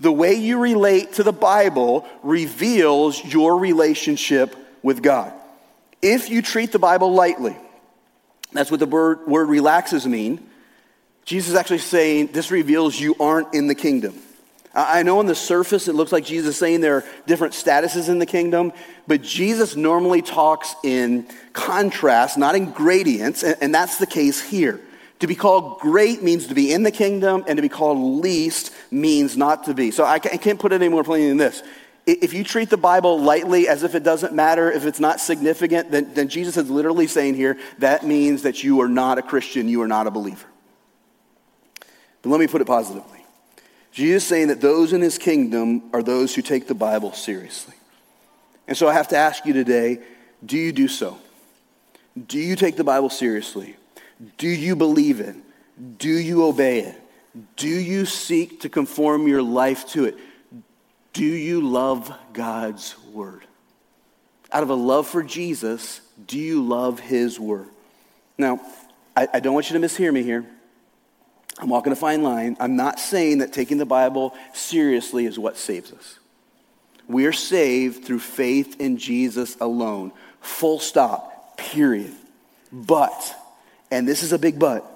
The 0.00 0.10
way 0.10 0.34
you 0.34 0.58
relate 0.58 1.12
to 1.12 1.22
the 1.22 1.32
Bible 1.32 2.04
reveals 2.24 3.24
your 3.24 3.56
relationship 3.56 4.56
with 4.82 5.00
God. 5.00 5.32
If 6.02 6.28
you 6.28 6.42
treat 6.42 6.72
the 6.72 6.80
Bible 6.80 7.14
lightly, 7.14 7.56
that's 8.50 8.72
what 8.72 8.80
the 8.80 8.86
word, 8.86 9.24
word 9.28 9.48
relaxes 9.48 10.04
mean. 10.04 10.44
Jesus 11.24 11.50
is 11.50 11.54
actually 11.54 11.78
saying 11.78 12.30
this 12.32 12.50
reveals 12.50 12.98
you 12.98 13.14
aren't 13.20 13.54
in 13.54 13.68
the 13.68 13.76
kingdom. 13.76 14.18
I 14.74 15.02
know 15.02 15.18
on 15.18 15.26
the 15.26 15.34
surface 15.34 15.86
it 15.86 15.94
looks 15.94 16.12
like 16.12 16.24
Jesus 16.24 16.50
is 16.50 16.56
saying 16.56 16.80
there 16.80 16.96
are 16.96 17.04
different 17.26 17.52
statuses 17.52 18.08
in 18.08 18.18
the 18.18 18.26
kingdom, 18.26 18.72
but 19.06 19.22
Jesus 19.22 19.76
normally 19.76 20.22
talks 20.22 20.74
in 20.82 21.26
contrast, 21.52 22.38
not 22.38 22.54
in 22.54 22.70
gradients, 22.70 23.42
and 23.42 23.74
that's 23.74 23.98
the 23.98 24.06
case 24.06 24.40
here. 24.40 24.80
To 25.20 25.26
be 25.26 25.34
called 25.34 25.78
great 25.78 26.22
means 26.22 26.46
to 26.46 26.54
be 26.54 26.72
in 26.72 26.82
the 26.82 26.90
kingdom, 26.90 27.44
and 27.46 27.56
to 27.56 27.62
be 27.62 27.68
called 27.68 27.98
least 28.22 28.72
means 28.90 29.36
not 29.36 29.64
to 29.64 29.74
be. 29.74 29.90
So 29.90 30.04
I 30.04 30.18
can't 30.18 30.58
put 30.58 30.72
it 30.72 30.76
any 30.76 30.88
more 30.88 31.04
plainly 31.04 31.28
than 31.28 31.36
this. 31.36 31.62
If 32.04 32.32
you 32.32 32.42
treat 32.42 32.70
the 32.70 32.76
Bible 32.76 33.20
lightly 33.20 33.68
as 33.68 33.84
if 33.84 33.94
it 33.94 34.02
doesn't 34.02 34.34
matter, 34.34 34.72
if 34.72 34.86
it's 34.86 34.98
not 34.98 35.20
significant, 35.20 35.92
then, 35.92 36.12
then 36.14 36.28
Jesus 36.28 36.56
is 36.56 36.68
literally 36.68 37.06
saying 37.06 37.34
here 37.36 37.58
that 37.78 38.04
means 38.04 38.42
that 38.42 38.64
you 38.64 38.80
are 38.80 38.88
not 38.88 39.18
a 39.18 39.22
Christian, 39.22 39.68
you 39.68 39.82
are 39.82 39.86
not 39.86 40.08
a 40.08 40.10
believer. 40.10 40.48
But 42.22 42.30
let 42.30 42.40
me 42.40 42.48
put 42.48 42.60
it 42.60 42.66
positively. 42.66 43.21
Jesus 43.92 44.24
saying 44.24 44.48
that 44.48 44.60
those 44.60 44.92
in 44.92 45.00
his 45.00 45.18
kingdom 45.18 45.90
are 45.92 46.02
those 46.02 46.34
who 46.34 46.42
take 46.42 46.66
the 46.66 46.74
Bible 46.74 47.12
seriously. 47.12 47.74
And 48.66 48.76
so 48.76 48.88
I 48.88 48.94
have 48.94 49.08
to 49.08 49.16
ask 49.16 49.44
you 49.46 49.52
today 49.52 50.00
do 50.44 50.56
you 50.56 50.72
do 50.72 50.88
so? 50.88 51.18
Do 52.26 52.38
you 52.38 52.56
take 52.56 52.76
the 52.76 52.84
Bible 52.84 53.10
seriously? 53.10 53.76
Do 54.38 54.48
you 54.48 54.74
believe 54.74 55.20
it? 55.20 55.36
Do 55.98 56.10
you 56.10 56.44
obey 56.44 56.80
it? 56.80 57.00
Do 57.56 57.68
you 57.68 58.06
seek 58.06 58.60
to 58.60 58.68
conform 58.68 59.28
your 59.28 59.42
life 59.42 59.86
to 59.90 60.06
it? 60.06 60.18
Do 61.12 61.24
you 61.24 61.60
love 61.60 62.12
God's 62.32 62.96
word? 63.12 63.44
out 64.52 64.62
of 64.62 64.70
a 64.70 64.74
love 64.74 65.06
for 65.06 65.22
Jesus, 65.22 66.00
do 66.26 66.38
you 66.38 66.62
love 66.62 67.00
his 67.00 67.40
word? 67.40 67.68
Now, 68.36 68.60
I, 69.16 69.26
I 69.34 69.40
don't 69.40 69.54
want 69.54 69.70
you 69.70 69.78
to 69.78 69.84
mishear 69.84 70.12
me 70.12 70.22
here. 70.22 70.44
I'm 71.58 71.68
walking 71.68 71.92
a 71.92 71.96
fine 71.96 72.22
line. 72.22 72.56
I'm 72.58 72.76
not 72.76 72.98
saying 72.98 73.38
that 73.38 73.52
taking 73.52 73.78
the 73.78 73.86
Bible 73.86 74.34
seriously 74.52 75.26
is 75.26 75.38
what 75.38 75.56
saves 75.56 75.92
us. 75.92 76.18
We 77.08 77.26
are 77.26 77.32
saved 77.32 78.04
through 78.04 78.20
faith 78.20 78.80
in 78.80 78.96
Jesus 78.96 79.56
alone. 79.60 80.12
Full 80.40 80.80
stop, 80.80 81.58
period. 81.58 82.12
But, 82.72 83.34
and 83.90 84.08
this 84.08 84.22
is 84.22 84.32
a 84.32 84.38
big 84.38 84.58
but, 84.58 84.88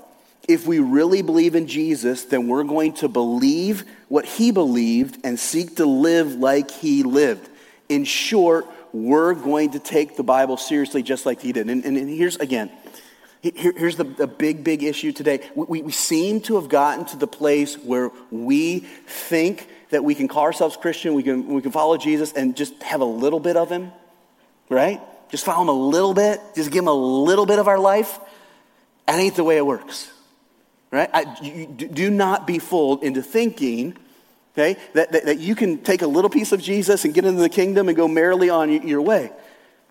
if 0.49 0.67
we 0.67 0.79
really 0.79 1.23
believe 1.23 1.55
in 1.57 1.67
Jesus, 1.67 2.25
then 2.25 2.47
we're 2.47 2.65
going 2.65 2.95
to 2.95 3.09
believe 3.09 3.85
what 4.09 4.25
he 4.25 4.53
believed 4.53 5.19
and 5.25 5.39
seek 5.39 5.77
to 5.77 5.85
live 5.85 6.35
like 6.35 6.71
he 6.71 7.03
lived. 7.03 7.49
In 7.89 8.05
short, 8.05 8.67
we're 8.93 9.35
going 9.35 9.73
to 9.73 9.79
take 9.79 10.17
the 10.17 10.23
Bible 10.23 10.57
seriously 10.57 11.03
just 11.03 11.27
like 11.27 11.41
he 11.41 11.53
did. 11.53 11.69
And, 11.69 11.85
and, 11.85 11.97
and 11.97 12.09
here's, 12.09 12.37
again, 12.37 12.71
here, 13.55 13.73
here's 13.77 13.97
the, 13.97 14.05
the, 14.05 14.27
big, 14.27 14.65
big 14.65 14.83
issue 14.83 15.13
today. 15.13 15.41
We, 15.55 15.83
we 15.83 15.93
seem 15.93 16.41
to 16.43 16.57
have 16.57 16.69
gotten 16.69 17.05
to 17.07 17.17
the 17.17 17.27
place 17.27 17.77
where 17.77 18.11
we 18.31 18.81
think 18.81 19.69
that 19.91 20.05
we 20.05 20.15
can 20.15 20.29
call 20.29 20.43
ourselves 20.43 20.77
Christian, 20.77 21.15
we 21.15 21.23
can, 21.23 21.47
we 21.47 21.63
can 21.63 21.73
follow 21.73 21.97
Jesus 21.97 22.33
and 22.33 22.57
just 22.57 22.83
have 22.83 23.01
a 23.01 23.07
little 23.07 23.41
bit 23.41 23.57
of 23.57 23.71
him, 23.71 23.93
right? 24.69 25.01
Just 25.31 25.45
follow 25.45 25.63
him 25.63 25.69
a 25.69 25.73
little 25.73 26.15
bit, 26.15 26.41
just 26.55 26.71
give 26.71 26.83
him 26.83 26.89
a 26.89 26.95
little 26.95 27.47
bit 27.47 27.59
of 27.59 27.69
our 27.69 27.79
life. 27.79 28.19
That 29.07 29.19
ain't 29.19 29.37
the 29.37 29.45
way 29.45 29.57
it 29.57 29.67
works, 29.67 30.11
right? 30.91 31.09
I, 31.13 31.37
you, 31.43 31.67
do 31.67 32.11
not 32.11 32.47
be 32.47 32.59
fooled 32.59 33.05
into 33.05 33.23
thinking, 33.23 33.97
okay, 34.55 34.79
that, 34.95 35.13
that, 35.13 35.27
that 35.27 35.39
you 35.39 35.55
can 35.55 35.83
take 35.83 36.03
a 36.03 36.07
little 36.07 36.31
piece 36.31 36.53
of 36.53 36.61
Jesus 36.61 37.05
and 37.05 37.15
get 37.15 37.25
into 37.25 37.41
the 37.41 37.49
kingdom 37.49 37.89
and 37.89 37.97
go 37.97 38.09
merrily 38.09 38.51
on 38.51 38.71
your 38.87 39.03
way. 39.03 39.31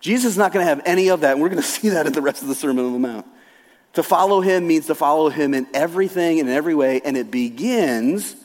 Jesus 0.00 0.32
is 0.32 0.38
not 0.38 0.52
going 0.52 0.64
to 0.64 0.68
have 0.68 0.82
any 0.84 1.08
of 1.08 1.22
that, 1.22 1.32
and 1.32 1.42
we're 1.42 1.48
going 1.48 1.62
to 1.62 1.66
see 1.66 1.90
that 1.90 2.06
in 2.06 2.12
the 2.12 2.22
rest 2.22 2.42
of 2.42 2.48
the 2.48 2.54
Sermon 2.54 2.84
on 2.84 2.92
the 2.92 2.98
Mount. 2.98 3.26
To 3.96 4.02
follow 4.02 4.42
him 4.42 4.66
means 4.66 4.88
to 4.88 4.94
follow 4.94 5.30
him 5.30 5.54
in 5.54 5.66
everything 5.72 6.38
and 6.38 6.50
in 6.50 6.54
every 6.54 6.74
way, 6.74 7.00
and 7.02 7.16
it 7.16 7.30
begins 7.30 8.36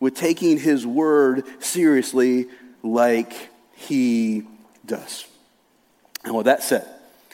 with 0.00 0.14
taking 0.14 0.58
his 0.58 0.86
word 0.86 1.44
seriously 1.62 2.46
like 2.82 3.50
he 3.74 4.44
does. 4.86 5.26
And 6.24 6.34
with 6.34 6.46
that 6.46 6.62
said, 6.62 6.88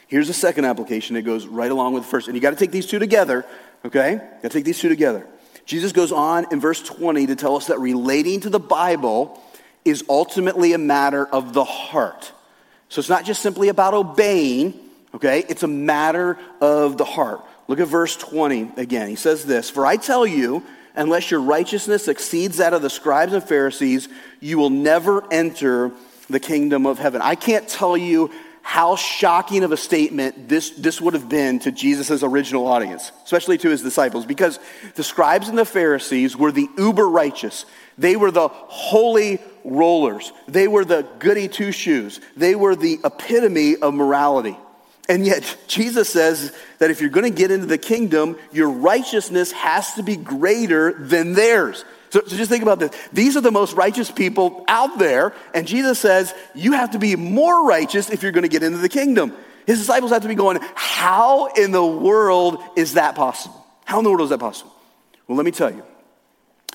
here's 0.09 0.29
a 0.29 0.35
second 0.35 0.65
application 0.65 1.15
that 1.15 1.23
goes 1.23 1.47
right 1.47 1.71
along 1.71 1.95
with 1.95 2.03
the 2.03 2.09
first. 2.09 2.27
And 2.27 2.35
you 2.35 2.41
got 2.41 2.51
to 2.51 2.57
take 2.57 2.73
these 2.73 2.87
two 2.87 2.99
together, 2.99 3.47
okay? 3.85 4.15
You 4.15 4.19
got 4.19 4.43
to 4.43 4.49
take 4.49 4.65
these 4.65 4.81
two 4.81 4.89
together. 4.89 5.25
Jesus 5.65 5.93
goes 5.93 6.11
on 6.11 6.53
in 6.53 6.59
verse 6.59 6.83
20 6.83 7.29
to 7.29 7.37
tell 7.37 7.55
us 7.55 7.69
that 7.69 7.79
relating 7.79 8.41
to 8.41 8.51
the 8.51 8.59
Bible 8.59 9.41
is 9.85 10.03
ultimately 10.09 10.73
a 10.73 10.79
matter 10.79 11.25
of 11.25 11.53
the 11.53 11.63
heart. 11.63 12.33
So 12.89 12.99
it's 12.99 13.09
not 13.09 13.25
just 13.25 13.41
simply 13.41 13.69
about 13.69 13.95
obeying, 13.95 14.75
okay? 15.15 15.45
It's 15.49 15.63
a 15.63 15.69
matter 15.69 16.37
of 16.61 16.99
the 16.99 17.05
heart. 17.05 17.45
Look 17.71 17.79
at 17.79 17.87
verse 17.87 18.17
20 18.17 18.73
again. 18.79 19.09
He 19.09 19.15
says 19.15 19.45
this 19.45 19.71
For 19.71 19.87
I 19.87 19.97
tell 19.97 20.27
you, 20.27 20.65
unless 20.97 21.31
your 21.31 21.41
righteousness 21.41 22.09
exceeds 22.09 22.57
that 22.57 22.75
of 22.75 22.83
the 22.83 22.91
scribes 22.91 23.33
and 23.33 23.45
Pharisees, 23.45 24.09
you 24.41 24.59
will 24.59 24.71
never 24.71 25.23
enter 25.33 25.93
the 26.29 26.41
kingdom 26.41 26.85
of 26.85 26.99
heaven. 26.99 27.23
I 27.23 27.37
can't 27.37 27.69
tell 27.69 27.97
you 27.97 28.33
how 28.63 28.97
shocking 28.97 29.63
of 29.63 29.71
a 29.71 29.77
statement 29.77 30.49
this, 30.49 30.71
this 30.71 31.01
would 31.01 31.15
have 31.15 31.29
been 31.29 31.61
to 31.61 31.71
Jesus' 31.71 32.25
original 32.25 32.67
audience, 32.67 33.13
especially 33.23 33.57
to 33.59 33.71
his 33.71 33.83
disciples, 33.83 34.27
because 34.27 34.59
the 34.97 35.05
scribes 35.05 35.49
and 35.49 35.57
the 35.57 35.65
Pharisees 35.65 36.37
were 36.37 36.51
the 36.51 36.69
uber 36.77 37.09
righteous. 37.09 37.67
They 37.97 38.17
were 38.17 38.33
the 38.33 38.49
holy 38.49 39.39
rollers. 39.65 40.33
They 40.49 40.67
were 40.67 40.85
the 40.85 41.07
goody 41.21 41.47
two 41.47 41.71
shoes. 41.71 42.21
They 42.37 42.57
were 42.57 42.75
the 42.75 42.99
epitome 43.05 43.77
of 43.77 43.95
morality. 43.95 44.57
And 45.11 45.27
yet, 45.27 45.57
Jesus 45.67 46.09
says 46.09 46.57
that 46.79 46.93
if 46.93 47.01
you're 47.01 47.11
going 47.11 47.29
to 47.29 47.37
get 47.37 47.51
into 47.51 47.67
the 47.67 47.79
kingdom, 47.79 48.39
your 48.53 48.71
righteousness 48.71 49.51
has 49.51 49.95
to 49.95 50.05
be 50.05 50.15
greater 50.15 50.93
than 50.93 51.33
theirs. 51.33 51.85
So, 52.11 52.21
so, 52.25 52.37
just 52.37 52.49
think 52.49 52.63
about 52.63 52.79
this. 52.79 52.93
These 53.13 53.37
are 53.37 53.41
the 53.41 53.51
most 53.51 53.75
righteous 53.75 54.09
people 54.09 54.65
out 54.69 55.01
there, 55.01 55.35
and 55.53 55.67
Jesus 55.67 55.99
says 55.99 56.33
you 56.55 56.75
have 56.75 56.93
to 56.93 57.01
be 57.01 57.17
more 57.17 57.67
righteous 57.67 58.09
if 58.09 58.23
you're 58.23 58.31
going 58.31 58.45
to 58.45 58.49
get 58.49 58.63
into 58.63 58.79
the 58.79 58.89
kingdom. 58.89 59.35
His 59.67 59.81
disciples 59.81 60.13
have 60.13 60.23
to 60.23 60.29
be 60.29 60.37
going, 60.37 60.61
How 60.77 61.47
in 61.55 61.73
the 61.73 61.85
world 61.85 62.63
is 62.77 62.95
that 62.95 63.17
possible? 63.17 63.67
How 63.87 63.99
in 63.99 64.05
the 64.05 64.11
world 64.11 64.23
is 64.23 64.31
that 64.31 64.39
possible? 64.39 64.73
Well, 65.27 65.37
let 65.37 65.45
me 65.45 65.51
tell 65.51 65.73
you. 65.73 65.83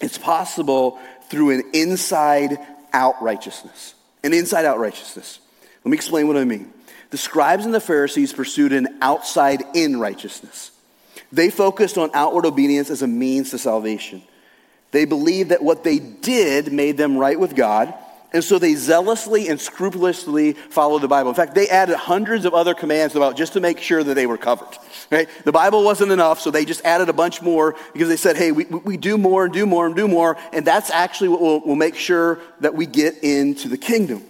It's 0.02 0.18
possible 0.18 1.00
through 1.30 1.52
an 1.52 1.64
inside 1.74 2.58
out 2.92 3.22
righteousness. 3.22 3.96
An 4.26 4.34
inside 4.34 4.66
out 4.66 4.78
righteousness. 4.78 5.40
Let 5.86 5.92
me 5.92 5.96
explain 5.96 6.28
what 6.28 6.36
I 6.36 6.44
mean. 6.44 6.74
The 7.12 7.18
scribes 7.18 7.66
and 7.66 7.74
the 7.74 7.80
Pharisees 7.80 8.34
pursued 8.34 8.74
an 8.74 8.98
outside 9.02 9.64
in 9.74 10.00
righteousness. 10.00 10.72
They 11.32 11.50
focused 11.50 11.98
on 11.98 12.12
outward 12.14 12.46
obedience 12.46 12.90
as 12.90 13.02
a 13.02 13.08
means 13.08 13.52
to 13.52 13.58
salvation. 13.58 14.24
They 14.92 15.06
believed 15.06 15.50
that 15.50 15.62
what 15.62 15.84
they 15.84 16.00
did 16.00 16.72
made 16.72 16.98
them 16.98 17.18
right 17.18 17.40
with 17.40 17.56
God, 17.56 17.94
and 18.32 18.44
so 18.44 18.60
they 18.60 18.76
zealously 18.76 19.48
and 19.48 19.60
scrupulously 19.60 20.54
followed 20.54 21.00
the 21.00 21.08
Bible. 21.08 21.30
In 21.30 21.36
fact, 21.36 21.56
they 21.56 21.70
added 21.70 21.96
hundreds 21.96 22.44
of 22.44 22.54
other 22.54 22.74
commands 22.74 23.16
about 23.16 23.38
just 23.38 23.54
to 23.54 23.62
make 23.62 23.80
sure 23.80 24.04
that 24.04 24.14
they 24.14 24.26
were 24.26 24.38
covered. 24.38 24.78
Right? 25.10 25.30
The 25.46 25.54
Bible 25.54 25.84
wasn't 25.84 26.12
enough, 26.12 26.42
so 26.42 26.52
they 26.52 26.66
just 26.66 26.84
added 26.84 27.08
a 27.08 27.14
bunch 27.14 27.42
more 27.42 27.76
because 27.94 28.10
they 28.10 28.18
said, 28.18 28.36
hey, 28.36 28.52
we, 28.52 28.66
we 28.66 28.98
do 28.98 29.18
more 29.18 29.46
and 29.46 29.54
do 29.54 29.66
more 29.66 29.86
and 29.86 29.96
do 29.96 30.08
more, 30.08 30.38
and 30.52 30.66
that's 30.66 30.90
actually 30.90 31.30
what 31.30 31.42
will, 31.42 31.60
will 31.62 31.76
make 31.76 31.96
sure 31.96 32.40
that 32.60 32.74
we 32.74 32.86
get 32.86 33.24
into 33.24 33.70
the 33.70 33.78
kingdom. 33.78 34.24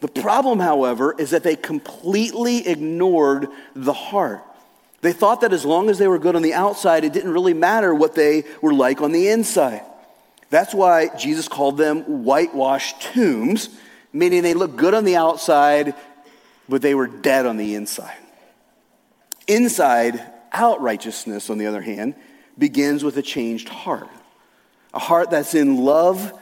The 0.00 0.08
problem, 0.08 0.60
however, 0.60 1.14
is 1.18 1.30
that 1.30 1.42
they 1.42 1.56
completely 1.56 2.68
ignored 2.68 3.48
the 3.74 3.92
heart. 3.92 4.42
They 5.00 5.12
thought 5.12 5.40
that 5.40 5.52
as 5.52 5.64
long 5.64 5.90
as 5.90 5.98
they 5.98 6.08
were 6.08 6.18
good 6.18 6.36
on 6.36 6.42
the 6.42 6.54
outside, 6.54 7.04
it 7.04 7.12
didn't 7.12 7.32
really 7.32 7.54
matter 7.54 7.94
what 7.94 8.14
they 8.14 8.44
were 8.60 8.74
like 8.74 9.00
on 9.00 9.12
the 9.12 9.28
inside. 9.28 9.82
That's 10.50 10.74
why 10.74 11.08
Jesus 11.16 11.48
called 11.48 11.76
them 11.76 12.24
whitewashed 12.24 13.02
tombs, 13.02 13.68
meaning 14.12 14.42
they 14.42 14.54
looked 14.54 14.76
good 14.76 14.94
on 14.94 15.04
the 15.04 15.16
outside, 15.16 15.94
but 16.68 16.82
they 16.82 16.94
were 16.94 17.06
dead 17.06 17.46
on 17.46 17.56
the 17.56 17.74
inside. 17.74 18.16
Inside 19.46 20.20
out 20.52 20.80
righteousness, 20.80 21.50
on 21.50 21.58
the 21.58 21.66
other 21.66 21.82
hand, 21.82 22.14
begins 22.56 23.04
with 23.04 23.16
a 23.16 23.22
changed 23.22 23.68
heart. 23.68 24.08
A 24.94 24.98
heart 24.98 25.30
that's 25.30 25.54
in 25.54 25.76
love 25.76 26.32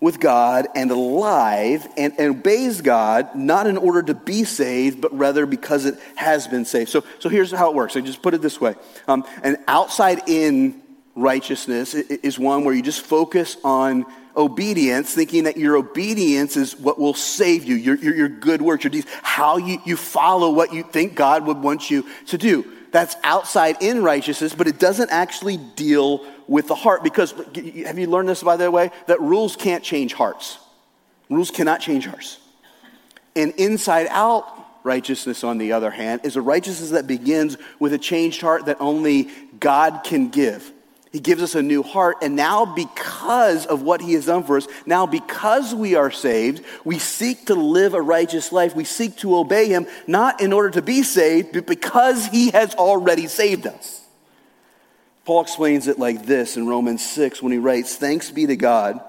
with 0.00 0.18
God 0.18 0.66
and 0.74 0.90
alive 0.90 1.86
and, 1.96 2.14
and, 2.18 2.36
obeys 2.36 2.80
God, 2.80 3.34
not 3.34 3.66
in 3.66 3.76
order 3.76 4.02
to 4.02 4.14
be 4.14 4.44
saved, 4.44 5.00
but 5.00 5.16
rather 5.16 5.44
because 5.44 5.84
it 5.84 5.98
has 6.16 6.48
been 6.48 6.64
saved. 6.64 6.88
So, 6.88 7.04
so 7.18 7.28
here's 7.28 7.52
how 7.52 7.70
it 7.70 7.76
works. 7.76 7.96
I 7.96 8.00
just 8.00 8.22
put 8.22 8.32
it 8.32 8.40
this 8.40 8.60
way 8.60 8.74
um, 9.06 9.24
An 9.42 9.58
outside 9.68 10.22
in 10.26 10.80
righteousness 11.14 11.94
is 11.94 12.38
one 12.38 12.64
where 12.64 12.74
you 12.74 12.82
just 12.82 13.02
focus 13.02 13.56
on 13.62 14.06
obedience, 14.36 15.12
thinking 15.12 15.44
that 15.44 15.56
your 15.56 15.76
obedience 15.76 16.56
is 16.56 16.78
what 16.78 16.98
will 16.98 17.14
save 17.14 17.64
you, 17.64 17.74
your, 17.74 17.96
your, 17.96 18.14
your 18.14 18.28
good 18.28 18.62
works, 18.62 18.84
your 18.84 18.90
deeds, 18.90 19.06
how 19.22 19.56
you, 19.56 19.78
you 19.84 19.96
follow 19.96 20.50
what 20.50 20.72
you 20.72 20.82
think 20.82 21.14
God 21.14 21.44
would 21.46 21.58
want 21.58 21.90
you 21.90 22.06
to 22.26 22.38
do. 22.38 22.64
That's 22.90 23.16
outside 23.22 23.76
in 23.80 24.02
righteousness, 24.02 24.54
but 24.54 24.66
it 24.66 24.78
doesn't 24.78 25.10
actually 25.10 25.58
deal 25.58 26.24
with 26.50 26.66
the 26.66 26.74
heart 26.74 27.04
because 27.04 27.30
have 27.86 27.96
you 27.96 28.08
learned 28.08 28.28
this 28.28 28.42
by 28.42 28.56
the 28.56 28.68
way 28.70 28.90
that 29.06 29.20
rules 29.20 29.54
can't 29.54 29.84
change 29.84 30.12
hearts. 30.12 30.58
Rules 31.30 31.52
cannot 31.52 31.80
change 31.80 32.06
hearts. 32.06 32.40
And 33.36 33.52
inside 33.52 34.08
out 34.10 34.52
righteousness 34.82 35.44
on 35.44 35.58
the 35.58 35.72
other 35.72 35.92
hand 35.92 36.22
is 36.24 36.34
a 36.34 36.42
righteousness 36.42 36.90
that 36.90 37.06
begins 37.06 37.56
with 37.78 37.92
a 37.92 37.98
changed 37.98 38.40
heart 38.40 38.64
that 38.64 38.78
only 38.80 39.28
god 39.60 40.00
can 40.02 40.28
give. 40.28 40.72
He 41.12 41.20
gives 41.20 41.40
us 41.40 41.54
a 41.54 41.62
new 41.62 41.84
heart 41.84 42.16
and 42.20 42.34
now 42.34 42.64
because 42.66 43.64
of 43.66 43.82
what 43.82 44.00
he 44.00 44.14
has 44.14 44.26
done 44.26 44.42
for 44.42 44.56
us 44.56 44.66
now 44.86 45.06
because 45.06 45.72
we 45.72 45.94
are 45.94 46.10
saved 46.10 46.64
we 46.84 46.98
seek 46.98 47.46
to 47.46 47.54
live 47.54 47.94
a 47.94 48.02
righteous 48.02 48.50
life. 48.50 48.74
We 48.74 48.84
seek 48.84 49.16
to 49.18 49.36
obey 49.36 49.68
him 49.68 49.86
not 50.08 50.40
in 50.40 50.52
order 50.52 50.70
to 50.70 50.82
be 50.82 51.04
saved 51.04 51.52
but 51.52 51.66
because 51.66 52.26
he 52.26 52.50
has 52.50 52.74
already 52.74 53.28
saved 53.28 53.68
us 53.68 53.99
Paul 55.30 55.42
explains 55.42 55.86
it 55.86 55.96
like 55.96 56.26
this 56.26 56.56
in 56.56 56.66
Romans 56.66 57.08
6 57.08 57.40
when 57.40 57.52
he 57.52 57.58
writes, 57.58 57.94
Thanks 57.94 58.32
be 58.32 58.46
to 58.46 58.56
God 58.56 59.00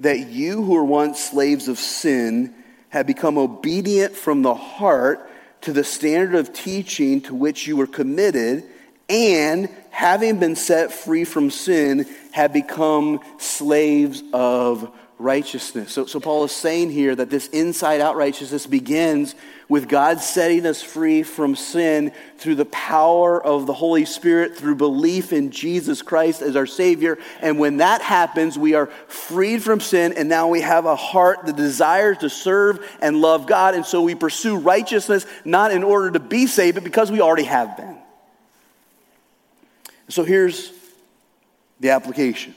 that 0.00 0.26
you 0.26 0.60
who 0.60 0.72
were 0.72 0.84
once 0.84 1.22
slaves 1.22 1.68
of 1.68 1.78
sin 1.78 2.52
have 2.88 3.06
become 3.06 3.38
obedient 3.38 4.16
from 4.16 4.42
the 4.42 4.56
heart 4.56 5.30
to 5.60 5.72
the 5.72 5.84
standard 5.84 6.34
of 6.34 6.52
teaching 6.52 7.20
to 7.20 7.36
which 7.36 7.68
you 7.68 7.76
were 7.76 7.86
committed, 7.86 8.64
and 9.08 9.68
having 9.90 10.40
been 10.40 10.56
set 10.56 10.90
free 10.90 11.22
from 11.22 11.52
sin, 11.52 12.08
have 12.32 12.52
become 12.52 13.20
slaves 13.38 14.24
of 14.32 14.92
righteousness. 15.18 15.92
So, 15.92 16.06
so 16.06 16.18
Paul 16.18 16.44
is 16.44 16.52
saying 16.52 16.90
here 16.90 17.14
that 17.14 17.30
this 17.30 17.46
inside 17.48 18.00
out 18.00 18.16
righteousness 18.16 18.66
begins 18.66 19.34
with 19.68 19.88
God 19.88 20.20
setting 20.20 20.66
us 20.66 20.82
free 20.82 21.22
from 21.22 21.54
sin 21.54 22.12
through 22.36 22.56
the 22.56 22.64
power 22.66 23.42
of 23.42 23.66
the 23.66 23.72
Holy 23.72 24.04
Spirit, 24.04 24.56
through 24.56 24.74
belief 24.74 25.32
in 25.32 25.50
Jesus 25.50 26.02
Christ 26.02 26.42
as 26.42 26.56
our 26.56 26.66
Savior. 26.66 27.18
And 27.40 27.58
when 27.58 27.78
that 27.78 28.02
happens, 28.02 28.58
we 28.58 28.74
are 28.74 28.86
freed 29.06 29.62
from 29.62 29.80
sin, 29.80 30.14
and 30.16 30.28
now 30.28 30.48
we 30.48 30.60
have 30.60 30.84
a 30.84 30.96
heart 30.96 31.46
that 31.46 31.56
desires 31.56 32.18
to 32.18 32.28
serve 32.28 32.84
and 33.00 33.20
love 33.20 33.46
God. 33.46 33.74
And 33.74 33.86
so 33.86 34.02
we 34.02 34.14
pursue 34.14 34.56
righteousness 34.56 35.26
not 35.44 35.70
in 35.70 35.84
order 35.84 36.10
to 36.10 36.20
be 36.20 36.46
saved, 36.46 36.74
but 36.74 36.84
because 36.84 37.10
we 37.10 37.20
already 37.20 37.44
have 37.44 37.76
been. 37.76 37.98
So 40.08 40.24
here's 40.24 40.72
the 41.80 41.90
application 41.90 42.54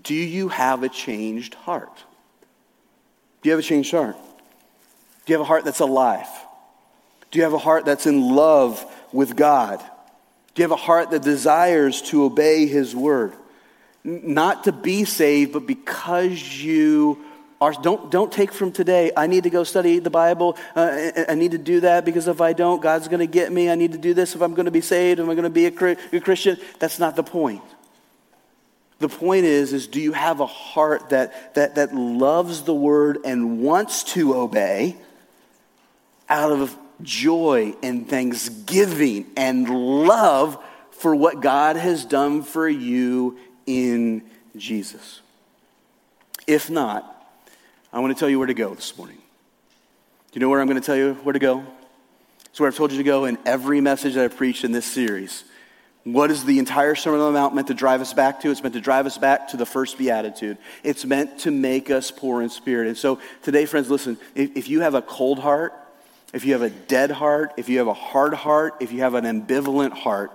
Do 0.00 0.14
you 0.14 0.48
have 0.48 0.82
a 0.82 0.88
changed 0.88 1.54
heart? 1.54 1.96
Do 3.42 3.48
you 3.48 3.50
have 3.52 3.60
a 3.60 3.62
changed 3.62 3.90
heart? 3.90 4.16
Do 5.26 5.32
you 5.32 5.38
have 5.38 5.42
a 5.42 5.48
heart 5.48 5.64
that's 5.64 5.80
alive? 5.80 6.28
Do 7.30 7.38
you 7.38 7.44
have 7.44 7.52
a 7.52 7.58
heart 7.58 7.84
that's 7.84 8.06
in 8.06 8.20
love 8.20 8.84
with 9.12 9.36
God? 9.36 9.82
Do 10.54 10.62
you 10.62 10.64
have 10.64 10.72
a 10.72 10.76
heart 10.76 11.10
that 11.10 11.22
desires 11.22 12.02
to 12.02 12.24
obey 12.24 12.66
His 12.66 12.94
word? 12.94 13.34
Not 14.04 14.64
to 14.64 14.72
be 14.72 15.04
saved, 15.04 15.52
but 15.52 15.66
because 15.66 16.62
you 16.62 17.24
are. 17.60 17.72
Don't, 17.72 18.10
don't 18.10 18.32
take 18.32 18.52
from 18.52 18.72
today, 18.72 19.12
I 19.16 19.28
need 19.28 19.44
to 19.44 19.50
go 19.50 19.64
study 19.64 19.98
the 19.98 20.10
Bible. 20.10 20.58
Uh, 20.74 21.10
I 21.28 21.34
need 21.34 21.52
to 21.52 21.58
do 21.58 21.80
that 21.80 22.04
because 22.04 22.26
if 22.28 22.40
I 22.40 22.52
don't, 22.52 22.82
God's 22.82 23.08
going 23.08 23.20
to 23.20 23.26
get 23.26 23.52
me. 23.52 23.70
I 23.70 23.76
need 23.76 23.92
to 23.92 23.98
do 23.98 24.12
this 24.12 24.34
if 24.34 24.42
I'm 24.42 24.54
going 24.54 24.66
to 24.66 24.72
be 24.72 24.80
saved. 24.80 25.20
Am 25.20 25.30
I 25.30 25.34
going 25.34 25.44
to 25.44 25.50
be 25.50 25.66
a, 25.66 25.96
a 26.12 26.20
Christian? 26.20 26.58
That's 26.80 26.98
not 26.98 27.16
the 27.16 27.22
point. 27.22 27.62
The 29.02 29.08
point 29.08 29.44
is, 29.44 29.74
is 29.74 29.86
do 29.86 30.00
you 30.00 30.12
have 30.12 30.40
a 30.40 30.46
heart 30.46 31.10
that, 31.10 31.54
that, 31.54 31.74
that 31.74 31.94
loves 31.94 32.62
the 32.62 32.74
word 32.74 33.18
and 33.24 33.60
wants 33.60 34.02
to 34.14 34.34
obey? 34.34 34.96
out 36.32 36.50
of 36.50 36.76
joy 37.02 37.74
and 37.82 38.08
thanksgiving 38.08 39.26
and 39.36 39.68
love 39.68 40.62
for 40.90 41.14
what 41.14 41.42
God 41.42 41.76
has 41.76 42.06
done 42.06 42.42
for 42.42 42.66
you 42.66 43.38
in 43.66 44.22
Jesus. 44.56 45.20
If 46.46 46.70
not, 46.70 47.08
I 47.92 48.00
want 48.00 48.16
to 48.16 48.18
tell 48.18 48.30
you 48.30 48.38
where 48.38 48.46
to 48.46 48.54
go 48.54 48.74
this 48.74 48.96
morning. 48.96 49.18
Do 49.18 50.38
you 50.38 50.40
know 50.40 50.48
where 50.48 50.60
I'm 50.60 50.66
going 50.66 50.80
to 50.80 50.84
tell 50.84 50.96
you 50.96 51.14
where 51.22 51.34
to 51.34 51.38
go? 51.38 51.64
It's 52.46 52.58
where 52.58 52.66
I've 52.66 52.76
told 52.76 52.92
you 52.92 52.98
to 52.98 53.04
go 53.04 53.26
in 53.26 53.36
every 53.44 53.82
message 53.82 54.14
that 54.14 54.24
I've 54.24 54.36
preached 54.36 54.64
in 54.64 54.72
this 54.72 54.86
series. 54.86 55.44
What 56.04 56.32
is 56.32 56.44
the 56.44 56.58
entire 56.58 56.96
Sermon 56.96 57.20
on 57.20 57.32
the 57.32 57.38
Mount 57.38 57.54
meant 57.54 57.68
to 57.68 57.74
drive 57.74 58.00
us 58.00 58.12
back 58.12 58.40
to? 58.40 58.50
It's 58.50 58.62
meant 58.62 58.74
to 58.74 58.80
drive 58.80 59.06
us 59.06 59.18
back 59.18 59.48
to 59.48 59.56
the 59.56 59.66
first 59.66 59.98
beatitude. 59.98 60.58
It's 60.82 61.04
meant 61.04 61.38
to 61.40 61.52
make 61.52 61.90
us 61.90 62.10
poor 62.10 62.42
in 62.42 62.50
spirit. 62.50 62.88
And 62.88 62.96
so 62.96 63.20
today, 63.42 63.66
friends, 63.66 63.88
listen, 63.88 64.18
if, 64.34 64.56
if 64.56 64.68
you 64.68 64.80
have 64.80 64.94
a 64.94 65.02
cold 65.02 65.38
heart, 65.38 65.72
if 66.32 66.44
you 66.44 66.54
have 66.54 66.62
a 66.62 66.70
dead 66.70 67.12
heart, 67.12 67.52
if 67.56 67.68
you 67.68 67.78
have 67.78 67.86
a 67.86 67.94
hard 67.94 68.34
heart, 68.34 68.76
if 68.80 68.90
you 68.90 69.00
have 69.00 69.14
an 69.14 69.24
ambivalent 69.24 69.92
heart, 69.92 70.32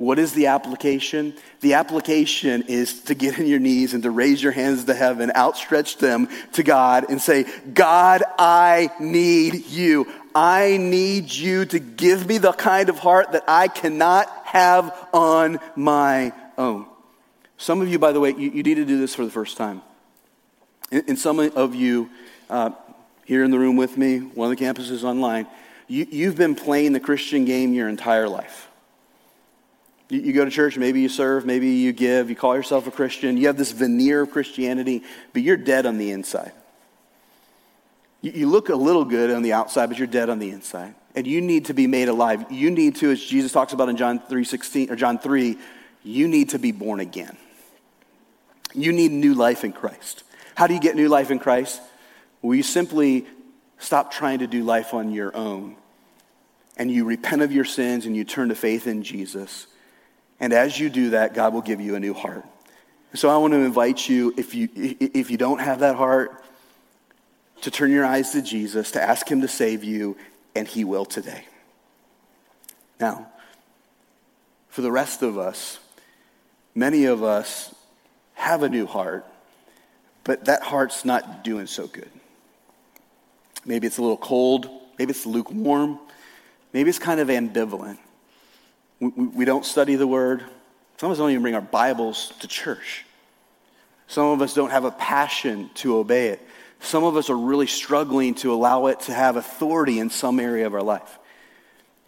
what 0.00 0.18
is 0.18 0.32
the 0.32 0.46
application? 0.46 1.34
The 1.60 1.74
application 1.74 2.62
is 2.68 3.02
to 3.02 3.14
get 3.14 3.38
on 3.38 3.46
your 3.46 3.58
knees 3.58 3.92
and 3.92 4.02
to 4.04 4.10
raise 4.10 4.42
your 4.42 4.52
hands 4.52 4.84
to 4.84 4.94
heaven, 4.94 5.30
outstretch 5.34 5.98
them 5.98 6.28
to 6.52 6.62
God, 6.62 7.10
and 7.10 7.20
say, 7.20 7.44
God, 7.74 8.22
I 8.38 8.90
need 8.98 9.66
you. 9.66 10.10
I 10.34 10.76
need 10.78 11.32
you 11.32 11.64
to 11.66 11.78
give 11.78 12.26
me 12.26 12.38
the 12.38 12.52
kind 12.52 12.88
of 12.88 12.98
heart 12.98 13.32
that 13.32 13.44
I 13.48 13.68
cannot 13.68 14.28
have 14.44 15.08
on 15.12 15.58
my 15.76 16.32
own. 16.58 16.86
Some 17.56 17.80
of 17.80 17.88
you, 17.88 17.98
by 17.98 18.12
the 18.12 18.20
way, 18.20 18.30
you, 18.30 18.50
you 18.50 18.62
need 18.62 18.76
to 18.76 18.84
do 18.84 18.98
this 18.98 19.14
for 19.14 19.24
the 19.24 19.30
first 19.30 19.56
time. 19.56 19.82
And, 20.90 21.04
and 21.08 21.18
some 21.18 21.38
of 21.38 21.74
you, 21.74 22.10
uh, 22.48 22.70
here 23.24 23.44
in 23.44 23.50
the 23.50 23.58
room 23.58 23.76
with 23.76 23.96
me, 23.96 24.18
one 24.18 24.50
of 24.50 24.58
the 24.58 24.64
campuses 24.64 25.04
online, 25.04 25.46
you, 25.86 26.06
you've 26.10 26.36
been 26.36 26.54
playing 26.54 26.92
the 26.92 27.00
Christian 27.00 27.44
game 27.44 27.74
your 27.74 27.88
entire 27.88 28.28
life. 28.28 28.68
You, 30.08 30.20
you 30.20 30.32
go 30.32 30.44
to 30.44 30.50
church, 30.50 30.76
maybe 30.76 31.00
you 31.00 31.08
serve, 31.08 31.44
maybe 31.44 31.68
you 31.68 31.92
give, 31.92 32.30
you 32.30 32.36
call 32.36 32.56
yourself 32.56 32.86
a 32.86 32.90
Christian, 32.90 33.36
you 33.36 33.46
have 33.48 33.56
this 33.56 33.72
veneer 33.72 34.22
of 34.22 34.30
Christianity, 34.30 35.02
but 35.32 35.42
you're 35.42 35.56
dead 35.56 35.86
on 35.86 35.98
the 35.98 36.10
inside. 36.10 36.52
You, 38.22 38.48
look 38.48 38.68
a 38.68 38.74
little 38.74 39.04
good 39.04 39.30
on 39.30 39.42
the 39.42 39.52
outside, 39.52 39.86
but 39.86 39.98
you're 39.98 40.06
dead 40.06 40.28
on 40.28 40.38
the 40.38 40.50
inside. 40.50 40.94
And 41.14 41.26
you 41.26 41.40
need 41.40 41.66
to 41.66 41.74
be 41.74 41.86
made 41.86 42.08
alive. 42.08 42.44
You 42.50 42.70
need 42.70 42.96
to, 42.96 43.10
as 43.10 43.22
Jesus 43.22 43.52
talks 43.52 43.72
about 43.72 43.88
in 43.88 43.96
John 43.96 44.20
3 44.20 44.44
16, 44.44 44.90
or 44.90 44.96
John 44.96 45.18
3, 45.18 45.56
you 46.02 46.28
need 46.28 46.50
to 46.50 46.58
be 46.58 46.72
born 46.72 47.00
again. 47.00 47.36
You 48.74 48.92
need 48.92 49.10
new 49.10 49.34
life 49.34 49.64
in 49.64 49.72
Christ. 49.72 50.22
How 50.54 50.66
do 50.66 50.74
you 50.74 50.80
get 50.80 50.94
new 50.94 51.08
life 51.08 51.30
in 51.30 51.38
Christ? 51.38 51.80
Well, 52.42 52.54
you 52.54 52.62
simply 52.62 53.26
stop 53.78 54.12
trying 54.12 54.40
to 54.40 54.46
do 54.46 54.62
life 54.62 54.94
on 54.94 55.10
your 55.10 55.34
own 55.36 55.76
and 56.76 56.90
you 56.90 57.04
repent 57.04 57.42
of 57.42 57.52
your 57.52 57.64
sins 57.64 58.06
and 58.06 58.16
you 58.16 58.24
turn 58.24 58.48
to 58.50 58.54
faith 58.54 58.86
in 58.86 59.02
Jesus? 59.02 59.66
And 60.38 60.52
as 60.52 60.78
you 60.78 60.88
do 60.88 61.10
that, 61.10 61.34
God 61.34 61.52
will 61.52 61.60
give 61.60 61.80
you 61.80 61.94
a 61.94 62.00
new 62.00 62.14
heart. 62.14 62.44
So 63.14 63.28
I 63.28 63.36
want 63.38 63.52
to 63.52 63.58
invite 63.58 64.08
you, 64.08 64.32
if 64.36 64.54
you, 64.54 64.68
if 64.74 65.30
you 65.30 65.36
don't 65.36 65.58
have 65.60 65.80
that 65.80 65.96
heart, 65.96 66.42
to 67.62 67.70
turn 67.70 67.90
your 67.90 68.04
eyes 68.04 68.32
to 68.32 68.42
Jesus, 68.42 68.92
to 68.92 69.02
ask 69.02 69.30
Him 69.30 69.40
to 69.40 69.48
save 69.48 69.84
you, 69.84 70.16
and 70.54 70.66
He 70.66 70.84
will 70.84 71.04
today. 71.04 71.44
Now, 72.98 73.26
for 74.68 74.82
the 74.82 74.92
rest 74.92 75.22
of 75.22 75.38
us, 75.38 75.78
many 76.74 77.06
of 77.06 77.22
us 77.22 77.74
have 78.34 78.62
a 78.62 78.68
new 78.68 78.86
heart, 78.86 79.26
but 80.24 80.44
that 80.46 80.62
heart's 80.62 81.04
not 81.04 81.44
doing 81.44 81.66
so 81.66 81.86
good. 81.86 82.10
Maybe 83.64 83.86
it's 83.86 83.98
a 83.98 84.02
little 84.02 84.16
cold. 84.16 84.68
Maybe 84.98 85.10
it's 85.10 85.26
lukewarm. 85.26 85.98
Maybe 86.72 86.88
it's 86.88 86.98
kind 86.98 87.20
of 87.20 87.28
ambivalent. 87.28 87.98
We, 89.00 89.08
we, 89.08 89.26
we 89.26 89.44
don't 89.44 89.64
study 89.64 89.96
the 89.96 90.06
word. 90.06 90.44
Some 90.98 91.10
of 91.10 91.12
us 91.12 91.18
don't 91.18 91.30
even 91.30 91.42
bring 91.42 91.54
our 91.54 91.60
Bibles 91.60 92.32
to 92.40 92.48
church. 92.48 93.04
Some 94.06 94.26
of 94.26 94.42
us 94.42 94.54
don't 94.54 94.70
have 94.70 94.84
a 94.84 94.90
passion 94.90 95.70
to 95.76 95.96
obey 95.96 96.28
it. 96.28 96.46
Some 96.80 97.04
of 97.04 97.16
us 97.16 97.30
are 97.30 97.36
really 97.36 97.66
struggling 97.66 98.34
to 98.36 98.52
allow 98.52 98.86
it 98.86 99.00
to 99.00 99.14
have 99.14 99.36
authority 99.36 99.98
in 99.98 100.10
some 100.10 100.40
area 100.40 100.66
of 100.66 100.74
our 100.74 100.82
life. 100.82 101.18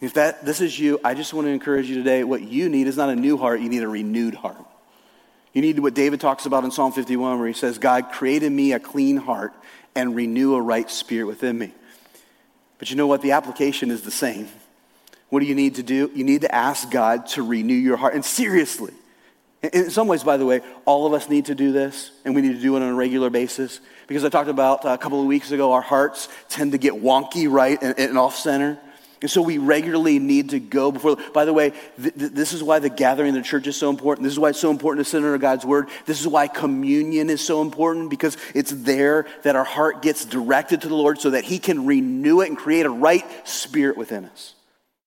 If 0.00 0.14
that 0.14 0.44
this 0.44 0.60
is 0.60 0.76
you, 0.78 0.98
I 1.04 1.14
just 1.14 1.32
want 1.32 1.46
to 1.46 1.50
encourage 1.50 1.88
you 1.88 1.94
today. 1.94 2.24
What 2.24 2.42
you 2.42 2.68
need 2.68 2.88
is 2.88 2.96
not 2.96 3.08
a 3.08 3.14
new 3.14 3.36
heart, 3.36 3.60
you 3.60 3.68
need 3.68 3.82
a 3.82 3.88
renewed 3.88 4.34
heart. 4.34 4.56
You 5.52 5.60
need 5.60 5.78
what 5.78 5.94
David 5.94 6.20
talks 6.20 6.46
about 6.46 6.64
in 6.64 6.70
Psalm 6.70 6.92
51, 6.92 7.38
where 7.38 7.46
he 7.46 7.54
says, 7.54 7.78
God, 7.78 8.10
create 8.10 8.42
in 8.42 8.56
me 8.56 8.72
a 8.72 8.80
clean 8.80 9.18
heart 9.18 9.52
and 9.94 10.16
renew 10.16 10.54
a 10.54 10.60
right 10.60 10.90
spirit 10.90 11.26
within 11.26 11.58
me. 11.58 11.72
But 12.78 12.90
you 12.90 12.96
know 12.96 13.06
what? 13.06 13.20
The 13.20 13.32
application 13.32 13.90
is 13.90 14.02
the 14.02 14.10
same. 14.10 14.48
What 15.28 15.40
do 15.40 15.46
you 15.46 15.54
need 15.54 15.76
to 15.76 15.82
do? 15.82 16.10
You 16.14 16.24
need 16.24 16.40
to 16.40 16.54
ask 16.54 16.90
God 16.90 17.26
to 17.28 17.42
renew 17.42 17.74
your 17.74 17.96
heart. 17.96 18.14
And 18.14 18.24
seriously, 18.24 18.92
in 19.62 19.90
some 19.90 20.08
ways, 20.08 20.24
by 20.24 20.36
the 20.36 20.46
way, 20.46 20.60
all 20.84 21.06
of 21.06 21.12
us 21.12 21.28
need 21.28 21.46
to 21.46 21.54
do 21.54 21.72
this, 21.72 22.10
and 22.24 22.34
we 22.34 22.42
need 22.42 22.54
to 22.54 22.60
do 22.60 22.76
it 22.76 22.82
on 22.82 22.88
a 22.88 22.94
regular 22.94 23.30
basis. 23.30 23.80
Because 24.08 24.24
I 24.24 24.28
talked 24.28 24.48
about 24.48 24.84
uh, 24.84 24.90
a 24.90 24.98
couple 24.98 25.20
of 25.20 25.26
weeks 25.26 25.52
ago, 25.52 25.72
our 25.72 25.80
hearts 25.80 26.28
tend 26.48 26.72
to 26.72 26.78
get 26.78 26.94
wonky, 26.94 27.50
right, 27.50 27.80
and, 27.80 27.98
and 27.98 28.18
off 28.18 28.34
center. 28.34 28.78
And 29.20 29.30
so 29.30 29.40
we 29.40 29.58
regularly 29.58 30.18
need 30.18 30.50
to 30.50 30.58
go 30.58 30.90
before. 30.90 31.16
By 31.32 31.44
the 31.44 31.52
way, 31.52 31.70
th- 32.00 32.14
th- 32.14 32.32
this 32.32 32.52
is 32.52 32.60
why 32.60 32.80
the 32.80 32.90
gathering 32.90 33.28
in 33.28 33.34
the 33.34 33.42
church 33.42 33.68
is 33.68 33.76
so 33.76 33.88
important. 33.88 34.24
This 34.24 34.32
is 34.32 34.38
why 34.38 34.48
it's 34.48 34.58
so 34.58 34.70
important 34.70 35.06
to 35.06 35.10
sit 35.10 35.18
under 35.18 35.38
God's 35.38 35.64
word. 35.64 35.88
This 36.06 36.20
is 36.20 36.26
why 36.26 36.48
communion 36.48 37.30
is 37.30 37.40
so 37.40 37.62
important 37.62 38.10
because 38.10 38.36
it's 38.52 38.72
there 38.72 39.26
that 39.44 39.54
our 39.54 39.64
heart 39.64 40.02
gets 40.02 40.24
directed 40.24 40.80
to 40.80 40.88
the 40.88 40.96
Lord 40.96 41.20
so 41.20 41.30
that 41.30 41.44
He 41.44 41.60
can 41.60 41.86
renew 41.86 42.40
it 42.40 42.48
and 42.48 42.58
create 42.58 42.84
a 42.84 42.90
right 42.90 43.24
spirit 43.46 43.96
within 43.96 44.24
us. 44.24 44.54